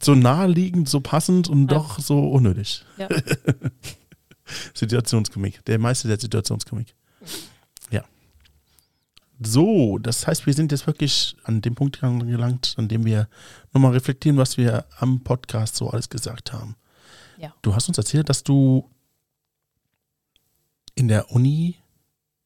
so 0.00 0.14
naheliegend, 0.14 0.88
so 0.88 1.00
passend 1.00 1.48
und 1.48 1.70
Ja. 1.70 1.78
doch 1.78 1.98
so 1.98 2.18
unnötig. 2.30 2.84
Ja. 2.98 3.08
Situationskomik. 4.74 5.64
Der 5.64 5.78
Meister 5.78 6.08
der 6.08 6.18
Situationskomik. 6.20 6.94
Ja. 7.90 8.04
So, 9.40 9.98
das 9.98 10.26
heißt, 10.26 10.46
wir 10.46 10.54
sind 10.54 10.72
jetzt 10.72 10.86
wirklich 10.86 11.36
an 11.44 11.62
dem 11.62 11.74
Punkt 11.74 12.00
gelangt, 12.00 12.74
an 12.76 12.88
dem 12.88 13.04
wir 13.04 13.28
nochmal 13.72 13.92
reflektieren, 13.92 14.38
was 14.38 14.56
wir 14.56 14.84
am 14.98 15.20
Podcast 15.20 15.76
so 15.76 15.90
alles 15.90 16.08
gesagt 16.08 16.52
haben. 16.52 16.76
Ja. 17.42 17.52
Du 17.60 17.74
hast 17.74 17.88
uns 17.88 17.98
erzählt, 17.98 18.28
dass 18.28 18.44
du 18.44 18.88
in 20.94 21.08
der 21.08 21.32
Uni 21.32 21.76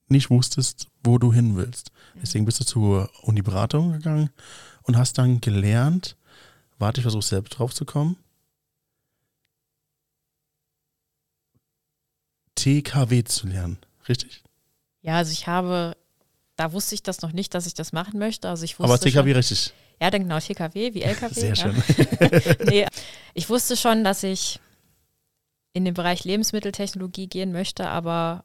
nicht 0.08 0.30
wusstest, 0.30 0.86
wo 1.04 1.18
du 1.18 1.32
hin 1.32 1.56
willst. 1.56 1.92
Deswegen 2.14 2.46
bist 2.46 2.60
du 2.60 2.64
zur 2.64 3.10
Uni-Beratung 3.22 3.92
gegangen 3.92 4.30
und 4.82 4.96
hast 4.96 5.18
dann 5.18 5.40
gelernt, 5.42 6.16
warte, 6.78 7.00
ich 7.00 7.02
versuche 7.02 7.24
selbst 7.24 7.50
drauf 7.50 7.74
zu 7.74 7.84
kommen, 7.84 8.16
TKW 12.54 13.22
zu 13.24 13.48
lernen, 13.48 13.78
richtig? 14.08 14.42
Ja, 15.02 15.18
also 15.18 15.30
ich 15.30 15.46
habe, 15.46 15.94
da 16.56 16.72
wusste 16.72 16.94
ich 16.94 17.02
das 17.02 17.20
noch 17.20 17.32
nicht, 17.32 17.52
dass 17.52 17.66
ich 17.66 17.74
das 17.74 17.92
machen 17.92 18.18
möchte. 18.18 18.48
Also 18.48 18.64
ich 18.64 18.78
wusste 18.78 18.94
Aber 18.94 18.98
TKW 18.98 19.30
schon, 19.30 19.36
richtig. 19.36 19.74
Ja, 20.00 20.10
dann 20.10 20.22
genau, 20.22 20.38
TKW 20.38 20.94
wie 20.94 21.02
LKW. 21.02 21.34
Sehr 21.34 21.54
ja. 21.54 21.56
schön. 21.56 21.82
nee, 22.66 22.86
ich 23.34 23.50
wusste 23.50 23.76
schon, 23.76 24.02
dass 24.02 24.22
ich 24.22 24.58
in 25.76 25.84
den 25.84 25.92
Bereich 25.92 26.24
Lebensmitteltechnologie 26.24 27.26
gehen 27.26 27.52
möchte, 27.52 27.86
aber 27.86 28.44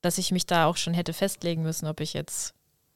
dass 0.00 0.18
ich 0.18 0.32
mich 0.32 0.44
da 0.44 0.66
auch 0.66 0.76
schon 0.76 0.92
hätte 0.92 1.12
festlegen 1.12 1.62
müssen, 1.62 1.86
ob 1.86 2.00
ich 2.00 2.14
jetzt 2.14 2.52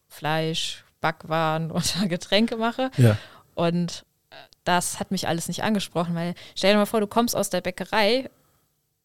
Fleisch, 0.09 0.85
Backwaren 1.01 1.71
oder 1.71 2.09
Getränke 2.09 2.57
mache. 2.57 2.91
Ja. 2.97 3.17
Und 3.55 4.05
äh, 4.31 4.35
das 4.65 4.99
hat 4.99 5.13
mich 5.13 5.29
alles 5.29 5.47
nicht 5.47 5.63
angesprochen, 5.63 6.17
weil 6.17 6.35
stell 6.57 6.73
dir 6.73 6.79
mal 6.79 6.87
vor, 6.87 6.99
du 6.99 7.07
kommst 7.07 7.37
aus 7.37 7.51
der 7.51 7.61
Bäckerei, 7.61 8.29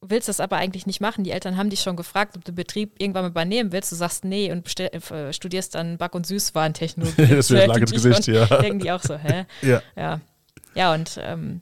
willst 0.01 0.27
das 0.27 0.39
aber 0.39 0.57
eigentlich 0.57 0.87
nicht 0.87 1.01
machen. 1.01 1.23
Die 1.23 1.29
Eltern 1.29 1.55
haben 1.55 1.69
dich 1.69 1.81
schon 1.81 1.95
gefragt, 1.95 2.35
ob 2.35 2.43
du 2.43 2.51
den 2.51 2.55
Betrieb 2.55 2.95
irgendwann 2.97 3.25
mal 3.25 3.29
übernehmen 3.29 3.71
willst. 3.71 3.91
Du 3.91 3.95
sagst 3.95 4.25
nee 4.25 4.51
und 4.51 4.67
äh, 4.79 5.33
studierst 5.33 5.75
dann 5.75 5.99
Back- 5.99 6.15
und 6.15 6.25
Süßwarentechnologie. 6.25 7.27
Das 7.35 7.51
wäre 7.51 7.65
Schlag 7.65 7.77
ins 7.77 7.91
Gesicht, 7.91 8.25
ja. 8.25 8.45
Denken 8.45 8.79
die 8.79 8.91
auch 8.91 9.03
so, 9.03 9.17
hä? 9.17 9.45
Ja. 9.61 9.83
Ja, 9.95 10.19
ja 10.73 10.93
und 10.95 11.19
ähm, 11.21 11.61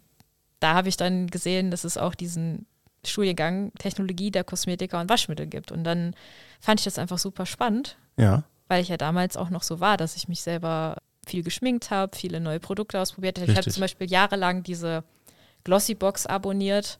da 0.64 0.74
habe 0.74 0.90
ich 0.90 0.98
dann 0.98 1.28
gesehen, 1.28 1.70
dass 1.72 1.84
es 1.84 1.98
auch 1.98 2.16
diesen 2.16 2.66
Studiengang 3.06 3.72
Technologie 3.80 4.32
der 4.32 4.44
Kosmetika 4.46 5.02
und 5.02 5.10
Waschmittel 5.10 5.48
gibt. 5.48 5.72
Und 5.72 5.84
dann 5.84 6.16
fand 6.62 6.80
ich 6.80 6.86
das 6.86 6.98
einfach 6.98 7.18
super 7.18 7.46
spannend, 7.46 7.98
Ja. 8.18 8.44
weil 8.70 8.82
ich 8.82 8.88
ja 8.90 8.98
damals 8.98 9.36
auch 9.36 9.50
noch 9.50 9.64
so 9.64 9.80
war, 9.82 9.98
dass 9.98 10.16
ich 10.16 10.28
mich 10.30 10.42
selber 10.42 10.98
viel 11.28 11.44
geschminkt 11.44 11.90
habe, 11.92 12.16
viele 12.16 12.40
neue 12.40 12.60
Produkte 12.60 13.00
ausprobiert 13.00 13.40
habe. 13.40 13.52
Ich 13.52 13.58
habe 13.58 13.70
zum 13.70 13.82
Beispiel 13.82 14.10
jahrelang 14.10 14.64
diese 14.64 15.04
Glossybox 15.64 16.26
abonniert, 16.28 16.98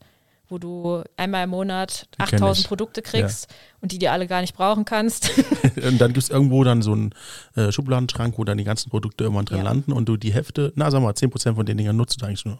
wo 0.48 0.58
du 0.58 1.02
einmal 1.16 1.44
im 1.44 1.50
Monat 1.50 2.06
Die 2.14 2.18
kenn 2.24 2.34
8000 2.42 2.58
ich. 2.64 2.68
Produkte 2.68 3.00
kriegst 3.02 3.48
und 3.80 3.92
die 3.92 3.98
dir 3.98 4.12
alle 4.12 4.26
gar 4.26 4.42
nicht 4.42 4.54
brauchen 4.54 4.84
kannst. 4.84 5.30
Und 5.76 5.98
dann 5.98 6.12
gibt 6.12 6.22
es 6.24 6.28
irgendwo 6.30 6.64
dann 6.64 6.82
so 6.82 6.92
einen 6.92 7.14
äh, 7.56 7.72
Schubladenschrank, 7.72 8.36
wo 8.38 8.44
dann 8.44 8.58
die 8.58 8.64
ganzen 8.64 8.90
Produkte 8.90 9.24
irgendwann 9.24 9.46
drin 9.46 9.58
Ja. 9.58 9.64
landen 9.64 9.92
und 9.92 10.06
du 10.06 10.16
die 10.18 10.32
Hefte, 10.34 10.72
na 10.76 10.90
sag 10.90 11.00
mal, 11.02 11.12
10% 11.14 11.54
von 11.54 11.64
den 11.66 11.78
Dingern 11.78 11.96
nutzt 11.96 12.20
du 12.20 12.26
eigentlich 12.26 12.44
nur. 12.44 12.58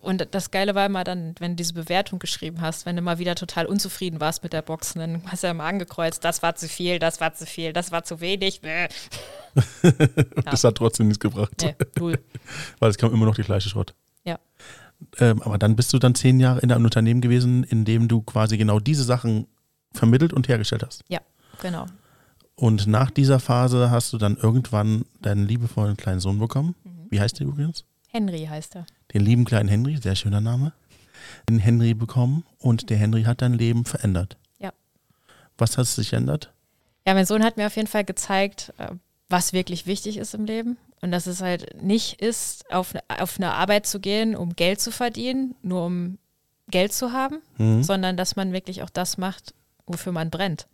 Und 0.00 0.28
das 0.30 0.52
Geile 0.52 0.76
war 0.76 0.86
immer 0.86 1.02
dann, 1.02 1.34
wenn 1.40 1.52
du 1.52 1.56
diese 1.56 1.74
Bewertung 1.74 2.20
geschrieben 2.20 2.60
hast, 2.60 2.86
wenn 2.86 2.94
du 2.94 3.02
mal 3.02 3.18
wieder 3.18 3.34
total 3.34 3.66
unzufrieden 3.66 4.20
warst 4.20 4.44
mit 4.44 4.52
der 4.52 4.62
Box, 4.62 4.94
dann 4.94 5.22
hast 5.26 5.42
du 5.42 5.48
ja 5.48 5.54
mal 5.54 5.68
angekreuzt, 5.68 6.24
das 6.24 6.40
war 6.42 6.54
zu 6.54 6.68
viel, 6.68 7.00
das 7.00 7.20
war 7.20 7.34
zu 7.34 7.46
viel, 7.46 7.72
das 7.72 7.90
war 7.90 8.04
zu 8.04 8.20
wenig. 8.20 8.60
Bäh. 8.60 8.88
Das 10.44 10.64
hat 10.64 10.76
trotzdem 10.76 11.08
nichts 11.08 11.20
gebracht, 11.20 11.52
Nee, 11.60 11.74
null. 11.98 12.18
weil 12.78 12.90
es 12.90 12.96
kam 12.96 13.12
immer 13.12 13.26
noch 13.26 13.34
die 13.34 13.42
gleiche 13.42 13.68
Schrott. 13.68 13.94
Ja. 14.24 14.38
Ähm, 15.18 15.42
aber 15.42 15.58
dann 15.58 15.76
bist 15.76 15.92
du 15.92 15.98
dann 15.98 16.14
zehn 16.14 16.40
Jahre 16.40 16.60
in 16.60 16.72
einem 16.72 16.84
Unternehmen 16.84 17.20
gewesen, 17.20 17.64
in 17.64 17.84
dem 17.84 18.08
du 18.08 18.22
quasi 18.22 18.56
genau 18.56 18.78
diese 18.78 19.02
Sachen 19.04 19.46
vermittelt 19.92 20.32
und 20.32 20.48
hergestellt 20.48 20.84
hast. 20.86 21.04
Genau. 21.60 21.86
Und 22.54 22.86
nach 22.86 23.10
dieser 23.10 23.40
Phase 23.40 23.90
hast 23.90 24.12
du 24.12 24.18
dann 24.18 24.36
irgendwann 24.36 25.04
deinen 25.20 25.46
liebevollen 25.46 25.96
kleinen 25.96 26.20
Sohn 26.20 26.38
bekommen. 26.38 26.76
Wie 27.10 27.20
heißt 27.20 27.40
der 27.40 27.46
übrigens? 27.46 27.84
Henry 28.08 28.46
heißt 28.48 28.76
er. 28.76 28.86
Den 29.14 29.22
lieben 29.22 29.44
kleinen 29.44 29.68
Henry, 29.68 29.96
sehr 29.96 30.16
schöner 30.16 30.40
Name. 30.40 30.72
Den 31.48 31.58
Henry 31.58 31.94
bekommen 31.94 32.44
und 32.58 32.90
der 32.90 32.96
Henry 32.96 33.24
hat 33.24 33.42
dein 33.42 33.54
Leben 33.54 33.84
verändert. 33.84 34.36
Ja. 34.58 34.72
Was 35.58 35.76
hat 35.78 35.86
sich 35.86 36.10
geändert? 36.10 36.52
Ja, 37.06 37.14
mein 37.14 37.26
Sohn 37.26 37.42
hat 37.44 37.56
mir 37.56 37.66
auf 37.66 37.76
jeden 37.76 37.88
Fall 37.88 38.04
gezeigt, 38.04 38.72
äh, 38.78 38.88
was 39.28 39.52
wirklich 39.52 39.86
wichtig 39.86 40.16
ist 40.18 40.34
im 40.34 40.44
Leben. 40.44 40.76
Und 41.00 41.10
dass 41.10 41.26
es 41.26 41.40
halt 41.40 41.82
nicht 41.82 42.20
ist, 42.22 42.70
auf, 42.72 42.94
ne- 42.94 43.02
auf 43.08 43.36
eine 43.38 43.52
Arbeit 43.54 43.86
zu 43.86 43.98
gehen, 43.98 44.36
um 44.36 44.54
Geld 44.54 44.80
zu 44.80 44.92
verdienen, 44.92 45.56
nur 45.62 45.84
um 45.86 46.18
Geld 46.68 46.92
zu 46.92 47.12
haben, 47.12 47.38
Mhm. 47.58 47.82
sondern 47.82 48.16
dass 48.16 48.36
man 48.36 48.52
wirklich 48.52 48.82
auch 48.82 48.90
das 48.90 49.18
macht, 49.18 49.52
wofür 49.86 50.12
man 50.12 50.30
brennt. 50.30 50.68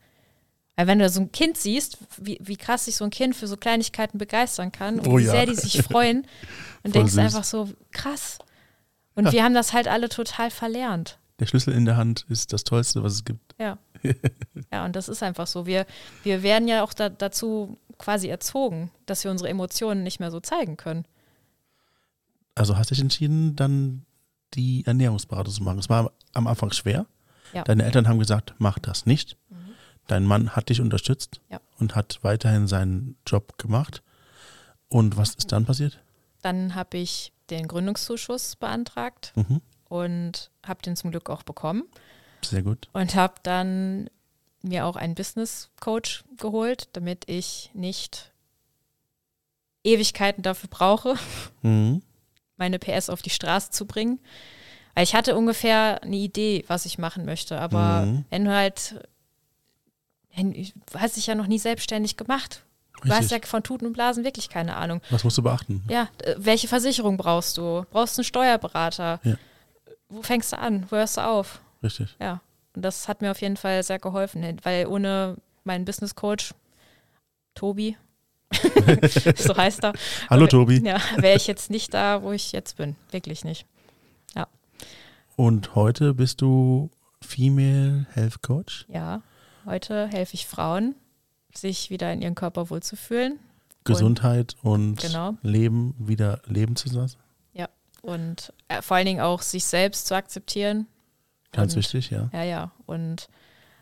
Weil 0.78 0.86
wenn 0.86 1.00
du 1.00 1.10
so 1.10 1.22
ein 1.22 1.32
Kind 1.32 1.56
siehst, 1.56 1.98
wie, 2.18 2.38
wie 2.40 2.56
krass 2.56 2.84
sich 2.84 2.94
so 2.94 3.02
ein 3.02 3.10
Kind 3.10 3.34
für 3.34 3.48
so 3.48 3.56
Kleinigkeiten 3.56 4.16
begeistern 4.16 4.70
kann 4.70 5.00
und 5.00 5.08
Oh 5.08 5.18
wie 5.18 5.24
ja. 5.24 5.32
sehr 5.32 5.44
die 5.44 5.56
sich 5.56 5.82
freuen 5.82 6.24
und 6.84 6.94
denkst 6.94 7.14
süß. 7.14 7.18
einfach 7.18 7.42
so, 7.42 7.68
krass. 7.90 8.38
Und 9.16 9.32
wir 9.32 9.42
haben 9.42 9.54
das 9.54 9.72
halt 9.72 9.88
alle 9.88 10.08
total 10.08 10.52
verlernt. 10.52 11.18
Der 11.40 11.46
Schlüssel 11.46 11.74
in 11.74 11.84
der 11.84 11.96
Hand 11.96 12.26
ist 12.28 12.52
das 12.52 12.62
Tollste, 12.62 13.02
was 13.02 13.14
es 13.14 13.24
gibt. 13.24 13.56
Ja. 13.58 13.78
ja, 14.72 14.84
und 14.84 14.94
das 14.94 15.08
ist 15.08 15.20
einfach 15.24 15.48
so. 15.48 15.66
Wir, 15.66 15.84
wir 16.22 16.44
werden 16.44 16.68
ja 16.68 16.84
auch 16.84 16.94
da, 16.94 17.08
dazu 17.08 17.76
quasi 17.98 18.28
erzogen, 18.28 18.92
dass 19.04 19.24
wir 19.24 19.32
unsere 19.32 19.50
Emotionen 19.50 20.04
nicht 20.04 20.20
mehr 20.20 20.30
so 20.30 20.38
zeigen 20.38 20.76
können. 20.76 21.06
Also 22.54 22.76
hast 22.76 22.92
dich 22.92 23.00
entschieden, 23.00 23.56
dann 23.56 24.06
die 24.54 24.86
Ernährungsberatung 24.86 25.52
zu 25.52 25.64
machen. 25.64 25.80
Es 25.80 25.88
war 25.88 26.12
am 26.34 26.46
Anfang 26.46 26.70
schwer. 26.72 27.06
Ja. 27.52 27.64
Deine 27.64 27.82
Eltern 27.82 28.06
haben 28.06 28.20
gesagt, 28.20 28.54
mach 28.58 28.78
das 28.78 29.06
nicht. 29.06 29.36
Dein 30.08 30.24
Mann 30.24 30.56
hat 30.56 30.68
dich 30.70 30.80
unterstützt 30.80 31.40
Ja. 31.50 31.60
und 31.78 31.94
hat 31.94 32.18
weiterhin 32.22 32.66
seinen 32.66 33.16
Job 33.26 33.56
gemacht. 33.58 34.02
Und 34.88 35.16
was 35.16 35.34
ist 35.36 35.52
dann 35.52 35.64
passiert? 35.66 36.00
Dann 36.42 36.74
habe 36.74 36.98
ich 36.98 37.32
den 37.50 37.68
Gründungszuschuss 37.68 38.56
beantragt 38.56 39.32
Mhm. 39.36 39.60
und 39.88 40.50
habe 40.66 40.82
den 40.82 40.96
zum 40.96 41.10
Glück 41.12 41.30
auch 41.30 41.42
bekommen. 41.44 41.84
Sehr 42.44 42.62
gut. 42.62 42.88
Und 42.92 43.14
habe 43.14 43.34
dann 43.42 44.08
mir 44.62 44.86
auch 44.86 44.96
einen 44.96 45.14
Business 45.14 45.70
Coach 45.80 46.24
geholt, 46.36 46.88
damit 46.94 47.24
ich 47.28 47.70
nicht 47.74 48.32
Ewigkeiten 49.84 50.42
dafür 50.42 50.68
brauche, 50.70 51.14
Mhm. 51.62 52.02
meine 52.56 52.78
PS 52.78 53.10
auf 53.10 53.22
die 53.22 53.30
Straße 53.30 53.70
zu 53.70 53.86
bringen. 53.86 54.20
Weil 54.94 55.04
ich 55.04 55.14
hatte 55.14 55.36
ungefähr 55.36 56.02
eine 56.02 56.16
Idee, 56.16 56.64
was 56.66 56.84
ich 56.86 56.98
machen 56.98 57.24
möchte. 57.24 57.60
Aber 57.60 58.06
Mhm. 58.06 58.24
wenn 58.30 58.44
du 58.44 58.52
halt, 58.54 59.00
du 60.36 60.98
hast 60.98 61.16
dich 61.16 61.26
ja 61.26 61.34
noch 61.34 61.46
nie 61.46 61.58
selbstständig 61.58 62.16
gemacht. 62.16 62.64
Du 63.02 63.10
hast 63.10 63.30
ja 63.30 63.36
Richtig. 63.36 63.46
von 63.46 63.62
Tuten 63.62 63.86
und 63.86 63.92
Blasen 63.92 64.24
wirklich 64.24 64.48
keine 64.48 64.76
Ahnung. 64.76 65.00
Was 65.10 65.22
musst 65.22 65.38
du 65.38 65.42
beachten? 65.42 65.84
Ja, 65.88 66.08
äh, 66.22 66.34
welche 66.38 66.66
Versicherung 66.66 67.16
brauchst 67.16 67.56
du? 67.56 67.84
Brauchst 67.90 68.16
du 68.16 68.20
einen 68.20 68.24
Steuerberater? 68.24 69.20
Ja. 69.22 69.36
Wo 70.08 70.22
fängst 70.22 70.52
du 70.52 70.58
an? 70.58 70.86
Wo 70.90 70.96
hörst 70.96 71.16
du 71.16 71.20
auf? 71.24 71.60
Richtig. 71.82 72.16
Ja, 72.20 72.40
und 72.74 72.82
das 72.82 73.06
hat 73.06 73.22
mir 73.22 73.30
auf 73.30 73.40
jeden 73.40 73.56
Fall 73.56 73.82
sehr 73.84 74.00
geholfen, 74.00 74.44
weil 74.64 74.86
ohne 74.86 75.36
meinen 75.62 75.84
Business 75.84 76.14
Coach, 76.16 76.54
Tobi, 77.54 77.96
so 79.36 79.56
heißt 79.56 79.84
er, 79.84 79.92
Hallo 80.28 80.46
Tobi. 80.46 80.80
ja, 80.84 80.98
wäre 81.16 81.36
ich 81.36 81.46
jetzt 81.46 81.70
nicht 81.70 81.94
da, 81.94 82.22
wo 82.22 82.32
ich 82.32 82.50
jetzt 82.52 82.76
bin. 82.78 82.96
Wirklich 83.10 83.44
nicht. 83.44 83.66
Und 85.38 85.76
heute 85.76 86.14
bist 86.14 86.40
du 86.40 86.90
Female 87.22 88.08
Health 88.12 88.42
Coach. 88.42 88.86
Ja, 88.88 89.22
heute 89.68 90.08
helfe 90.08 90.34
ich 90.34 90.46
Frauen, 90.46 90.94
sich 91.54 91.90
wieder 91.90 92.12
in 92.12 92.22
ihren 92.22 92.34
Körper 92.34 92.70
wohlzufühlen 92.70 93.38
Gesundheit 93.84 94.56
und 94.62 94.96
Genau. 95.00 95.34
Leben 95.42 95.94
wieder 95.98 96.42
leben 96.46 96.76
zu 96.76 96.88
lassen. 96.90 97.18
und 98.00 98.52
äh, 98.68 98.80
vor 98.80 98.96
allen 98.96 99.06
Dingen 99.06 99.20
auch 99.20 99.42
sich 99.42 99.64
selbst 99.64 100.06
zu 100.06 100.14
akzeptieren. 100.14 100.86
Ganz 101.52 101.72
Und- 101.72 101.78
wichtig, 101.80 102.10
ja. 102.10 102.30
Ja, 102.32 102.44
ja. 102.44 102.70
Und 102.86 103.28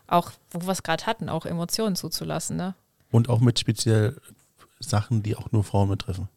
auch, 0.07 0.33
wo 0.51 0.63
wir 0.67 0.73
es 0.73 0.83
gerade 0.83 1.05
hatten, 1.05 1.29
auch 1.29 1.45
Emotionen 1.45 1.97
zuzulassen. 1.97 2.57
Ne? 2.57 2.75
Und 3.11 3.29
auch 3.29 3.41
mit 3.41 3.59
speziell 3.59 4.19
Sachen, 4.81 5.23
die 5.23 5.37
auch 5.37 5.53
nur 5.53 5.65
Frauen 5.65 5.91
betreffen. 5.91 6.29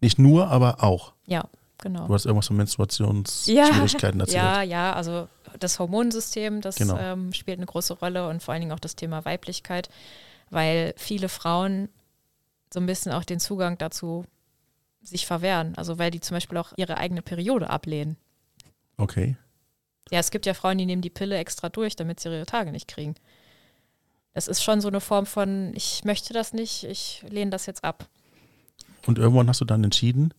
Nicht 0.00 0.18
nur, 0.18 0.48
aber 0.48 0.82
auch. 0.82 1.12
Ja, 1.26 1.44
genau. 1.78 2.06
Du 2.06 2.14
hast 2.14 2.26
irgendwas 2.26 2.46
von 2.48 2.56
Menstruationsschwierigkeiten 2.56 4.20
erzählt. 4.20 4.36
Ja, 4.36 4.62
ja, 4.62 4.92
also 4.92 5.28
das 5.58 5.78
Hormonsystem, 5.78 6.60
das 6.60 6.76
Genau. 6.76 6.96
ähm, 6.98 7.32
spielt 7.32 7.58
eine 7.58 7.66
große 7.66 7.94
Rolle 7.94 8.28
und 8.28 8.42
vor 8.42 8.52
allen 8.52 8.60
Dingen 8.62 8.72
auch 8.72 8.80
das 8.80 8.96
Thema 8.96 9.24
Weiblichkeit, 9.24 9.88
weil 10.50 10.94
viele 10.96 11.28
Frauen 11.28 11.88
so 12.72 12.80
ein 12.80 12.86
bisschen 12.86 13.12
auch 13.12 13.24
den 13.24 13.40
Zugang 13.40 13.78
dazu 13.78 14.24
sich 15.02 15.26
verwehren. 15.26 15.74
Also 15.76 15.98
weil 15.98 16.10
die 16.10 16.20
zum 16.20 16.34
Beispiel 16.36 16.58
auch 16.58 16.72
ihre 16.76 16.98
eigene 16.98 17.22
Periode 17.22 17.70
ablehnen. 17.70 18.16
Okay. 18.96 19.36
Ja, 20.10 20.20
es 20.20 20.30
gibt 20.30 20.46
ja 20.46 20.54
Frauen, 20.54 20.78
die 20.78 20.86
nehmen 20.86 21.02
die 21.02 21.10
Pille 21.10 21.36
extra 21.36 21.68
durch, 21.68 21.96
damit 21.96 22.20
sie 22.20 22.28
ihre 22.28 22.46
Tage 22.46 22.72
nicht 22.72 22.88
kriegen. 22.88 23.14
Das 24.34 24.48
ist 24.48 24.62
schon 24.62 24.80
so 24.80 24.88
eine 24.88 25.00
Form 25.00 25.26
von, 25.26 25.72
ich 25.74 26.04
möchte 26.04 26.32
das 26.34 26.52
nicht, 26.52 26.84
ich 26.84 27.24
lehne 27.28 27.50
das 27.50 27.66
jetzt 27.66 27.82
ab. 27.84 28.06
Und 29.06 29.18
irgendwann 29.18 29.48
hast 29.48 29.60
du 29.60 29.64
dann 29.64 29.82
entschieden, 29.82 30.34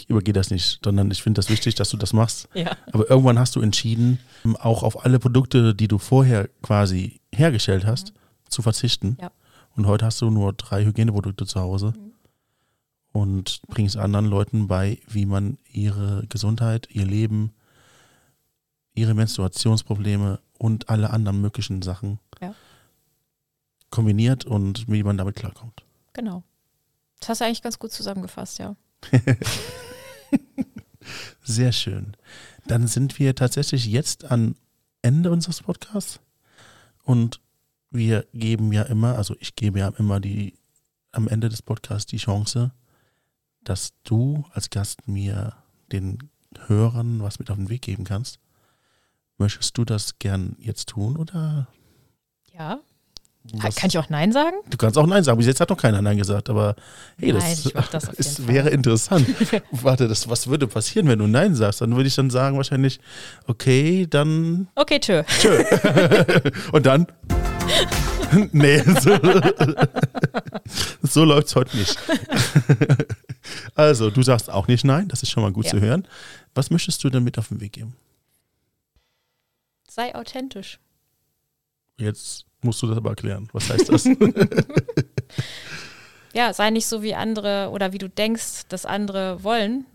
ich 0.00 0.08
übergehe 0.10 0.34
das 0.34 0.50
nicht, 0.50 0.80
sondern 0.84 1.10
ich 1.10 1.22
finde 1.22 1.38
das 1.38 1.48
wichtig, 1.50 1.74
dass 1.74 1.90
du 1.90 1.96
das 1.96 2.12
machst. 2.12 2.48
Ja. 2.54 2.76
Aber 2.92 3.08
irgendwann 3.10 3.38
hast 3.38 3.56
du 3.56 3.60
entschieden, 3.60 4.18
auch 4.60 4.82
auf 4.82 5.04
alle 5.04 5.18
Produkte, 5.18 5.74
die 5.74 5.88
du 5.88 5.98
vorher 5.98 6.48
quasi 6.62 7.20
hergestellt 7.34 7.84
hast, 7.86 8.12
zu 8.48 8.62
verzichten. 8.62 9.08
Mhm. 9.10 9.16
Ja. 9.20 9.30
Und 9.76 9.86
heute 9.86 10.04
hast 10.06 10.20
du 10.22 10.30
nur 10.30 10.52
drei 10.52 10.84
Hygieneprodukte 10.84 11.44
zu 11.46 11.60
Hause 11.60 11.92
Mhm. 11.96 12.12
und 13.12 13.60
bringst 13.68 13.96
anderen 13.96 14.26
Leuten 14.26 14.68
bei, 14.68 14.98
wie 15.08 15.26
man 15.26 15.58
ihre 15.70 16.26
Gesundheit, 16.28 16.88
ihr 16.90 17.04
Leben, 17.04 17.52
ihre 18.94 19.14
Menstruationsprobleme 19.14 20.40
und 20.58 20.88
alle 20.88 21.10
anderen 21.10 21.40
möglichen 21.40 21.82
Sachen 21.82 22.18
Ja. 22.40 22.54
kombiniert 23.90 24.44
und 24.44 24.88
wie 24.90 25.02
man 25.02 25.18
damit 25.18 25.36
klarkommt. 25.36 25.84
Genau. 26.14 26.42
Das 27.20 27.28
hast 27.30 27.40
du 27.40 27.44
eigentlich 27.46 27.62
ganz 27.62 27.78
gut 27.78 27.92
zusammengefasst, 27.92 28.58
ja. 28.58 28.76
Sehr 31.42 31.72
schön. 31.72 32.16
Dann 32.66 32.86
sind 32.86 33.18
wir 33.18 33.34
tatsächlich 33.34 33.86
jetzt 33.86 34.30
am 34.30 34.56
Ende 35.02 35.30
unseres 35.30 35.62
Podcasts 35.62 36.20
und 37.04 37.40
wir 37.90 38.26
geben 38.34 38.72
ja 38.72 38.82
immer, 38.82 39.16
also 39.16 39.36
ich 39.38 39.54
gebe 39.54 39.78
ja 39.78 39.88
immer 39.98 40.20
die 40.20 40.54
am 41.12 41.28
Ende 41.28 41.48
des 41.48 41.62
Podcasts 41.62 42.10
die 42.10 42.18
Chance, 42.18 42.72
dass 43.62 43.94
du 44.02 44.44
als 44.52 44.70
Gast 44.70 45.08
mir 45.08 45.56
den 45.92 46.30
Hörern 46.66 47.22
was 47.22 47.38
mit 47.38 47.50
auf 47.50 47.56
den 47.56 47.68
Weg 47.68 47.82
geben 47.82 48.04
kannst. 48.04 48.38
Möchtest 49.38 49.76
du 49.78 49.84
das 49.84 50.18
gern 50.18 50.56
jetzt 50.58 50.88
tun 50.88 51.16
oder? 51.16 51.68
Ja. 52.52 52.80
Was- 53.54 53.76
Kann 53.76 53.88
ich 53.88 53.98
auch 53.98 54.08
Nein 54.08 54.32
sagen? 54.32 54.56
Du 54.68 54.76
kannst 54.76 54.96
auch 54.98 55.06
Nein 55.06 55.22
sagen. 55.24 55.38
Bis 55.38 55.46
jetzt 55.46 55.60
hat 55.60 55.70
noch 55.70 55.76
keiner 55.78 56.02
Nein 56.02 56.16
gesagt, 56.18 56.50
aber 56.50 56.76
hey, 57.18 57.32
das, 57.32 57.64
Nein, 57.64 57.84
das 57.92 58.04
Fall. 58.36 58.48
wäre 58.48 58.70
interessant. 58.70 59.26
Warte, 59.70 60.08
das, 60.08 60.28
was 60.28 60.46
würde 60.48 60.66
passieren, 60.66 61.08
wenn 61.08 61.18
du 61.18 61.26
Nein 61.26 61.54
sagst? 61.54 61.80
Dann 61.80 61.94
würde 61.96 62.08
ich 62.08 62.14
dann 62.14 62.30
sagen 62.30 62.56
wahrscheinlich, 62.56 63.00
okay, 63.46 64.06
dann 64.08 64.68
Okay, 64.74 64.98
tschö. 65.00 65.22
tschö. 65.40 65.62
Und 66.72 66.86
dann? 66.86 67.06
nee, 68.52 68.78
so, 69.00 69.16
so 71.02 71.24
läuft 71.24 71.46
es 71.48 71.54
heute 71.56 71.76
nicht. 71.76 71.96
also, 73.74 74.10
du 74.10 74.22
sagst 74.22 74.50
auch 74.50 74.66
nicht 74.68 74.84
Nein, 74.84 75.08
das 75.08 75.22
ist 75.22 75.30
schon 75.30 75.42
mal 75.42 75.52
gut 75.52 75.66
Ja. 75.66 75.70
zu 75.72 75.80
hören. 75.80 76.06
Was 76.54 76.70
möchtest 76.70 77.04
du 77.04 77.10
denn 77.10 77.22
mit 77.22 77.38
auf 77.38 77.48
den 77.48 77.60
Weg 77.60 77.72
geben? 77.74 77.94
Sei 79.88 80.14
authentisch. 80.14 80.78
Jetzt 81.98 82.45
musst 82.62 82.82
du 82.82 82.86
das 82.86 82.96
aber 82.96 83.10
erklären. 83.10 83.48
Was 83.52 83.70
heißt 83.70 83.88
das? 83.88 84.04
Ja, 86.32 86.52
sei 86.52 86.68
nicht 86.68 86.86
so 86.86 87.02
wie 87.02 87.14
andere 87.14 87.70
oder 87.70 87.94
wie 87.94 87.98
du 87.98 88.10
denkst, 88.10 88.66
dass 88.68 88.84
andere 88.84 89.42
wollen. 89.42 89.86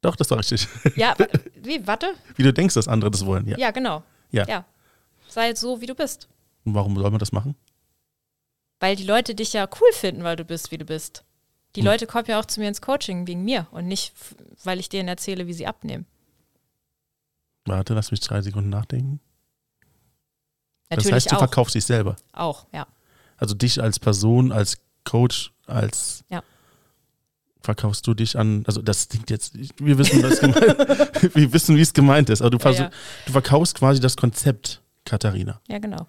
Doch, 0.00 0.16
das 0.16 0.28
war 0.32 0.38
richtig. 0.38 0.66
Ja, 0.96 1.14
wie, 1.62 1.86
warte? 1.86 2.12
Wie 2.34 2.42
du 2.42 2.52
denkst, 2.52 2.74
dass 2.74 2.88
andere 2.88 3.12
das 3.12 3.24
wollen. 3.24 3.46
Ja. 3.46 3.56
Ja, 3.56 3.70
genau. 3.70 4.02
Ja. 4.32 4.64
Sei 5.28 5.54
so, 5.54 5.80
wie 5.80 5.86
du 5.86 5.94
bist. 5.94 6.28
Und 6.64 6.74
warum 6.74 6.96
soll 6.96 7.08
man 7.08 7.20
das 7.20 7.30
machen? 7.30 7.54
Weil 8.80 8.96
die 8.96 9.04
Leute 9.04 9.36
dich 9.36 9.52
ja 9.52 9.68
cool 9.80 9.92
finden, 9.92 10.24
weil 10.24 10.34
du 10.34 10.44
bist, 10.44 10.72
wie 10.72 10.78
du 10.78 10.84
bist. 10.84 11.22
Die 11.76 11.80
Hm. 11.80 11.86
Leute 11.86 12.08
kommen 12.08 12.26
ja 12.26 12.40
auch 12.40 12.46
zu 12.46 12.58
mir 12.58 12.66
ins 12.66 12.80
Coaching 12.80 13.28
wegen 13.28 13.44
mir 13.44 13.68
und 13.70 13.86
nicht, 13.86 14.12
weil 14.64 14.80
ich 14.80 14.88
denen 14.88 15.08
erzähle, 15.08 15.46
wie 15.46 15.52
sie 15.52 15.68
abnehmen. 15.68 16.04
Warte, 17.64 17.94
lass 17.94 18.10
mich 18.10 18.18
drei 18.18 18.42
Sekunden 18.42 18.70
nachdenken. 18.70 19.20
Natürlich 20.90 21.10
das 21.10 21.12
heißt, 21.12 21.32
du 21.32 21.36
auch. 21.36 21.40
verkaufst 21.40 21.74
dich 21.74 21.84
selber. 21.84 22.16
Auch, 22.32 22.66
ja. 22.72 22.86
Also 23.36 23.54
dich 23.54 23.80
als 23.82 23.98
Person, 23.98 24.52
als 24.52 24.78
Coach, 25.04 25.52
als. 25.66 26.24
Ja. 26.28 26.42
verkaufst 27.62 28.06
du 28.06 28.14
dich 28.14 28.38
an, 28.38 28.64
also 28.66 28.80
das 28.80 29.08
klingt 29.08 29.30
jetzt, 29.30 29.54
wir 29.78 29.98
wissen, 29.98 30.22
gemeint, 30.22 30.54
wir 31.34 31.52
wissen, 31.52 31.76
wie 31.76 31.82
es 31.82 31.92
gemeint 31.92 32.30
ist, 32.30 32.40
aber 32.40 32.50
du, 32.50 32.58
versuch, 32.58 32.84
ja. 32.84 32.90
du 33.26 33.32
verkaufst 33.32 33.76
quasi 33.76 34.00
das 34.00 34.16
Konzept, 34.16 34.82
Katharina. 35.04 35.60
Ja, 35.68 35.78
genau. 35.78 36.06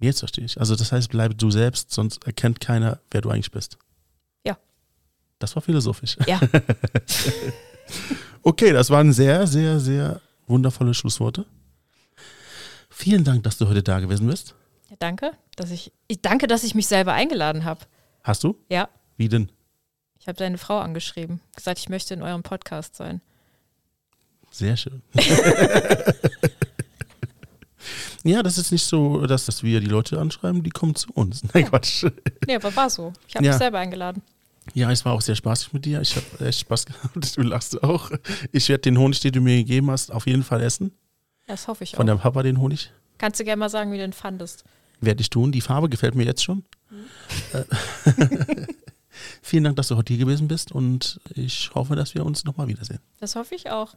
Jetzt 0.00 0.20
verstehe 0.20 0.44
ich. 0.44 0.58
Also 0.58 0.76
das 0.76 0.92
heißt, 0.92 1.10
bleib 1.10 1.38
du 1.38 1.50
selbst, 1.50 1.92
sonst 1.92 2.24
erkennt 2.26 2.60
keiner, 2.60 3.00
wer 3.10 3.20
du 3.20 3.30
eigentlich 3.30 3.50
bist. 3.50 3.78
Ja. 4.44 4.56
Das 5.38 5.54
war 5.54 5.62
philosophisch. 5.62 6.16
Ja. 6.26 6.40
Okay, 8.46 8.72
das 8.72 8.90
waren 8.90 9.12
sehr, 9.12 9.46
sehr, 9.46 9.80
sehr 9.80 10.20
wundervolle 10.46 10.92
Schlussworte. 10.92 11.46
Vielen 12.96 13.24
Dank, 13.24 13.42
dass 13.42 13.58
du 13.58 13.68
heute 13.68 13.82
da 13.82 13.98
gewesen 14.00 14.26
bist. 14.28 14.54
ja 14.88 14.96
danke, 14.98 15.32
dass 15.56 15.70
ich, 15.70 15.92
ich 16.08 16.22
danke, 16.22 16.46
dass 16.46 16.62
ich 16.64 16.74
mich 16.74 16.86
selber 16.86 17.12
eingeladen 17.12 17.64
habe. 17.64 17.80
Hast 18.22 18.44
du? 18.44 18.56
Ja. 18.70 18.88
Wie 19.16 19.28
denn? 19.28 19.50
Ich 20.18 20.28
habe 20.28 20.38
deine 20.38 20.56
Frau 20.58 20.78
angeschrieben, 20.78 21.40
gesagt, 21.54 21.78
ich 21.80 21.88
möchte 21.88 22.14
in 22.14 22.22
eurem 22.22 22.42
Podcast 22.42 22.94
sein. 22.96 23.20
Sehr 24.50 24.76
schön. 24.76 25.02
ja, 28.24 28.42
das 28.42 28.56
ist 28.56 28.70
nicht 28.72 28.84
so, 28.84 29.26
dass, 29.26 29.44
dass 29.46 29.62
wir 29.62 29.80
die 29.80 29.86
Leute 29.86 30.18
anschreiben, 30.20 30.62
die 30.62 30.70
kommen 30.70 30.94
zu 30.94 31.08
uns. 31.12 31.42
Nein, 31.52 31.66
Quatsch. 31.66 32.06
Nee, 32.46 32.54
aber 32.56 32.74
war 32.74 32.88
so. 32.88 33.12
Ich 33.28 33.34
habe 33.34 33.44
Ja. 33.44 33.50
mich 33.52 33.58
selber 33.58 33.78
eingeladen. 33.80 34.22
Ja, 34.72 34.90
es 34.90 35.04
war 35.04 35.12
auch 35.12 35.20
sehr 35.20 35.34
spaßig 35.34 35.72
mit 35.74 35.84
dir. 35.84 36.00
Ich 36.00 36.16
habe 36.16 36.46
echt 36.46 36.60
Spaß 36.60 36.86
gehabt. 36.86 37.36
Du 37.36 37.42
lachst 37.42 37.82
auch. 37.82 38.10
Ich 38.52 38.68
werde 38.70 38.82
den 38.82 38.96
Honig, 38.98 39.20
den 39.20 39.32
du 39.32 39.40
mir 39.42 39.56
gegeben 39.58 39.90
hast, 39.90 40.10
auf 40.10 40.26
jeden 40.26 40.42
Fall 40.44 40.62
essen. 40.62 40.92
Das 41.46 41.68
hoffe 41.68 41.84
ich 41.84 41.94
auch. 41.94 41.98
Von 41.98 42.06
deinem 42.06 42.20
Papa 42.20 42.42
den 42.42 42.58
Honig. 42.58 42.90
Kannst 43.18 43.38
du 43.40 43.44
gerne 43.44 43.60
mal 43.60 43.68
sagen, 43.68 43.92
wie 43.92 43.96
du 43.96 44.02
den 44.02 44.12
fandest? 44.12 44.64
Werde 45.00 45.20
ich 45.20 45.30
tun. 45.30 45.52
Die 45.52 45.60
Farbe 45.60 45.88
gefällt 45.88 46.14
mir 46.14 46.24
jetzt 46.24 46.42
schon. 46.44 46.64
Äh, 47.52 47.64
Vielen 49.42 49.64
Dank, 49.64 49.76
dass 49.76 49.88
du 49.88 49.96
heute 49.96 50.12
hier 50.14 50.24
gewesen 50.24 50.48
bist 50.48 50.72
und 50.72 51.20
ich 51.34 51.70
hoffe, 51.74 51.96
dass 51.96 52.14
wir 52.14 52.24
uns 52.24 52.44
nochmal 52.44 52.68
wiedersehen. 52.68 53.00
Das 53.20 53.36
hoffe 53.36 53.54
ich 53.54 53.70
auch. 53.70 53.94